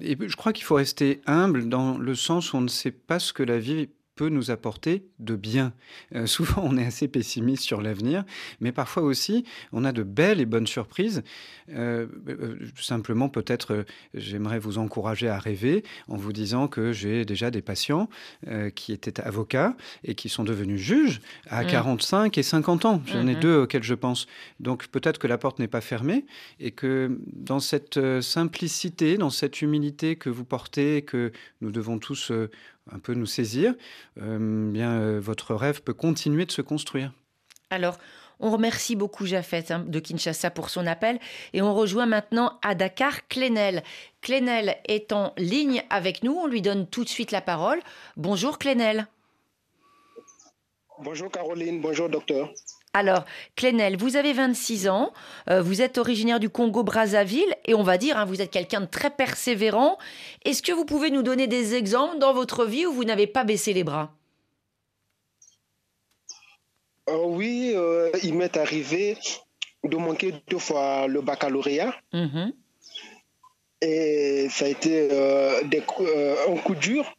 et 0.00 0.16
je 0.20 0.36
crois 0.36 0.52
qu'il 0.52 0.64
faut 0.64 0.74
rester 0.74 1.20
humble 1.26 1.68
dans 1.68 1.96
le 1.96 2.14
sens 2.16 2.52
où 2.52 2.56
on 2.56 2.62
ne 2.62 2.68
sait 2.68 2.90
pas 2.90 3.20
ce 3.20 3.32
que 3.32 3.44
la 3.44 3.58
vie 3.58 3.88
peut 4.22 4.28
nous 4.28 4.52
apporter 4.52 5.04
de 5.18 5.34
bien. 5.34 5.72
Euh, 6.14 6.26
souvent, 6.36 6.62
on 6.64 6.76
est 6.76 6.86
assez 6.86 7.08
pessimiste 7.08 7.64
sur 7.64 7.82
l'avenir, 7.82 8.24
mais 8.60 8.70
parfois 8.70 9.02
aussi, 9.02 9.44
on 9.72 9.84
a 9.84 9.90
de 9.90 10.04
belles 10.04 10.40
et 10.40 10.46
bonnes 10.46 10.68
surprises. 10.68 11.24
Euh, 11.70 12.06
euh, 12.28 12.56
simplement, 12.80 13.28
peut-être, 13.28 13.84
j'aimerais 14.14 14.60
vous 14.60 14.78
encourager 14.78 15.28
à 15.28 15.40
rêver 15.40 15.82
en 16.06 16.16
vous 16.16 16.32
disant 16.32 16.68
que 16.68 16.92
j'ai 16.92 17.24
déjà 17.24 17.50
des 17.50 17.62
patients 17.62 18.08
qui 18.76 18.92
étaient 18.92 19.20
avocats 19.20 19.76
et 20.04 20.14
qui 20.14 20.28
sont 20.28 20.44
devenus 20.44 20.80
juges 20.80 21.20
à 21.48 21.64
45 21.64 22.36
mmh. 22.36 22.40
et 22.40 22.42
50 22.44 22.84
ans. 22.84 23.02
J'en 23.06 23.26
ai 23.26 23.34
mmh. 23.34 23.40
deux 23.40 23.56
auxquels 23.56 23.82
je 23.82 23.94
pense. 23.94 24.26
Donc, 24.60 24.86
peut-être 24.86 25.18
que 25.18 25.26
la 25.26 25.38
porte 25.38 25.58
n'est 25.58 25.68
pas 25.68 25.80
fermée 25.80 26.26
et 26.60 26.70
que 26.70 27.18
dans 27.26 27.60
cette 27.60 27.98
simplicité, 28.20 29.16
dans 29.16 29.30
cette 29.30 29.62
humilité 29.62 30.14
que 30.14 30.30
vous 30.30 30.44
portez, 30.44 31.02
que 31.02 31.32
nous 31.60 31.72
devons 31.72 31.98
tous 31.98 32.30
un 32.90 32.98
peu 32.98 33.14
nous 33.14 33.26
saisir, 33.26 33.74
euh, 34.20 34.70
bien 34.70 35.00
euh, 35.00 35.20
votre 35.20 35.54
rêve 35.54 35.82
peut 35.82 35.94
continuer 35.94 36.46
de 36.46 36.52
se 36.52 36.62
construire. 36.62 37.12
Alors, 37.70 37.98
on 38.40 38.50
remercie 38.50 38.96
beaucoup 38.96 39.24
Jafet 39.24 39.70
hein, 39.70 39.84
de 39.86 40.00
Kinshasa 40.00 40.50
pour 40.50 40.68
son 40.68 40.86
appel 40.86 41.20
et 41.52 41.62
on 41.62 41.74
rejoint 41.74 42.06
maintenant 42.06 42.58
à 42.62 42.74
Dakar 42.74 43.28
Clénel. 43.28 43.82
Clénel 44.20 44.76
est 44.86 45.12
en 45.12 45.32
ligne 45.38 45.84
avec 45.90 46.22
nous, 46.24 46.32
on 46.32 46.46
lui 46.46 46.60
donne 46.60 46.86
tout 46.86 47.04
de 47.04 47.08
suite 47.08 47.30
la 47.30 47.40
parole. 47.40 47.80
Bonjour 48.16 48.58
Clénel. 48.58 49.06
Bonjour 50.98 51.30
Caroline, 51.30 51.80
bonjour 51.80 52.08
docteur. 52.08 52.52
Alors, 52.94 53.24
Clénel, 53.56 53.96
vous 53.96 54.16
avez 54.16 54.34
26 54.34 54.88
ans, 54.88 55.12
euh, 55.48 55.62
vous 55.62 55.80
êtes 55.80 55.96
originaire 55.96 56.38
du 56.38 56.50
Congo-Brazzaville 56.50 57.56
et 57.64 57.74
on 57.74 57.82
va 57.82 57.96
dire, 57.96 58.18
hein, 58.18 58.26
vous 58.26 58.42
êtes 58.42 58.50
quelqu'un 58.50 58.82
de 58.82 58.86
très 58.86 59.10
persévérant. 59.10 59.96
Est-ce 60.44 60.62
que 60.62 60.72
vous 60.72 60.84
pouvez 60.84 61.10
nous 61.10 61.22
donner 61.22 61.46
des 61.46 61.74
exemples 61.74 62.18
dans 62.18 62.34
votre 62.34 62.66
vie 62.66 62.84
où 62.84 62.92
vous 62.92 63.04
n'avez 63.04 63.26
pas 63.26 63.44
baissé 63.44 63.72
les 63.72 63.82
bras? 63.82 64.12
Euh, 67.08 67.24
Oui, 67.24 67.72
euh, 67.74 68.10
il 68.22 68.34
m'est 68.34 68.58
arrivé 68.58 69.16
de 69.84 69.96
manquer 69.96 70.34
deux 70.48 70.58
fois 70.58 71.06
le 71.06 71.22
baccalauréat. 71.22 71.94
Mm-hmm. 72.12 72.52
Et 73.80 74.48
ça 74.50 74.66
a 74.66 74.68
été 74.68 75.08
un 75.10 76.56
coup 76.58 76.74
dur, 76.74 77.10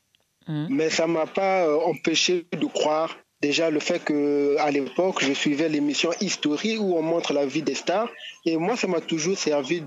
mm. 0.47 0.67
mais 0.69 0.91
ça 0.91 1.07
ne 1.07 1.13
m'a 1.13 1.25
pas 1.25 1.67
empêché 1.83 2.45
de 2.51 2.65
croire 2.67 3.17
Déjà, 3.43 3.69
le 3.69 3.81
fait 3.81 4.01
que 4.01 4.55
à 4.57 4.71
l'époque, 4.71 5.17
je 5.21 5.33
suivais 5.33 5.67
l'émission 5.67 6.11
History 6.21 6.77
où 6.77 6.95
on 6.95 7.01
montre 7.01 7.33
la 7.33 7.45
vie 7.45 7.61
des 7.61 7.75
stars. 7.75 8.09
Et 8.45 8.55
moi, 8.55 8.77
ça 8.77 8.87
m'a 8.87 9.01
toujours 9.01 9.37
servi 9.37 9.81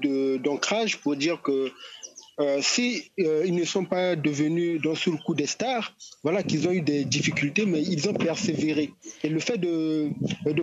d'ancrage 0.45 0.99
pour 0.99 1.17
dire 1.17 1.41
que 1.41 1.73
euh, 2.39 2.59
si 2.61 3.11
euh, 3.19 3.45
ils 3.47 3.55
ne 3.55 3.65
sont 3.65 3.85
pas 3.87 4.15
devenus 4.15 4.81
dans 4.83 4.95
sous 4.95 5.11
le 5.11 5.17
coup 5.17 5.35
des 5.35 5.47
stars, 5.47 5.95
voilà 6.23 6.43
qu'ils 6.43 6.69
ont 6.69 6.73
eu 6.73 6.83
des 6.83 7.05
difficultés, 7.05 7.65
mais 7.65 7.81
ils 7.83 8.09
ont 8.11 8.13
persévéré. 8.13 8.91
Et 9.25 9.31
le 9.31 9.41
fait 9.41 9.57
de, 9.57 10.11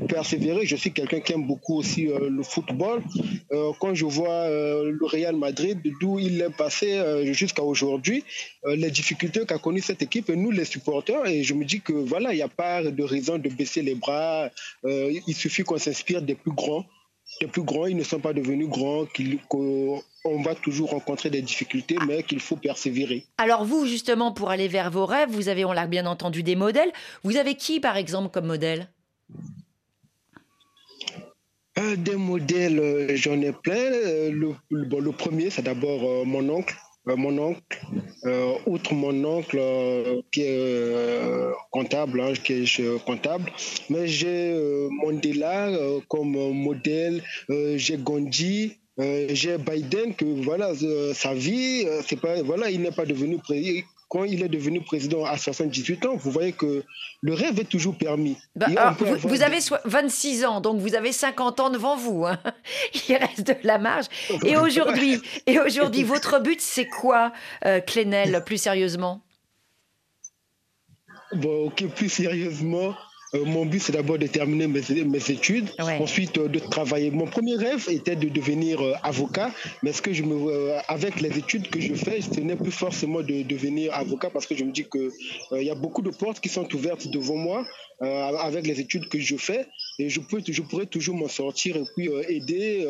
persévérer, 0.08 0.68
je 0.68 0.76
suis 0.76 0.92
quelqu'un 0.92 1.20
qui 1.20 1.34
aime 1.34 1.48
beaucoup 1.48 1.78
aussi 1.78 2.08
euh, 2.08 2.30
le 2.30 2.44
football. 2.44 3.02
quand 3.80 3.94
je 3.94 4.06
vois 4.06 4.50
le 4.50 5.06
Real 5.06 5.36
Madrid, 5.36 5.80
d'où 6.00 6.20
il 6.20 6.42
est 6.42 6.56
passé 6.56 6.88
jusqu'à 7.34 7.64
aujourd'hui, 7.64 8.24
les 8.66 8.92
difficultés 8.92 9.46
qu'a 9.46 9.58
connues 9.58 9.82
cette 9.82 10.02
équipe, 10.02 10.30
nous 10.30 10.52
les 10.52 10.66
supporters, 10.66 11.26
et 11.26 11.44
je 11.44 11.54
me 11.54 11.64
dis 11.66 11.82
que 11.82 11.94
voilà, 11.94 12.34
il 12.34 12.38
n'y 12.38 12.42
a 12.42 12.48
pas 12.48 12.84
de 12.84 13.04
raison 13.04 13.38
de 13.38 13.50
baisser 13.50 13.82
les 13.82 13.96
bras. 13.96 14.50
il 14.84 15.36
suffit 15.36 15.64
qu'on 15.64 15.78
s'inspire 15.78 16.22
des 16.22 16.36
plus 16.36 16.52
grands 16.52 16.86
les 17.42 17.48
plus 17.48 17.64
grands, 17.64 17.88
ils 17.88 17.98
ne 17.98 18.04
sont 18.04 18.20
pas 18.20 18.34
devenus 18.34 18.70
grands, 18.70 19.06
qu'on 19.50 20.02
va 20.44 20.56
toujours 20.56 20.92
rencontrer 20.92 21.30
des 21.30 21.42
difficultés, 21.42 21.98
mais 22.08 22.24
qu'il 22.24 22.40
faut 22.40 22.56
persévérer. 22.56 23.26
Alors 23.38 23.66
vous, 23.66 23.86
justement, 23.86 24.32
pour 24.32 24.50
aller 24.50 24.68
vers 24.68 24.92
vos 24.92 25.06
rêves, 25.06 25.30
vous 25.30 25.50
avez, 25.50 25.66
on 25.66 25.74
l'a 25.74 25.88
bien 25.88 26.06
entendu, 26.06 26.44
des 26.44 26.56
modèles. 26.56 26.92
Vous 27.24 27.38
avez 27.38 27.56
qui, 27.56 27.80
par 27.80 27.98
exemple, 27.98 28.30
comme 28.30 28.46
modèle? 28.48 28.90
Euh, 31.80 31.96
Des 31.96 32.16
modèles, 32.16 32.80
euh, 32.80 33.16
j'en 33.16 33.42
ai 33.42 33.52
plein. 33.52 33.74
Euh, 33.76 34.32
le, 34.32 34.56
le 34.70 35.12
premier, 35.12 35.50
c'est 35.50 35.64
d'abord 35.64 36.26
mon 36.26 36.48
oncle. 36.50 36.76
Euh, 37.10 37.18
mon 37.18 37.38
oncle, 37.38 37.82
euh, 38.24 38.54
outre 38.66 38.94
mon 38.94 39.26
oncle 39.26 39.58
euh, 39.60 40.22
qui 40.32 40.44
est 40.44 41.20
comptable, 41.70 42.22
hein, 42.22 42.32
qui 42.42 42.64
est 42.64 43.04
comptable, 43.04 43.52
mais 43.90 44.08
j'ai 44.08 44.88
Mandela 44.90 45.70
comme 46.08 46.32
modèle, 46.54 47.22
j'ai 47.76 47.98
Gandhi, 47.98 48.78
j'ai 48.98 49.58
Biden 49.58 50.14
que 50.16 50.24
voilà 50.44 50.72
sa 51.14 51.34
vie 51.34 51.86
c'est 52.08 52.20
pas 52.20 52.42
voilà 52.44 52.70
il 52.70 52.82
n'est 52.82 52.92
pas 52.92 53.06
devenu 53.06 53.38
président 53.38 53.86
quand 54.14 54.26
il 54.26 54.44
est 54.44 54.50
devenu 54.50 54.80
président 54.80 55.26
à 55.26 55.40
78 55.40 56.06
ans, 56.06 56.16
vous 56.16 56.30
voyez 56.30 56.52
que 56.52 56.84
le 57.22 57.34
rêve 57.34 57.60
est 57.60 57.68
toujours 57.68 57.98
permis. 57.98 58.38
Bah, 58.56 58.96
vous, 59.00 59.42
avez 59.42 59.58
26 59.86 60.46
ans, 60.46 60.62
donc 60.62 60.80
vous 60.80 60.94
avez 60.94 61.12
50 61.12 61.60
ans 61.60 61.70
devant 61.72 61.98
vous. 61.98 62.24
Hein. 62.28 62.38
il 63.10 63.16
reste 63.16 63.48
de 63.48 63.56
la 63.64 63.80
marge. 63.80 64.06
Et 64.46 64.56
aujourd'hui, 64.56 65.20
et 65.48 65.60
aujourd'hui, 65.60 66.04
votre 66.04 66.40
but, 66.40 66.62
c'est 66.62 66.86
quoi, 66.86 67.34
euh, 67.66 67.80
Clénel, 67.80 68.44
plus 68.46 68.62
sérieusement? 68.62 69.24
Bon, 71.32 71.66
ok, 71.66 71.88
plus 71.96 72.10
sérieusement, 72.10 72.94
mon 73.34 73.66
but, 73.66 73.80
c'est 73.82 73.94
d'abord 73.94 74.20
de 74.20 74.28
terminer 74.28 74.68
mes, 74.68 74.82
mes 75.06 75.32
études, 75.32 75.70
ensuite 75.80 76.38
euh, 76.38 76.48
de 76.48 76.60
travailler. 76.60 77.10
Mon 77.10 77.26
premier 77.26 77.56
rêve 77.56 77.88
était 77.90 78.16
de 78.16 78.30
devenir 78.30 78.82
euh, 78.82 78.94
avocat, 79.02 79.52
mais 79.82 79.92
ce 79.92 80.02
que 80.02 80.14
je 80.14 80.24
me, 80.24 80.72
avec 80.88 81.20
les 81.20 81.38
études 81.38 81.68
que 81.70 81.82
je 81.82 81.96
fais, 81.96 82.22
ce 82.22 82.40
n'est 82.40 82.56
plus 82.56 82.72
forcément 82.72 83.22
de 83.22 83.42
devenir 83.42 83.94
avocat 83.94 84.30
parce 84.30 84.46
que 84.46 84.56
je 84.56 84.64
me 84.64 84.72
dis 84.72 84.86
que 84.86 85.12
il 85.52 85.64
y 85.64 85.72
a 85.72 85.76
beaucoup 85.76 86.02
de 86.02 86.12
portes 86.12 86.40
qui 86.40 86.50
sont 86.50 86.72
ouvertes 86.76 87.08
devant 87.08 87.36
moi 87.36 87.66
avec 88.00 88.68
les 88.68 88.80
études 88.80 89.08
que 89.08 89.20
je 89.20 89.38
fais 89.38 89.66
et 89.98 90.10
je, 90.10 90.20
peux, 90.20 90.42
je 90.46 90.62
pourrais 90.62 90.86
toujours 90.86 91.16
m'en 91.16 91.28
sortir 91.28 91.78
et 91.78 91.84
puis 91.96 92.10
aider, 92.28 92.86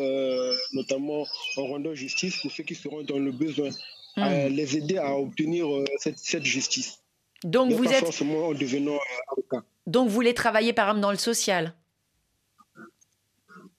notamment 0.74 1.26
en 1.58 1.68
rendant 1.68 1.94
justice 1.94 2.38
pour 2.42 2.52
ceux 2.52 2.64
qui 2.64 2.76
seront 2.76 3.04
dans 3.04 3.20
le 3.20 3.32
besoin, 3.32 3.70
hmm. 4.18 4.48
les 4.50 4.78
aider 4.78 4.98
à 4.98 5.16
obtenir 5.18 5.68
cette, 6.00 6.20
cette 6.20 6.46
justice. 6.46 7.03
Donc, 7.44 7.72
vous 7.72 7.86
êtes 7.86 8.06
forcément 8.06 8.48
en 8.48 8.54
devenant 8.54 8.98
avocat. 9.32 9.66
Donc 9.86 10.08
vous 10.08 10.14
voulez 10.14 10.34
travailler 10.34 10.74
par 10.74 10.88
exemple 10.88 11.02
dans 11.02 11.12
le 11.12 11.18
social? 11.18 11.76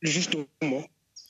Justement. 0.03 0.45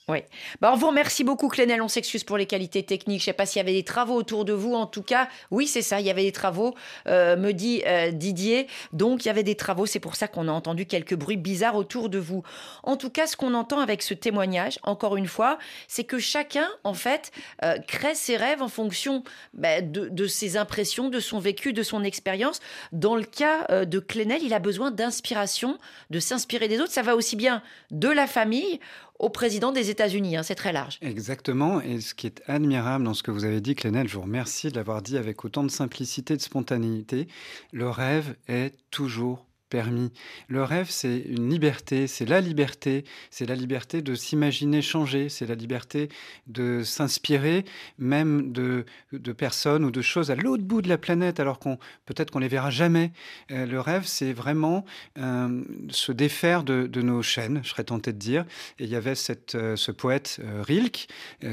Oui. 0.07 0.19
Bah, 0.61 0.69
on 0.71 0.75
vous 0.75 0.87
remercie 0.87 1.23
beaucoup, 1.23 1.47
Clénel. 1.47 1.81
On 1.81 1.87
s'excuse 1.87 2.23
pour 2.23 2.37
les 2.37 2.45
qualités 2.45 2.83
techniques. 2.83 3.21
Je 3.21 3.23
ne 3.23 3.25
sais 3.31 3.33
pas 3.33 3.47
s'il 3.47 3.59
y 3.59 3.61
avait 3.61 3.73
des 3.73 3.83
travaux 3.83 4.13
autour 4.13 4.45
de 4.45 4.53
vous. 4.53 4.75
En 4.75 4.85
tout 4.85 5.01
cas, 5.01 5.27
oui, 5.49 5.65
c'est 5.65 5.81
ça. 5.81 5.99
Il 5.99 6.05
y 6.05 6.11
avait 6.11 6.21
des 6.21 6.31
travaux, 6.31 6.75
euh, 7.07 7.35
me 7.35 7.53
dit 7.53 7.81
euh, 7.87 8.11
Didier. 8.11 8.67
Donc, 8.93 9.25
il 9.25 9.29
y 9.29 9.31
avait 9.31 9.41
des 9.41 9.55
travaux. 9.55 9.87
C'est 9.87 9.99
pour 9.99 10.15
ça 10.15 10.27
qu'on 10.27 10.47
a 10.47 10.51
entendu 10.51 10.85
quelques 10.85 11.15
bruits 11.15 11.37
bizarres 11.37 11.75
autour 11.75 12.09
de 12.09 12.19
vous. 12.19 12.43
En 12.83 12.97
tout 12.97 13.09
cas, 13.09 13.25
ce 13.25 13.35
qu'on 13.35 13.55
entend 13.55 13.79
avec 13.79 14.03
ce 14.03 14.13
témoignage, 14.13 14.77
encore 14.83 15.17
une 15.17 15.25
fois, 15.25 15.57
c'est 15.87 16.03
que 16.03 16.19
chacun, 16.19 16.67
en 16.83 16.93
fait, 16.93 17.31
euh, 17.63 17.79
crée 17.87 18.13
ses 18.13 18.37
rêves 18.37 18.61
en 18.61 18.67
fonction 18.67 19.23
bah, 19.55 19.81
de, 19.81 20.07
de, 20.09 20.27
ses 20.27 20.55
impressions, 20.55 21.09
de 21.09 21.19
son 21.19 21.39
vécu, 21.39 21.73
de 21.73 21.81
son 21.81 22.03
expérience. 22.03 22.59
Dans 22.91 23.15
le 23.15 23.23
cas 23.23 23.85
de 23.85 23.99
Clénel, 23.99 24.43
il 24.43 24.53
a 24.53 24.59
besoin 24.59 24.91
d'inspiration, 24.91 25.79
de 26.11 26.19
s'inspirer 26.19 26.67
des 26.67 26.79
autres. 26.79 26.91
Ça 26.91 27.01
va 27.01 27.15
aussi 27.15 27.35
bien 27.35 27.63
de 27.89 28.09
la 28.09 28.27
famille 28.27 28.79
au 29.19 29.29
président 29.29 29.71
des 29.71 29.89
États-Unis. 29.89 30.37
Hein, 30.37 30.43
c'est 30.43 30.55
très 30.55 30.73
large. 30.73 30.97
Exactement. 31.01 31.81
Et 31.81 32.01
ce 32.01 32.13
qui 32.13 32.27
est 32.27 32.41
admirable 32.47 33.05
dans 33.05 33.13
ce 33.13 33.23
que 33.23 33.31
vous 33.31 33.45
avez 33.45 33.61
dit, 33.61 33.75
Clénel, 33.75 34.07
je 34.07 34.15
vous 34.15 34.21
remercie 34.21 34.69
de 34.69 34.75
l'avoir 34.75 35.01
dit 35.01 35.17
avec 35.17 35.45
autant 35.45 35.63
de 35.63 35.71
simplicité 35.71 36.33
et 36.33 36.37
de 36.37 36.41
spontanéité. 36.41 37.27
Le 37.71 37.89
rêve 37.89 38.35
est 38.47 38.75
toujours 38.91 39.44
permis. 39.69 40.11
Le 40.47 40.63
rêve, 40.63 40.87
c'est 40.89 41.19
une 41.19 41.49
liberté, 41.49 42.07
c'est 42.07 42.25
la 42.25 42.41
liberté, 42.41 43.03
c'est 43.29 43.45
la 43.45 43.55
liberté 43.55 44.01
de 44.01 44.15
s'imaginer 44.15 44.81
changer, 44.81 45.29
c'est 45.29 45.45
la 45.45 45.55
liberté 45.55 46.09
de 46.47 46.83
s'inspirer 46.83 47.65
même 47.97 48.51
de, 48.51 48.85
de 49.11 49.31
personnes 49.31 49.83
ou 49.85 49.91
de 49.91 50.01
choses 50.01 50.31
à 50.31 50.35
l'autre 50.35 50.63
bout 50.63 50.81
de 50.81 50.89
la 50.89 50.97
planète, 50.97 51.39
alors 51.39 51.59
qu'on 51.59 51.77
peut-être 52.05 52.31
qu'on 52.31 52.39
les 52.39 52.47
verra 52.47 52.69
jamais. 52.69 53.11
Euh, 53.51 53.65
le 53.65 53.79
rêve, 53.79 54.05
c'est 54.05 54.33
vraiment 54.33 54.85
euh, 55.17 55.63
se 55.89 56.11
défaire 56.11 56.63
de, 56.63 56.87
de, 56.87 57.01
nos 57.01 57.21
chaînes, 57.21 57.61
je 57.63 57.69
serais 57.69 57.83
tenté 57.83 58.13
de 58.13 58.17
dire. 58.17 58.45
Et 58.79 58.83
il 58.85 58.89
y 58.89 58.95
avait 58.95 59.15
cette, 59.15 59.55
euh, 59.55 59.75
ce 59.75 59.91
poète 59.91 60.39
Rilke 60.61 61.07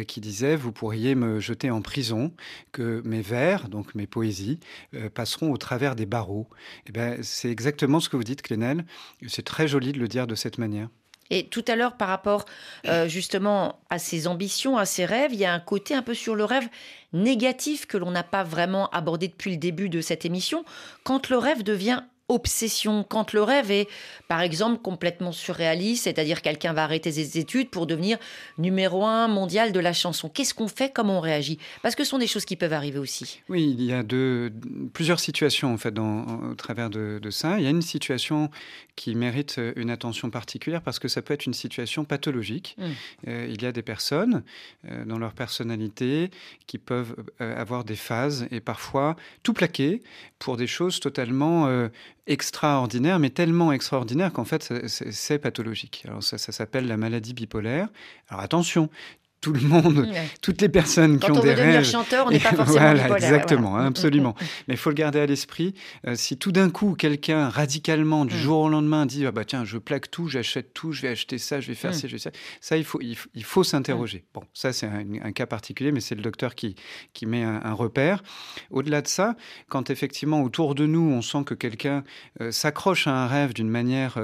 qui 0.06 0.20
disait, 0.20 0.56
vous 0.56 0.72
pourriez 0.72 1.14
me 1.14 1.40
jeter 1.40 1.70
en 1.70 1.82
prison, 1.82 2.32
que 2.72 3.02
mes 3.04 3.20
vers, 3.20 3.68
donc 3.68 3.94
mes 3.94 4.06
poésies, 4.06 4.58
passeront 5.14 5.52
au 5.52 5.56
travers 5.56 5.94
des 5.96 6.06
barreaux. 6.06 6.48
Et 6.86 6.88
eh 6.88 6.92
ben, 6.92 7.22
c'est 7.22 7.50
exactement 7.50 8.00
ce 8.02 8.08
que 8.08 8.16
vous 8.16 8.24
dites, 8.24 8.42
Clénel. 8.42 8.84
C'est 9.28 9.44
très 9.44 9.68
joli 9.68 9.92
de 9.92 9.98
le 9.98 10.08
dire 10.08 10.26
de 10.26 10.34
cette 10.34 10.58
manière. 10.58 10.88
Et 11.30 11.46
tout 11.46 11.64
à 11.66 11.76
l'heure, 11.76 11.96
par 11.96 12.08
rapport 12.08 12.44
euh, 12.86 13.08
justement 13.08 13.80
à 13.88 13.98
ses 13.98 14.26
ambitions, 14.26 14.76
à 14.76 14.84
ses 14.84 15.06
rêves, 15.06 15.32
il 15.32 15.38
y 15.38 15.46
a 15.46 15.54
un 15.54 15.60
côté 15.60 15.94
un 15.94 16.02
peu 16.02 16.12
sur 16.12 16.34
le 16.34 16.44
rêve 16.44 16.68
négatif 17.14 17.86
que 17.86 17.96
l'on 17.96 18.10
n'a 18.10 18.22
pas 18.22 18.44
vraiment 18.44 18.90
abordé 18.90 19.28
depuis 19.28 19.52
le 19.52 19.56
début 19.56 19.88
de 19.88 20.02
cette 20.02 20.26
émission. 20.26 20.64
Quand 21.04 21.30
le 21.30 21.38
rêve 21.38 21.62
devient 21.62 22.02
obsession 22.32 23.04
quand 23.08 23.32
le 23.32 23.42
rêve 23.42 23.70
est, 23.70 23.88
par 24.28 24.40
exemple, 24.40 24.80
complètement 24.80 25.32
surréaliste, 25.32 26.04
c'est-à-dire 26.04 26.42
quelqu'un 26.42 26.72
va 26.72 26.84
arrêter 26.84 27.12
ses 27.12 27.38
études 27.38 27.70
pour 27.70 27.86
devenir 27.86 28.18
numéro 28.58 29.04
un 29.04 29.28
mondial 29.28 29.72
de 29.72 29.80
la 29.80 29.92
chanson. 29.92 30.28
Qu'est-ce 30.28 30.54
qu'on 30.54 30.68
fait? 30.68 30.92
Comment 30.92 31.18
on 31.18 31.20
réagit? 31.20 31.58
Parce 31.82 31.94
que 31.94 32.04
ce 32.04 32.10
sont 32.10 32.18
des 32.18 32.26
choses 32.26 32.44
qui 32.44 32.56
peuvent 32.56 32.72
arriver 32.72 32.98
aussi. 32.98 33.40
Oui, 33.48 33.74
il 33.78 33.84
y 33.84 33.92
a 33.92 34.02
de, 34.02 34.52
plusieurs 34.92 35.20
situations 35.20 35.72
en 35.72 35.78
fait 35.78 35.92
dans, 35.92 36.24
au 36.50 36.54
travers 36.54 36.90
de, 36.90 37.20
ça. 37.30 37.58
Il 37.58 37.64
y 37.64 37.66
a 37.66 37.70
une 37.70 37.82
situation 37.82 38.50
qui 38.96 39.14
mérite 39.14 39.58
une 39.76 39.90
attention 39.90 40.30
particulière 40.30 40.82
parce 40.82 40.98
que 40.98 41.08
ça 41.08 41.22
peut 41.22 41.34
être 41.34 41.46
une 41.46 41.54
situation 41.54 42.04
pathologique. 42.04 42.76
Mmh. 42.78 42.84
Euh, 43.28 43.46
il 43.48 43.62
y 43.62 43.66
a 43.66 43.72
des 43.72 43.82
personnes 43.82 44.42
euh, 44.84 45.04
dans 45.04 45.18
leur 45.18 45.32
personnalité 45.32 46.30
qui 46.66 46.78
peuvent 46.78 47.14
euh, 47.40 47.60
avoir 47.60 47.84
des 47.84 47.96
phases 47.96 48.46
et 48.50 48.60
parfois 48.60 49.16
tout 49.42 49.52
plaquer 49.52 50.02
pour 50.38 50.56
des 50.56 50.66
choses 50.66 51.00
totalement 51.00 51.68
extraordinaires, 52.26 53.18
mais 53.18 53.30
tellement 53.30 53.72
extraordinaires 53.72 54.32
qu'en 54.32 54.44
fait 54.44 54.72
c'est 54.86 55.38
pathologique. 55.38 56.04
Alors 56.06 56.22
ça, 56.22 56.38
ça 56.38 56.52
s'appelle 56.52 56.86
la 56.86 56.96
maladie 56.96 57.34
bipolaire. 57.34 57.88
Alors 58.28 58.42
attention, 58.42 58.88
tout 59.42 59.52
le 59.52 59.60
monde, 59.60 60.08
toutes 60.40 60.62
les 60.62 60.68
personnes 60.68 61.18
qui 61.18 61.30
ont 61.30 61.40
des 61.40 61.52
rêves. 61.52 61.84
chanteur, 61.84 62.26
on 62.28 62.30
n'est 62.30 62.38
pas 62.38 62.52
forcément 62.54 62.78
voilà, 62.78 63.16
exactement, 63.16 63.76
absolument. 63.76 64.36
Mais 64.68 64.74
il 64.74 64.76
faut 64.76 64.90
le 64.90 64.94
garder 64.94 65.18
à 65.18 65.26
l'esprit. 65.26 65.74
Euh, 66.06 66.14
si 66.14 66.38
tout 66.38 66.52
d'un 66.52 66.70
coup 66.70 66.94
quelqu'un 66.94 67.48
radicalement 67.48 68.24
du 68.24 68.36
mm. 68.36 68.38
jour 68.38 68.60
au 68.60 68.68
lendemain 68.68 69.04
dit 69.04 69.26
ah 69.26 69.32
bah 69.32 69.44
tiens 69.44 69.64
je 69.64 69.78
plaque 69.78 70.12
tout, 70.12 70.28
j'achète 70.28 70.72
tout, 70.72 70.92
je 70.92 71.02
vais 71.02 71.08
acheter 71.08 71.38
ça, 71.38 71.60
je 71.60 71.66
vais 71.66 71.74
faire 71.74 71.90
mm. 71.90 71.94
ça, 71.94 72.06
je 72.06 72.12
vais 72.12 72.18
ça, 72.18 72.30
ça 72.60 72.76
il 72.76 72.84
faut 72.84 73.00
il, 73.02 73.44
faut 73.44 73.64
s'interroger. 73.64 74.18
Mm. 74.18 74.34
Bon, 74.34 74.42
ça 74.54 74.72
c'est 74.72 74.86
un, 74.86 75.32
cas 75.32 75.46
particulier, 75.46 75.90
mais 75.90 76.00
c'est 76.00 76.14
le 76.14 76.22
docteur 76.22 76.54
qui 76.54 76.76
qui 77.12 77.26
met 77.26 77.42
un, 77.42 77.72
repère. 77.72 78.22
Au-delà 78.70 79.02
de 79.02 79.08
ça, 79.08 79.34
quand 79.68 79.90
effectivement 79.90 80.42
autour 80.42 80.76
de 80.76 80.86
nous 80.86 81.10
on 81.10 81.20
sent 81.20 81.42
que 81.44 81.54
quelqu'un 81.54 82.04
euh, 82.40 82.52
s'accroche 82.52 83.08
à 83.08 83.24
un 83.24 83.26
rêve 83.26 83.54
d'une 83.54 83.68
manière 83.68 84.18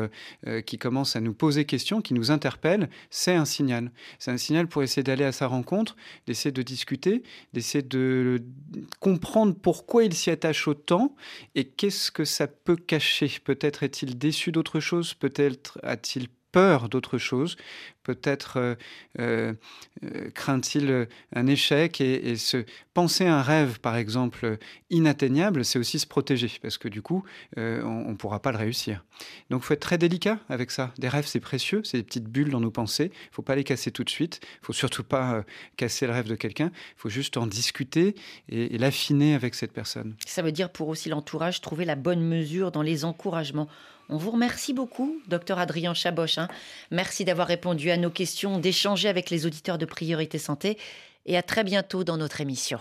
euh, 0.46 0.60
qui 0.60 0.78
commence 0.78 1.16
à 1.16 1.20
nous 1.20 1.34
poser 1.34 1.64
question, 1.64 2.02
qui 2.02 2.14
nous 2.14 2.30
interpelle, 2.30 2.88
c'est 3.10 3.34
un 3.34 3.44
signal. 3.44 3.90
C'est 4.20 4.30
un 4.30 4.36
signal 4.36 4.68
pour 4.68 4.84
essayer 4.84 5.02
d'aller 5.08 5.24
à 5.24 5.32
sa 5.32 5.46
rencontre, 5.46 5.96
d'essayer 6.26 6.52
de 6.52 6.62
discuter, 6.62 7.22
d'essayer 7.52 7.82
de 7.82 8.42
comprendre 9.00 9.54
pourquoi 9.54 10.04
il 10.04 10.14
s'y 10.14 10.30
attache 10.30 10.68
autant 10.68 11.14
et 11.54 11.64
qu'est-ce 11.64 12.10
que 12.10 12.24
ça 12.24 12.46
peut 12.46 12.76
cacher. 12.76 13.30
Peut-être 13.42 13.82
est-il 13.82 14.18
déçu 14.18 14.52
d'autre 14.52 14.80
chose, 14.80 15.14
peut-être 15.14 15.78
a-t-il 15.82 16.28
peur 16.52 16.88
d'autre 16.88 17.18
chose, 17.18 17.56
peut-être 18.08 18.56
euh, 18.56 18.74
euh, 19.18 19.52
euh, 20.02 20.30
craint-il 20.30 21.08
un 21.34 21.46
échec 21.46 22.00
et, 22.00 22.36
se 22.36 22.64
penser 22.94 23.26
un 23.26 23.42
rêve, 23.42 23.80
par 23.80 23.96
exemple, 23.96 24.56
inatteignable, 24.90 25.64
c'est 25.64 25.78
aussi 25.78 25.98
se 25.98 26.06
protéger 26.06 26.50
parce 26.62 26.78
que 26.78 26.88
du 26.88 27.02
coup, 27.02 27.22
on 27.56 28.10
ne 28.10 28.14
pourra 28.14 28.40
pas 28.40 28.50
le 28.52 28.58
réussir. 28.58 29.04
Donc, 29.50 29.62
il 29.62 29.66
faut 29.66 29.74
être 29.74 29.80
très 29.80 29.98
délicat 29.98 30.38
avec 30.48 30.70
ça. 30.70 30.92
Des 30.98 31.08
rêves, 31.08 31.26
c'est 31.26 31.40
précieux, 31.40 31.82
c'est 31.84 31.98
des 31.98 32.02
petites 32.02 32.28
bulles 32.28 32.50
dans 32.50 32.60
nos 32.60 32.70
pensées. 32.70 33.10
Il 33.12 33.30
ne 33.30 33.34
faut 33.34 33.42
pas 33.42 33.56
les 33.56 33.64
casser 33.64 33.90
tout 33.90 34.04
de 34.04 34.10
suite. 34.10 34.40
Il 34.42 34.66
faut 34.66 34.72
surtout 34.72 35.04
pas 35.04 35.44
casser 35.76 36.06
le 36.06 36.12
rêve 36.12 36.28
de 36.28 36.34
quelqu'un. 36.34 36.70
Il 36.74 37.00
faut 37.00 37.08
juste 37.08 37.36
en 37.36 37.46
discuter 37.46 38.14
et 38.48 38.78
l'affiner 38.78 39.34
avec 39.34 39.54
cette 39.54 39.72
personne. 39.72 40.16
Ça 40.26 40.42
veut 40.42 40.52
dire 40.52 40.70
pour 40.70 40.88
aussi 40.88 41.08
l'entourage 41.08 41.60
trouver 41.60 41.84
la 41.84 41.96
bonne 41.96 42.22
mesure 42.22 42.72
dans 42.72 42.82
les 42.82 43.04
encouragements. 43.04 43.68
On 44.10 44.16
vous 44.16 44.30
remercie 44.30 44.72
beaucoup, 44.72 45.20
docteur 45.28 45.58
Adrien 45.58 45.92
Chaboch. 45.92 46.38
Hein. 46.38 46.48
Merci 46.90 47.24
d'avoir 47.26 47.46
répondu 47.46 47.90
à 47.90 47.98
nos 47.98 48.10
questions, 48.10 48.58
d'échanger 48.58 49.08
avec 49.08 49.28
les 49.28 49.44
auditeurs 49.44 49.76
de 49.76 49.84
Priorité 49.84 50.38
Santé 50.38 50.78
et 51.26 51.36
à 51.36 51.42
très 51.42 51.62
bientôt 51.62 52.04
dans 52.04 52.16
notre 52.16 52.40
émission. 52.40 52.78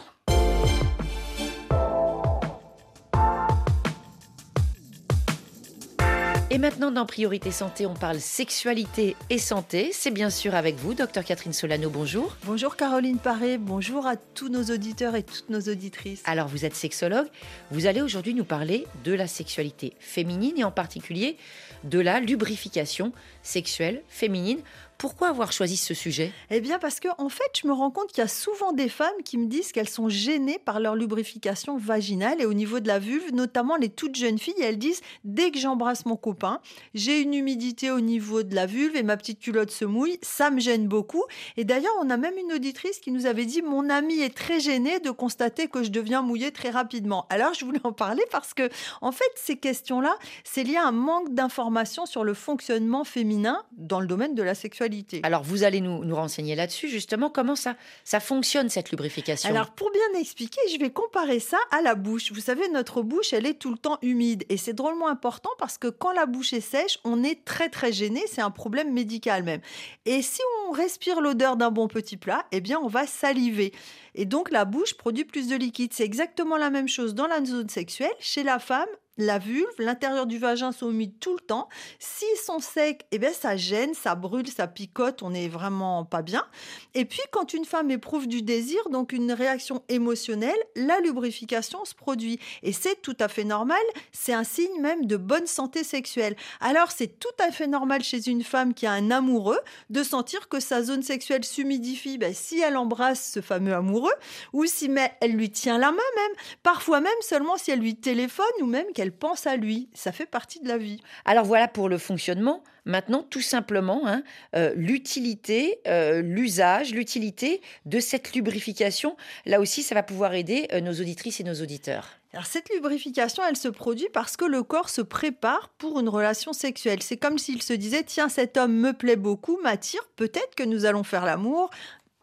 Et 6.50 6.60
maintenant, 6.60 6.92
dans 6.92 7.06
Priorité 7.06 7.52
Santé, 7.52 7.86
on 7.86 7.94
parle 7.94 8.22
sexualité 8.22 9.18
et 9.30 9.38
santé. 9.38 9.90
C'est 9.92 10.12
bien 10.12 10.30
sûr 10.30 10.56
avec 10.56 10.78
vous, 10.78 10.94
docteur 10.94 11.26
Catherine 11.26 11.52
Solano. 11.52 11.90
Bonjour. 11.90 12.38
Bonjour 12.46 12.78
Caroline 12.78 13.18
Paré. 13.18 13.58
Bonjour 13.58 14.08
à 14.08 14.16
tous 14.16 14.48
nos 14.48 14.64
auditeurs 14.64 15.16
et 15.16 15.24
toutes 15.24 15.50
nos 15.50 15.60
auditrices. 15.60 16.24
Alors, 16.24 16.48
vous 16.48 16.64
êtes 16.64 16.74
sexologue. 16.74 17.28
Vous 17.70 17.86
allez 17.86 18.02
aujourd'hui 18.02 18.34
nous 18.34 18.46
parler 18.46 18.88
de 19.04 19.12
la 19.12 19.28
sexualité 19.28 19.92
féminine 20.00 20.54
et 20.56 20.64
en 20.64 20.72
particulier 20.72 21.36
de 21.84 22.00
la 22.00 22.22
lubrification 22.22 23.12
sexuelle 23.44 24.02
féminine. 24.08 24.60
Pourquoi 24.98 25.28
avoir 25.28 25.52
choisi 25.52 25.78
ce 25.78 25.94
sujet? 25.94 26.32
Eh 26.50 26.60
bien 26.60 26.80
parce 26.80 27.00
que 27.00 27.08
en 27.20 27.30
fait, 27.30 27.52
je 27.62 27.68
me 27.68 27.74
rends 27.74 27.92
compte 27.92 28.08
qu'il 28.08 28.18
y 28.18 28.26
a 28.26 28.28
souvent 28.28 28.72
des 28.74 28.90
femmes 28.90 29.22
qui 29.24 29.38
me 29.38 29.46
disent 29.46 29.72
qu'elles 29.72 29.90
sont 29.90 30.10
gênées 30.10 30.58
par 30.58 30.80
leur 30.80 30.96
lubrification 30.96 31.78
vaginale 31.78 32.42
et 32.42 32.48
au 32.48 32.56
niveau 32.56 32.80
de 32.80 32.88
la 32.88 32.98
vulve, 32.98 33.32
notamment 33.32 33.76
les 33.76 33.90
toutes 33.90 34.16
jeunes 34.16 34.40
filles, 34.40 34.60
elles 34.60 34.80
disent 34.80 35.02
dès 35.24 35.52
que 35.52 35.60
j'embrasse 35.60 36.08
mon 36.08 36.16
copain, 36.16 36.62
j'ai 36.96 37.22
une 37.22 37.36
humidité 37.36 37.92
au 37.92 38.00
niveau 38.00 38.42
de 38.42 38.56
la 38.56 38.66
vulve 38.66 38.96
et 38.96 39.04
ma 39.04 39.18
petite 39.18 39.40
culotte 39.40 39.70
se 39.70 39.86
mouille, 39.86 40.18
ça 40.24 40.50
me 40.50 40.60
gêne 40.60 40.88
beaucoup. 40.88 41.24
Et 41.58 41.64
d'ailleurs, 41.64 41.94
on 42.02 42.10
a 42.10 42.18
même 42.18 42.38
une 42.40 42.54
auditrice 42.54 42.98
qui 42.98 43.12
nous 43.12 43.28
avait 43.28 43.46
dit 43.46 43.62
mon 43.62 43.92
amie 43.92 44.22
est 44.22 44.36
très 44.36 44.60
gênée 44.60 45.00
de 45.00 45.12
constater 45.12 45.68
que 45.68 45.84
je 45.84 45.92
deviens 45.92 46.24
mouillée 46.24 46.52
très 46.52 46.72
rapidement. 46.72 47.28
Alors, 47.30 47.54
je 47.54 47.66
voulais 47.66 47.82
en 47.84 47.94
parler 47.94 48.24
parce 48.32 48.56
que 48.56 48.68
en 49.02 49.12
fait, 49.12 49.32
ces 49.36 49.58
questions-là, 49.58 50.18
c'est 50.44 50.64
lié 50.64 50.78
à 50.78 50.88
un 50.88 50.92
manque 50.92 51.36
d'informations 51.36 52.08
sur 52.08 52.24
le 52.24 52.34
fonctionnement 52.34 53.04
féminin 53.04 53.64
dans 53.74 54.00
le 54.00 54.08
domaine 54.08 54.34
de 54.34 54.42
la 54.42 54.56
sexualité 54.56 54.87
alors, 55.24 55.44
vous 55.44 55.64
allez 55.64 55.82
nous, 55.82 56.04
nous 56.04 56.16
renseigner 56.16 56.56
là-dessus, 56.56 56.90
justement, 56.90 57.30
comment 57.30 57.56
ça, 57.56 57.76
ça 58.04 58.20
fonctionne, 58.20 58.70
cette 58.70 58.92
lubrification? 58.92 59.50
Alors, 59.50 59.72
pour 59.72 59.92
bien 59.92 60.20
expliquer, 60.20 60.62
je 60.72 60.78
vais 60.80 60.90
comparer 60.90 61.40
ça 61.40 61.58
à 61.72 61.82
la 61.82 61.96
bouche. 61.96 62.32
Vous 62.32 62.42
savez, 62.42 62.68
notre 62.70 63.02
bouche, 63.02 63.34
elle 63.34 63.46
est 63.46 63.56
tout 63.56 63.72
le 63.72 63.78
temps 63.78 63.98
humide. 64.02 64.46
Et 64.50 64.58
c'est 64.58 64.74
drôlement 64.74 65.08
important 65.08 65.50
parce 65.58 65.78
que 65.78 65.88
quand 65.88 66.12
la 66.12 66.26
bouche 66.26 66.54
est 66.54 66.62
sèche, 66.62 67.00
on 67.04 67.24
est 67.24 67.44
très, 67.46 67.70
très 67.70 67.92
gêné. 67.92 68.24
C'est 68.28 68.42
un 68.42 68.52
problème 68.52 68.94
médical 68.94 69.44
même. 69.44 69.62
Et 70.06 70.22
si 70.22 70.42
on 70.68 70.72
respire 70.72 71.22
l'odeur 71.22 71.58
d'un 71.58 71.72
bon 71.72 71.88
petit 71.88 72.18
plat, 72.18 72.46
eh 72.52 72.62
bien, 72.62 72.80
on 72.82 72.88
va 72.88 73.08
saliver. 73.08 73.74
Et 74.16 74.26
donc, 74.26 74.52
la 74.52 74.66
bouche 74.66 74.96
produit 74.96 75.26
plus 75.26 75.48
de 75.48 75.56
liquide. 75.56 75.94
C'est 75.94 76.06
exactement 76.06 76.58
la 76.58 76.70
même 76.70 76.88
chose 76.88 77.16
dans 77.16 77.28
la 77.28 77.44
zone 77.44 77.70
sexuelle. 77.70 78.12
Chez 78.20 78.44
la 78.44 78.60
femme, 78.60 78.88
la 79.18 79.40
vulve, 79.40 79.66
l'intérieur 79.80 80.28
du 80.28 80.38
vagin 80.38 80.72
sont 80.72 80.92
humides 80.92 81.20
tout 81.20 81.34
le 81.34 81.42
temps. 81.42 81.70
S'ils 82.00 82.38
sont 82.44 82.60
secs, 82.60 83.06
eh 83.12 83.20
bien, 83.20 83.34
ça 83.34 83.58
gêne, 83.58 83.94
ça 83.94 84.16
brûle, 84.16 84.48
ça 84.48 84.68
picote, 84.68 85.24
on 85.24 85.32
n'est 85.32 85.48
vraiment 85.48 86.06
pas 86.06 86.22
bien. 86.22 86.46
Et 86.94 87.06
puis, 87.06 87.22
quand 87.32 87.54
une 87.54 87.66
femme 87.66 87.92
éprouve 87.92 88.28
du 88.28 88.42
désir, 88.42 88.90
donc 88.90 89.14
une 89.14 89.32
réaction 89.32 89.84
émotionnelle, 89.90 90.58
la 90.76 91.00
lubrification 91.00 91.84
se 91.86 91.96
produit. 91.96 92.40
Et 92.64 92.74
c'est 92.74 93.02
tout 93.02 93.18
à 93.20 93.28
fait 93.28 93.44
normal, 93.44 93.82
c'est 94.12 94.34
un 94.34 94.44
signe 94.44 94.82
même 94.82 95.06
de 95.06 95.18
bonne 95.18 95.48
santé 95.48 95.84
sexuelle. 95.84 96.36
Alors, 96.60 96.92
c'est 96.92 97.20
tout 97.20 97.28
à 97.40 97.52
fait 97.52 97.68
normal 97.68 98.04
chez 98.04 98.30
une 98.30 98.44
femme 98.44 98.74
qui 98.74 98.86
a 98.86 98.92
un 98.92 99.12
amoureux 99.12 99.60
de 99.90 100.04
sentir 100.04 100.50
que 100.50 100.60
sa 100.60 100.84
zone 100.84 101.04
sexuelle 101.04 101.44
s'humidifie 101.44 102.18
ben, 102.18 102.34
si 102.34 102.60
elle 102.60 102.78
embrasse 102.78 103.32
ce 103.34 103.42
fameux 103.42 103.74
amoureux 103.74 104.14
ou 104.54 104.66
si 104.66 104.90
elle 105.22 105.32
lui 105.32 105.50
tient 105.50 105.78
la 105.78 105.92
main 105.92 105.98
même, 105.98 106.36
parfois 106.64 107.02
même 107.02 107.12
seulement 107.22 107.58
si 107.58 107.72
elle 107.72 107.80
lui 107.80 107.96
téléphone 107.96 108.46
ou 108.62 108.66
même 108.66 108.86
qu'elle 108.94 109.07
pense 109.12 109.48
à 109.48 109.56
lui. 109.56 109.90
Ça 109.94 110.12
fait 110.12 110.26
partie 110.26 110.60
de 110.60 110.68
la 110.68 110.78
vie. 110.78 111.02
Alors 111.26 111.46
voilà 111.46 111.68
pour 111.68 111.90
le 111.90 111.98
fonctionnement. 111.98 112.64
Maintenant, 112.86 113.22
tout 113.22 113.42
simplement, 113.42 114.08
hein, 114.08 114.24
euh, 114.56 114.74
l'utilité, 114.76 115.80
euh, 115.88 116.22
l'usage, 116.22 116.94
l'utilité 116.94 117.62
de 117.86 118.00
cette 118.00 118.34
lubrification. 118.34 119.18
Là 119.46 119.60
aussi, 119.60 119.84
ça 119.84 119.94
va 119.94 120.04
pouvoir 120.04 120.34
aider 120.34 120.70
euh, 120.72 120.80
nos 120.80 120.94
auditrices 120.94 121.42
et 121.42 121.44
nos 121.44 121.56
auditeurs. 121.62 122.18
Alors 122.34 122.46
cette 122.46 122.70
lubrification, 122.70 123.42
elle 123.50 123.56
se 123.56 123.68
produit 123.68 124.08
parce 124.14 124.38
que 124.38 124.46
le 124.46 124.62
corps 124.62 124.90
se 124.90 125.02
prépare 125.02 125.70
pour 125.78 126.00
une 126.00 126.08
relation 126.08 126.54
sexuelle. 126.54 127.02
C'est 127.02 127.18
comme 127.18 127.38
s'il 127.38 127.62
se 127.62 127.74
disait, 127.74 128.04
tiens, 128.04 128.30
cet 128.30 128.58
homme 128.58 128.74
me 128.74 128.92
plaît 128.92 129.16
beaucoup, 129.16 129.60
m'attire, 129.64 130.02
peut-être 130.18 130.54
que 130.56 130.64
nous 130.64 130.86
allons 130.86 131.04
faire 131.04 131.26
l'amour, 131.26 131.70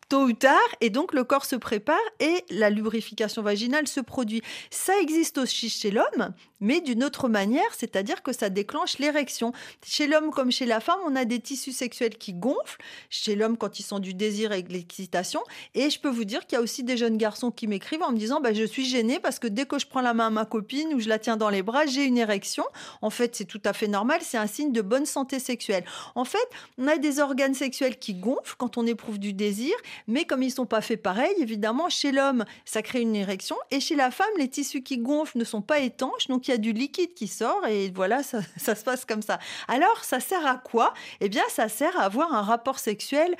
tôt 0.08 0.24
ou 0.24 0.32
tard, 0.32 0.58
et 0.80 0.90
donc 0.90 1.12
le 1.12 1.24
corps 1.24 1.44
se 1.44 1.56
prépare 1.56 1.96
et 2.20 2.44
la 2.50 2.70
lubrification 2.70 3.42
vaginale 3.42 3.88
se 3.88 4.00
produit. 4.00 4.42
Ça 4.70 4.92
existe 5.00 5.38
aussi 5.38 5.68
chez 5.70 5.90
l'homme, 5.90 6.32
mais 6.60 6.80
d'une 6.80 7.04
autre 7.04 7.28
manière, 7.28 7.74
c'est-à-dire 7.76 8.22
que 8.22 8.32
ça 8.32 8.48
déclenche 8.48 8.98
l'érection. 8.98 9.52
Chez 9.84 10.06
l'homme 10.06 10.30
comme 10.30 10.50
chez 10.50 10.66
la 10.66 10.80
femme, 10.80 10.98
on 11.06 11.16
a 11.16 11.24
des 11.24 11.40
tissus 11.40 11.72
sexuels 11.72 12.16
qui 12.16 12.32
gonflent, 12.32 12.78
chez 13.10 13.34
l'homme 13.34 13.56
quand 13.56 13.78
ils 13.78 13.82
sont 13.82 13.98
du 13.98 14.14
désir 14.14 14.52
et 14.52 14.62
de 14.62 14.72
l'excitation, 14.72 15.42
et 15.74 15.90
je 15.90 16.00
peux 16.00 16.08
vous 16.08 16.24
dire 16.24 16.46
qu'il 16.46 16.56
y 16.56 16.58
a 16.58 16.62
aussi 16.62 16.82
des 16.82 16.96
jeunes 16.96 17.16
garçons 17.16 17.50
qui 17.50 17.66
m'écrivent 17.66 18.02
en 18.02 18.12
me 18.12 18.18
disant 18.18 18.40
bah, 18.40 18.52
je 18.52 18.64
suis 18.64 18.84
gêné 18.84 19.20
parce 19.20 19.38
que 19.38 19.46
dès 19.46 19.66
que 19.66 19.78
je 19.78 19.86
prends 19.86 20.00
la 20.00 20.14
main 20.14 20.28
à 20.28 20.30
ma 20.30 20.44
copine 20.44 20.94
ou 20.94 21.00
je 21.00 21.08
la 21.08 21.18
tiens 21.18 21.36
dans 21.36 21.50
les 21.50 21.62
bras, 21.62 21.86
j'ai 21.86 22.04
une 22.04 22.18
érection. 22.18 22.64
En 23.02 23.10
fait, 23.10 23.36
c'est 23.36 23.44
tout 23.44 23.60
à 23.64 23.72
fait 23.72 23.88
normal, 23.88 24.20
c'est 24.22 24.38
un 24.38 24.46
signe 24.46 24.72
de 24.72 24.82
bonne 24.82 25.06
santé 25.06 25.38
sexuelle. 25.38 25.84
En 26.14 26.24
fait, 26.24 26.48
on 26.78 26.88
a 26.88 26.96
des 26.96 27.20
organes 27.20 27.54
sexuels 27.54 27.98
qui 27.98 28.14
gonflent 28.14 28.56
quand 28.56 28.78
on 28.78 28.86
éprouve 28.86 29.18
du 29.18 29.32
désir, 29.32 29.74
mais 30.06 30.24
comme 30.24 30.42
ils 30.42 30.50
sont 30.50 30.66
pas 30.66 30.80
faits 30.80 31.02
pareil, 31.02 31.34
évidemment, 31.38 31.88
chez 31.88 32.12
l'homme, 32.12 32.44
ça 32.64 32.82
crée 32.82 33.00
une 33.00 33.16
érection, 33.16 33.56
et 33.70 33.80
chez 33.80 33.96
la 33.96 34.10
femme, 34.10 34.26
les 34.38 34.48
tissus 34.48 34.82
qui 34.82 34.98
gonflent 34.98 35.38
ne 35.38 35.44
sont 35.44 35.62
pas 35.62 35.80
étanches, 35.80 36.28
donc 36.28 36.48
il 36.48 36.52
y 36.52 36.54
a 36.54 36.58
du 36.58 36.72
liquide 36.72 37.14
qui 37.14 37.28
sort, 37.28 37.66
et 37.66 37.90
voilà, 37.90 38.22
ça, 38.22 38.40
ça 38.56 38.74
se 38.74 38.84
passe 38.84 39.04
comme 39.04 39.22
ça. 39.22 39.38
Alors, 39.68 40.04
ça 40.04 40.20
sert 40.20 40.46
à 40.46 40.56
quoi? 40.56 40.94
Eh 41.20 41.28
bien, 41.28 41.44
ça 41.48 41.68
sert 41.68 41.98
à 41.98 42.04
avoir 42.04 42.32
un 42.34 42.42
rapport 42.42 42.78
sexuel 42.78 43.36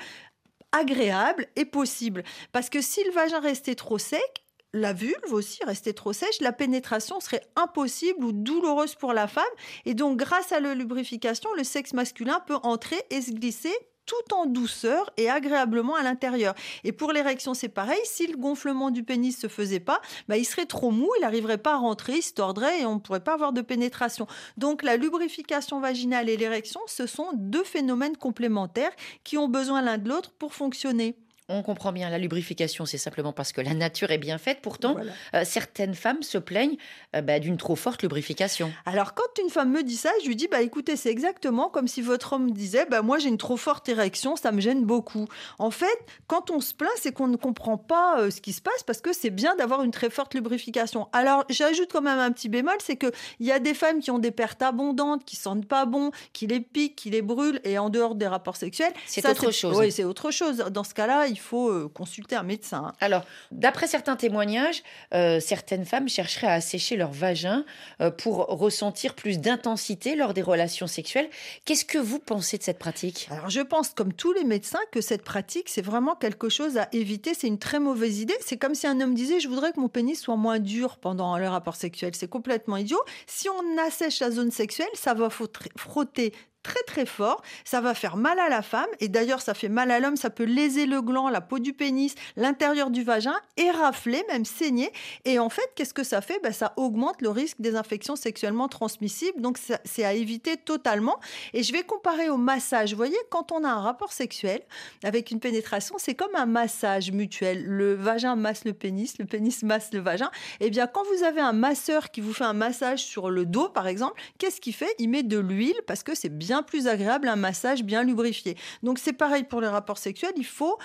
agréable 0.71 1.47
et 1.55 1.65
possible. 1.65 2.23
Parce 2.51 2.69
que 2.69 2.81
si 2.81 3.03
le 3.03 3.11
vagin 3.11 3.39
restait 3.39 3.75
trop 3.75 3.97
sec, 3.97 4.45
la 4.75 4.91
vulve 4.91 5.31
aussi 5.31 5.63
restait 5.63 5.93
trop 5.93 6.11
sèche, 6.11 6.41
la 6.41 6.51
pénétration 6.51 7.21
serait 7.21 7.43
impossible 7.55 8.25
ou 8.25 8.33
douloureuse 8.33 8.95
pour 8.95 9.13
la 9.13 9.25
femme. 9.27 9.43
Et 9.85 9.93
donc, 9.93 10.17
grâce 10.17 10.51
à 10.51 10.59
la 10.59 10.75
lubrification, 10.75 11.49
le 11.55 11.63
sexe 11.63 11.93
masculin 11.93 12.41
peut 12.45 12.57
entrer 12.61 13.01
et 13.09 13.21
se 13.21 13.31
glisser 13.31 13.73
tout 14.05 14.33
en 14.33 14.45
douceur 14.45 15.11
et 15.17 15.29
agréablement 15.29 15.95
à 15.95 16.03
l'intérieur. 16.03 16.55
Et 16.83 16.91
pour 16.91 17.11
l'érection, 17.11 17.53
c'est 17.53 17.69
pareil. 17.69 17.99
Si 18.03 18.27
le 18.27 18.37
gonflement 18.37 18.91
du 18.91 19.03
pénis 19.03 19.37
se 19.37 19.47
faisait 19.47 19.79
pas, 19.79 20.01
bah, 20.27 20.37
il 20.37 20.45
serait 20.45 20.65
trop 20.65 20.91
mou, 20.91 21.09
il 21.17 21.21
n'arriverait 21.21 21.57
pas 21.57 21.73
à 21.73 21.77
rentrer, 21.77 22.17
il 22.17 22.21
se 22.21 22.33
tordrait 22.33 22.81
et 22.81 22.85
on 22.85 22.95
ne 22.95 22.99
pourrait 22.99 23.23
pas 23.23 23.33
avoir 23.33 23.53
de 23.53 23.61
pénétration. 23.61 24.27
Donc 24.57 24.83
la 24.83 24.97
lubrification 24.97 25.79
vaginale 25.79 26.29
et 26.29 26.37
l'érection, 26.37 26.81
ce 26.87 27.07
sont 27.07 27.29
deux 27.33 27.63
phénomènes 27.63 28.17
complémentaires 28.17 28.91
qui 29.23 29.37
ont 29.37 29.47
besoin 29.47 29.81
l'un 29.81 29.97
de 29.97 30.09
l'autre 30.09 30.31
pour 30.37 30.53
fonctionner. 30.53 31.15
On 31.47 31.61
comprend 31.61 31.91
bien, 31.91 32.09
la 32.09 32.17
lubrification, 32.17 32.87
c'est 32.87 32.97
simplement 32.97 33.31
parce 33.31 33.51
que 33.51 33.61
la 33.61 33.75
nature 33.75 34.09
est 34.09 34.17
bien 34.17 34.39
faite. 34.39 34.59
Pourtant, 34.63 34.95
euh, 35.35 35.43
certaines 35.45 35.93
femmes 35.93 36.23
se 36.23 36.39
plaignent 36.39 36.77
euh, 37.15 37.21
bah, 37.21 37.37
d'une 37.37 37.57
trop 37.57 37.75
forte 37.75 38.01
lubrification. 38.01 38.73
Alors, 38.87 39.13
quand 39.13 39.37
une 39.39 39.51
femme 39.51 39.71
me 39.71 39.83
dit 39.83 39.95
ça, 39.95 40.09
je 40.23 40.27
lui 40.27 40.35
dis 40.35 40.47
bah 40.47 40.63
écoutez, 40.63 40.95
c'est 40.95 41.11
exactement 41.11 41.69
comme 41.69 41.87
si 41.87 42.01
votre 42.01 42.33
homme 42.33 42.49
disait 42.49 42.87
bah 42.89 43.03
moi 43.03 43.19
j'ai 43.19 43.29
une 43.29 43.37
trop 43.37 43.57
forte 43.57 43.87
érection, 43.87 44.35
ça 44.35 44.51
me 44.51 44.59
gêne 44.59 44.85
beaucoup. 44.85 45.27
En 45.59 45.69
fait, 45.69 45.99
quand 46.25 46.49
on 46.49 46.61
se 46.61 46.73
plaint, 46.73 46.89
c'est 46.99 47.11
qu'on 47.11 47.27
ne 47.27 47.37
comprend 47.37 47.77
pas 47.77 48.21
euh, 48.21 48.31
ce 48.31 48.41
qui 48.41 48.51
se 48.51 48.61
passe 48.61 48.81
parce 48.81 49.01
que 49.01 49.13
c'est 49.13 49.29
bien 49.29 49.55
d'avoir 49.55 49.83
une 49.83 49.91
très 49.91 50.09
forte 50.09 50.33
lubrification. 50.33 51.09
Alors, 51.13 51.45
j'ajoute 51.49 51.91
quand 51.93 52.01
même 52.01 52.17
un 52.17 52.31
petit 52.31 52.49
bémol, 52.49 52.77
c'est 52.79 52.95
que 52.95 53.11
il 53.39 53.45
y 53.45 53.51
a 53.51 53.59
des 53.59 53.75
femmes 53.75 53.99
qui 53.99 54.09
ont 54.09 54.19
des 54.19 54.31
pertes 54.31 54.63
abondantes, 54.63 55.23
qui 55.25 55.35
sentent 55.35 55.67
pas 55.67 55.85
bon, 55.85 56.09
qui 56.33 56.47
les 56.47 56.59
piquent, 56.59 56.95
qui 56.95 57.11
les 57.11 57.21
brûlent, 57.21 57.61
et 57.65 57.77
en 57.77 57.91
dehors 57.91 58.15
des 58.15 58.25
rapports 58.25 58.55
sexuels, 58.55 58.93
c'est 59.05 59.23
autre 59.29 59.51
chose. 59.51 59.77
Oui, 59.77 59.91
c'est 59.91 60.05
autre 60.05 60.31
chose. 60.31 60.57
Dans 60.71 60.83
ce 60.83 60.95
cas-là, 60.95 61.27
il 61.35 61.39
faut 61.39 61.69
euh, 61.69 61.91
consulter 61.93 62.37
un 62.37 62.43
médecin. 62.43 62.93
Alors, 63.01 63.25
d'après 63.51 63.87
certains 63.87 64.15
témoignages, 64.15 64.83
euh, 65.13 65.41
certaines 65.41 65.83
femmes 65.83 66.07
chercheraient 66.07 66.47
à 66.47 66.53
assécher 66.53 66.95
leur 66.95 67.11
vagin 67.11 67.65
euh, 67.99 68.09
pour 68.09 68.37
ressentir 68.47 69.15
plus 69.15 69.39
d'intensité 69.39 70.15
lors 70.15 70.33
des 70.33 70.41
relations 70.41 70.87
sexuelles. 70.87 71.29
Qu'est-ce 71.65 71.83
que 71.83 71.97
vous 71.97 72.19
pensez 72.19 72.57
de 72.57 72.63
cette 72.63 72.79
pratique? 72.79 73.27
Alors, 73.31 73.49
je 73.49 73.59
pense, 73.59 73.89
comme 73.89 74.13
tous 74.13 74.31
les 74.31 74.45
médecins, 74.45 74.79
que 74.93 75.01
cette 75.01 75.23
pratique, 75.23 75.67
c'est 75.67 75.81
vraiment 75.81 76.15
quelque 76.15 76.47
chose 76.47 76.77
à 76.77 76.87
éviter. 76.93 77.33
C'est 77.33 77.47
une 77.47 77.59
très 77.59 77.81
mauvaise 77.81 78.19
idée. 78.21 78.37
C'est 78.39 78.57
comme 78.57 78.75
si 78.75 78.87
un 78.87 79.01
homme 79.01 79.13
disait 79.13 79.41
Je 79.41 79.49
voudrais 79.49 79.73
que 79.73 79.79
mon 79.81 79.89
pénis 79.89 80.19
soit 80.19 80.37
moins 80.37 80.59
dur 80.59 80.97
pendant 80.99 81.37
le 81.37 81.49
rapport 81.49 81.75
sexuel. 81.75 82.15
C'est 82.15 82.29
complètement 82.29 82.77
idiot. 82.77 83.01
Si 83.27 83.49
on 83.49 83.77
assèche 83.85 84.21
la 84.21 84.31
zone 84.31 84.51
sexuelle, 84.51 84.87
ça 84.93 85.13
va 85.13 85.29
frotter 85.29 86.31
très 86.65 86.81
très 86.87 87.05
fort, 87.05 87.43
ça 87.63 87.79
va 87.79 87.93
faire 87.93 88.17
mal 88.17 88.39
à 88.39 88.49
la 88.49 88.63
femme 88.63 88.89
et 88.99 89.07
d'ailleurs 89.07 89.41
ça 89.41 89.53
fait 89.53 89.69
mal 89.69 89.91
à 89.91 89.99
l'homme, 89.99 90.15
ça 90.15 90.31
peut 90.31 90.45
léser 90.45 90.87
le 90.87 91.01
gland, 91.01 91.29
la 91.29 91.39
peau 91.41 91.59
du 91.59 91.73
pénis, 91.73 92.15
l'intérieur 92.35 92.89
du 92.89 93.03
vagin, 93.03 93.35
érafler, 93.55 94.23
même 94.29 94.45
saigner. 94.45 94.91
Et 95.25 95.37
en 95.37 95.49
fait, 95.49 95.69
qu'est-ce 95.75 95.93
que 95.93 96.03
ça 96.03 96.21
fait? 96.21 96.39
Ben, 96.41 96.51
Ça 96.51 96.73
augmente 96.77 97.21
le 97.21 97.29
risque 97.29 97.61
des 97.61 97.75
infections 97.75 98.15
sexuellement 98.15 98.67
transmissibles, 98.67 99.41
donc 99.41 99.59
c'est 99.59 100.03
à 100.03 100.13
éviter 100.13 100.57
totalement. 100.57 101.19
Et 101.53 101.61
je 101.61 101.71
vais 101.71 101.83
comparer 101.83 102.29
au 102.29 102.37
massage. 102.37 102.91
Vous 102.91 102.97
voyez, 102.97 103.17
quand 103.29 103.51
on 103.51 103.63
a 103.63 103.69
un 103.69 103.81
rapport 103.81 104.11
sexuel 104.11 104.61
avec 105.03 105.29
une 105.29 105.39
pénétration, 105.39 105.95
c'est 105.99 106.15
comme 106.15 106.35
un 106.35 106.47
massage 106.47 107.11
mutuel. 107.11 107.63
Le 107.63 107.93
vagin 107.93 108.35
masse 108.35 108.65
le 108.65 108.73
pénis, 108.73 109.19
le 109.19 109.25
pénis 109.25 109.61
masse 109.61 109.93
le 109.93 109.99
vagin. 109.99 110.31
Et 110.59 110.67
eh 110.67 110.69
bien 110.71 110.87
quand 110.87 111.03
vous 111.13 111.23
avez 111.23 111.41
un 111.41 111.53
masseur 111.53 112.09
qui 112.09 112.21
vous 112.21 112.33
fait 112.33 112.43
un 112.43 112.53
massage 112.53 113.03
sur 113.03 113.29
le 113.29 113.45
dos, 113.45 113.69
par 113.69 113.85
exemple, 113.85 114.19
qu'est-ce 114.39 114.59
qu'il 114.59 114.73
fait? 114.73 114.93
Il 114.97 115.09
met 115.09 115.21
de 115.21 115.37
l'huile 115.37 115.79
parce 115.85 116.01
que 116.01 116.15
c'est 116.15 116.35
bien 116.35 116.54
plus 116.63 116.87
agréable 116.87 117.27
un 117.27 117.35
massage 117.35 117.83
bien 117.83 118.03
lubrifié. 118.03 118.57
Donc 118.83 118.99
c'est 118.99 119.13
pareil 119.13 119.43
pour 119.43 119.61
les 119.61 119.67
rapports 119.67 119.97
sexuels, 119.97 120.33
il 120.37 120.45
faut 120.45 120.77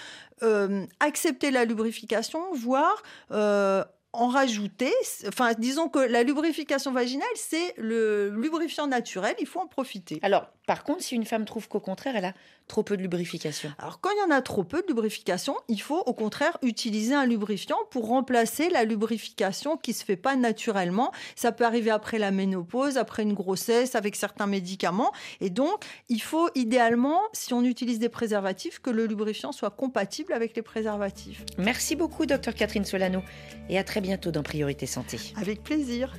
euh, 0.43 0.87
accepter 1.01 1.51
la 1.51 1.65
lubrification, 1.65 2.41
voire 2.55 3.03
euh, 3.31 3.85
en 4.13 4.29
rajouter. 4.29 4.93
Enfin, 5.29 5.53
disons 5.59 5.89
que 5.89 5.99
la 5.99 6.23
lubrification 6.23 6.93
vaginale, 6.93 7.29
c'est 7.37 7.75
le 7.77 8.31
lubrifiant 8.31 8.87
naturel, 8.87 9.35
il 9.39 9.47
faut 9.47 9.61
en 9.61 9.67
profiter. 9.67 10.19
Alors, 10.23 10.47
par 10.71 10.85
contre, 10.85 11.03
si 11.03 11.17
une 11.17 11.25
femme 11.25 11.47
trouve 11.47 11.67
qu'au 11.67 11.81
contraire, 11.81 12.15
elle 12.15 12.27
a 12.27 12.33
trop 12.69 12.85
peu 12.85 12.97
de 12.97 13.03
lubrification 13.03 13.73
Alors, 13.81 14.01
quand 14.01 14.11
il 14.15 14.21
y 14.21 14.33
en 14.33 14.33
a 14.33 14.41
trop 14.41 14.63
peu 14.63 14.83
de 14.83 14.87
lubrification, 14.87 15.57
il 15.67 15.83
faut 15.83 15.99
au 15.99 16.15
contraire 16.15 16.57
utiliser 16.63 17.13
un 17.13 17.27
lubrifiant 17.27 17.77
pour 17.91 18.07
remplacer 18.07 18.71
la 18.71 18.85
lubrification 18.85 19.77
qui 19.77 19.93
se 19.93 20.05
fait 20.05 20.15
pas 20.15 20.37
naturellement. 20.37 21.11
Ça 21.35 21.51
peut 21.51 21.65
arriver 21.65 21.91
après 21.91 22.21
la 22.21 22.31
ménopause, 22.31 22.99
après 22.99 23.25
une 23.25 23.35
grossesse, 23.35 23.97
avec 23.97 24.15
certains 24.15 24.47
médicaments. 24.47 25.11
Et 25.41 25.51
donc, 25.51 25.85
il 26.09 26.23
faut 26.23 26.49
idéalement, 26.55 27.19
si 27.33 27.53
on 27.53 27.65
utilise 27.65 27.99
des 27.99 28.09
préservatifs, 28.09 28.79
que 28.79 28.91
le 28.91 29.07
lubrifiant 29.07 29.51
soit 29.51 29.71
compatible 29.71 30.33
avec 30.33 30.55
les 30.55 30.63
préservatifs. 30.63 31.45
Merci 31.59 31.97
beaucoup, 31.97 32.27
docteur 32.27 32.55
Catherine 32.55 32.85
Solano. 32.85 33.25
Et 33.71 33.77
à 33.77 33.83
très 33.83 34.01
bientôt 34.01 34.31
dans 34.31 34.45
Priorité 34.45 34.87
Santé. 34.87 35.19
Avec 35.37 35.65
plaisir. 35.65 36.15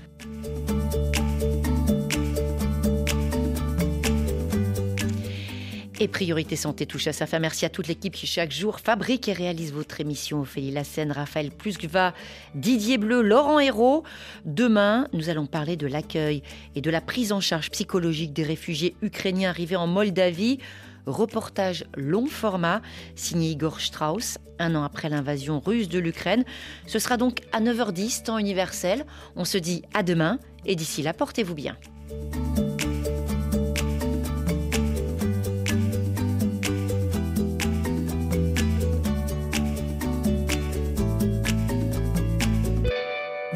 Et 6.01 6.07
Priorité 6.07 6.55
Santé 6.55 6.87
touche 6.87 7.05
à 7.05 7.13
sa 7.13 7.27
fin. 7.27 7.37
Merci 7.37 7.63
à 7.63 7.69
toute 7.69 7.87
l'équipe 7.87 8.15
qui 8.15 8.25
chaque 8.25 8.51
jour 8.51 8.79
fabrique 8.79 9.27
et 9.27 9.33
réalise 9.33 9.71
votre 9.71 10.01
émission. 10.01 10.41
Ophélie 10.41 10.71
Lassène, 10.71 11.11
Raphaël 11.11 11.51
Plusva, 11.51 12.15
Didier 12.55 12.97
Bleu, 12.97 13.21
Laurent 13.21 13.59
Hérault. 13.59 14.03
Demain, 14.43 15.07
nous 15.13 15.29
allons 15.29 15.45
parler 15.45 15.75
de 15.75 15.85
l'accueil 15.85 16.41
et 16.73 16.81
de 16.81 16.89
la 16.89 17.01
prise 17.01 17.31
en 17.31 17.39
charge 17.39 17.69
psychologique 17.69 18.33
des 18.33 18.41
réfugiés 18.41 18.95
ukrainiens 19.03 19.51
arrivés 19.51 19.75
en 19.75 19.85
Moldavie. 19.85 20.57
Reportage 21.05 21.85
long 21.95 22.25
format 22.25 22.81
signé 23.13 23.51
Igor 23.51 23.79
Strauss, 23.79 24.39
un 24.57 24.73
an 24.73 24.83
après 24.83 25.07
l'invasion 25.07 25.59
russe 25.59 25.87
de 25.87 25.99
l'Ukraine. 25.99 26.45
Ce 26.87 26.97
sera 26.97 27.17
donc 27.17 27.41
à 27.51 27.61
9h10, 27.61 28.23
temps 28.23 28.39
universel. 28.39 29.05
On 29.35 29.45
se 29.45 29.59
dit 29.59 29.83
à 29.93 30.01
demain 30.01 30.39
et 30.65 30.75
d'ici 30.75 31.03
là, 31.03 31.13
portez-vous 31.13 31.53
bien. 31.53 31.77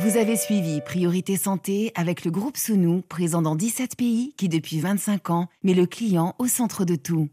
Vous 0.05 0.17
avez 0.17 0.35
suivi 0.35 0.81
Priorité 0.81 1.35
Santé 1.35 1.91
avec 1.95 2.25
le 2.25 2.29
groupe 2.29 2.57
Sounou, 2.57 3.01
présent 3.09 3.41
dans 3.41 3.55
17 3.55 3.95
pays 3.97 4.35
qui 4.37 4.49
depuis 4.49 4.79
25 4.79 5.31
ans 5.31 5.47
met 5.63 5.73
le 5.73 5.87
client 5.87 6.35
au 6.37 6.45
centre 6.45 6.85
de 6.85 6.95
tout. 6.95 7.27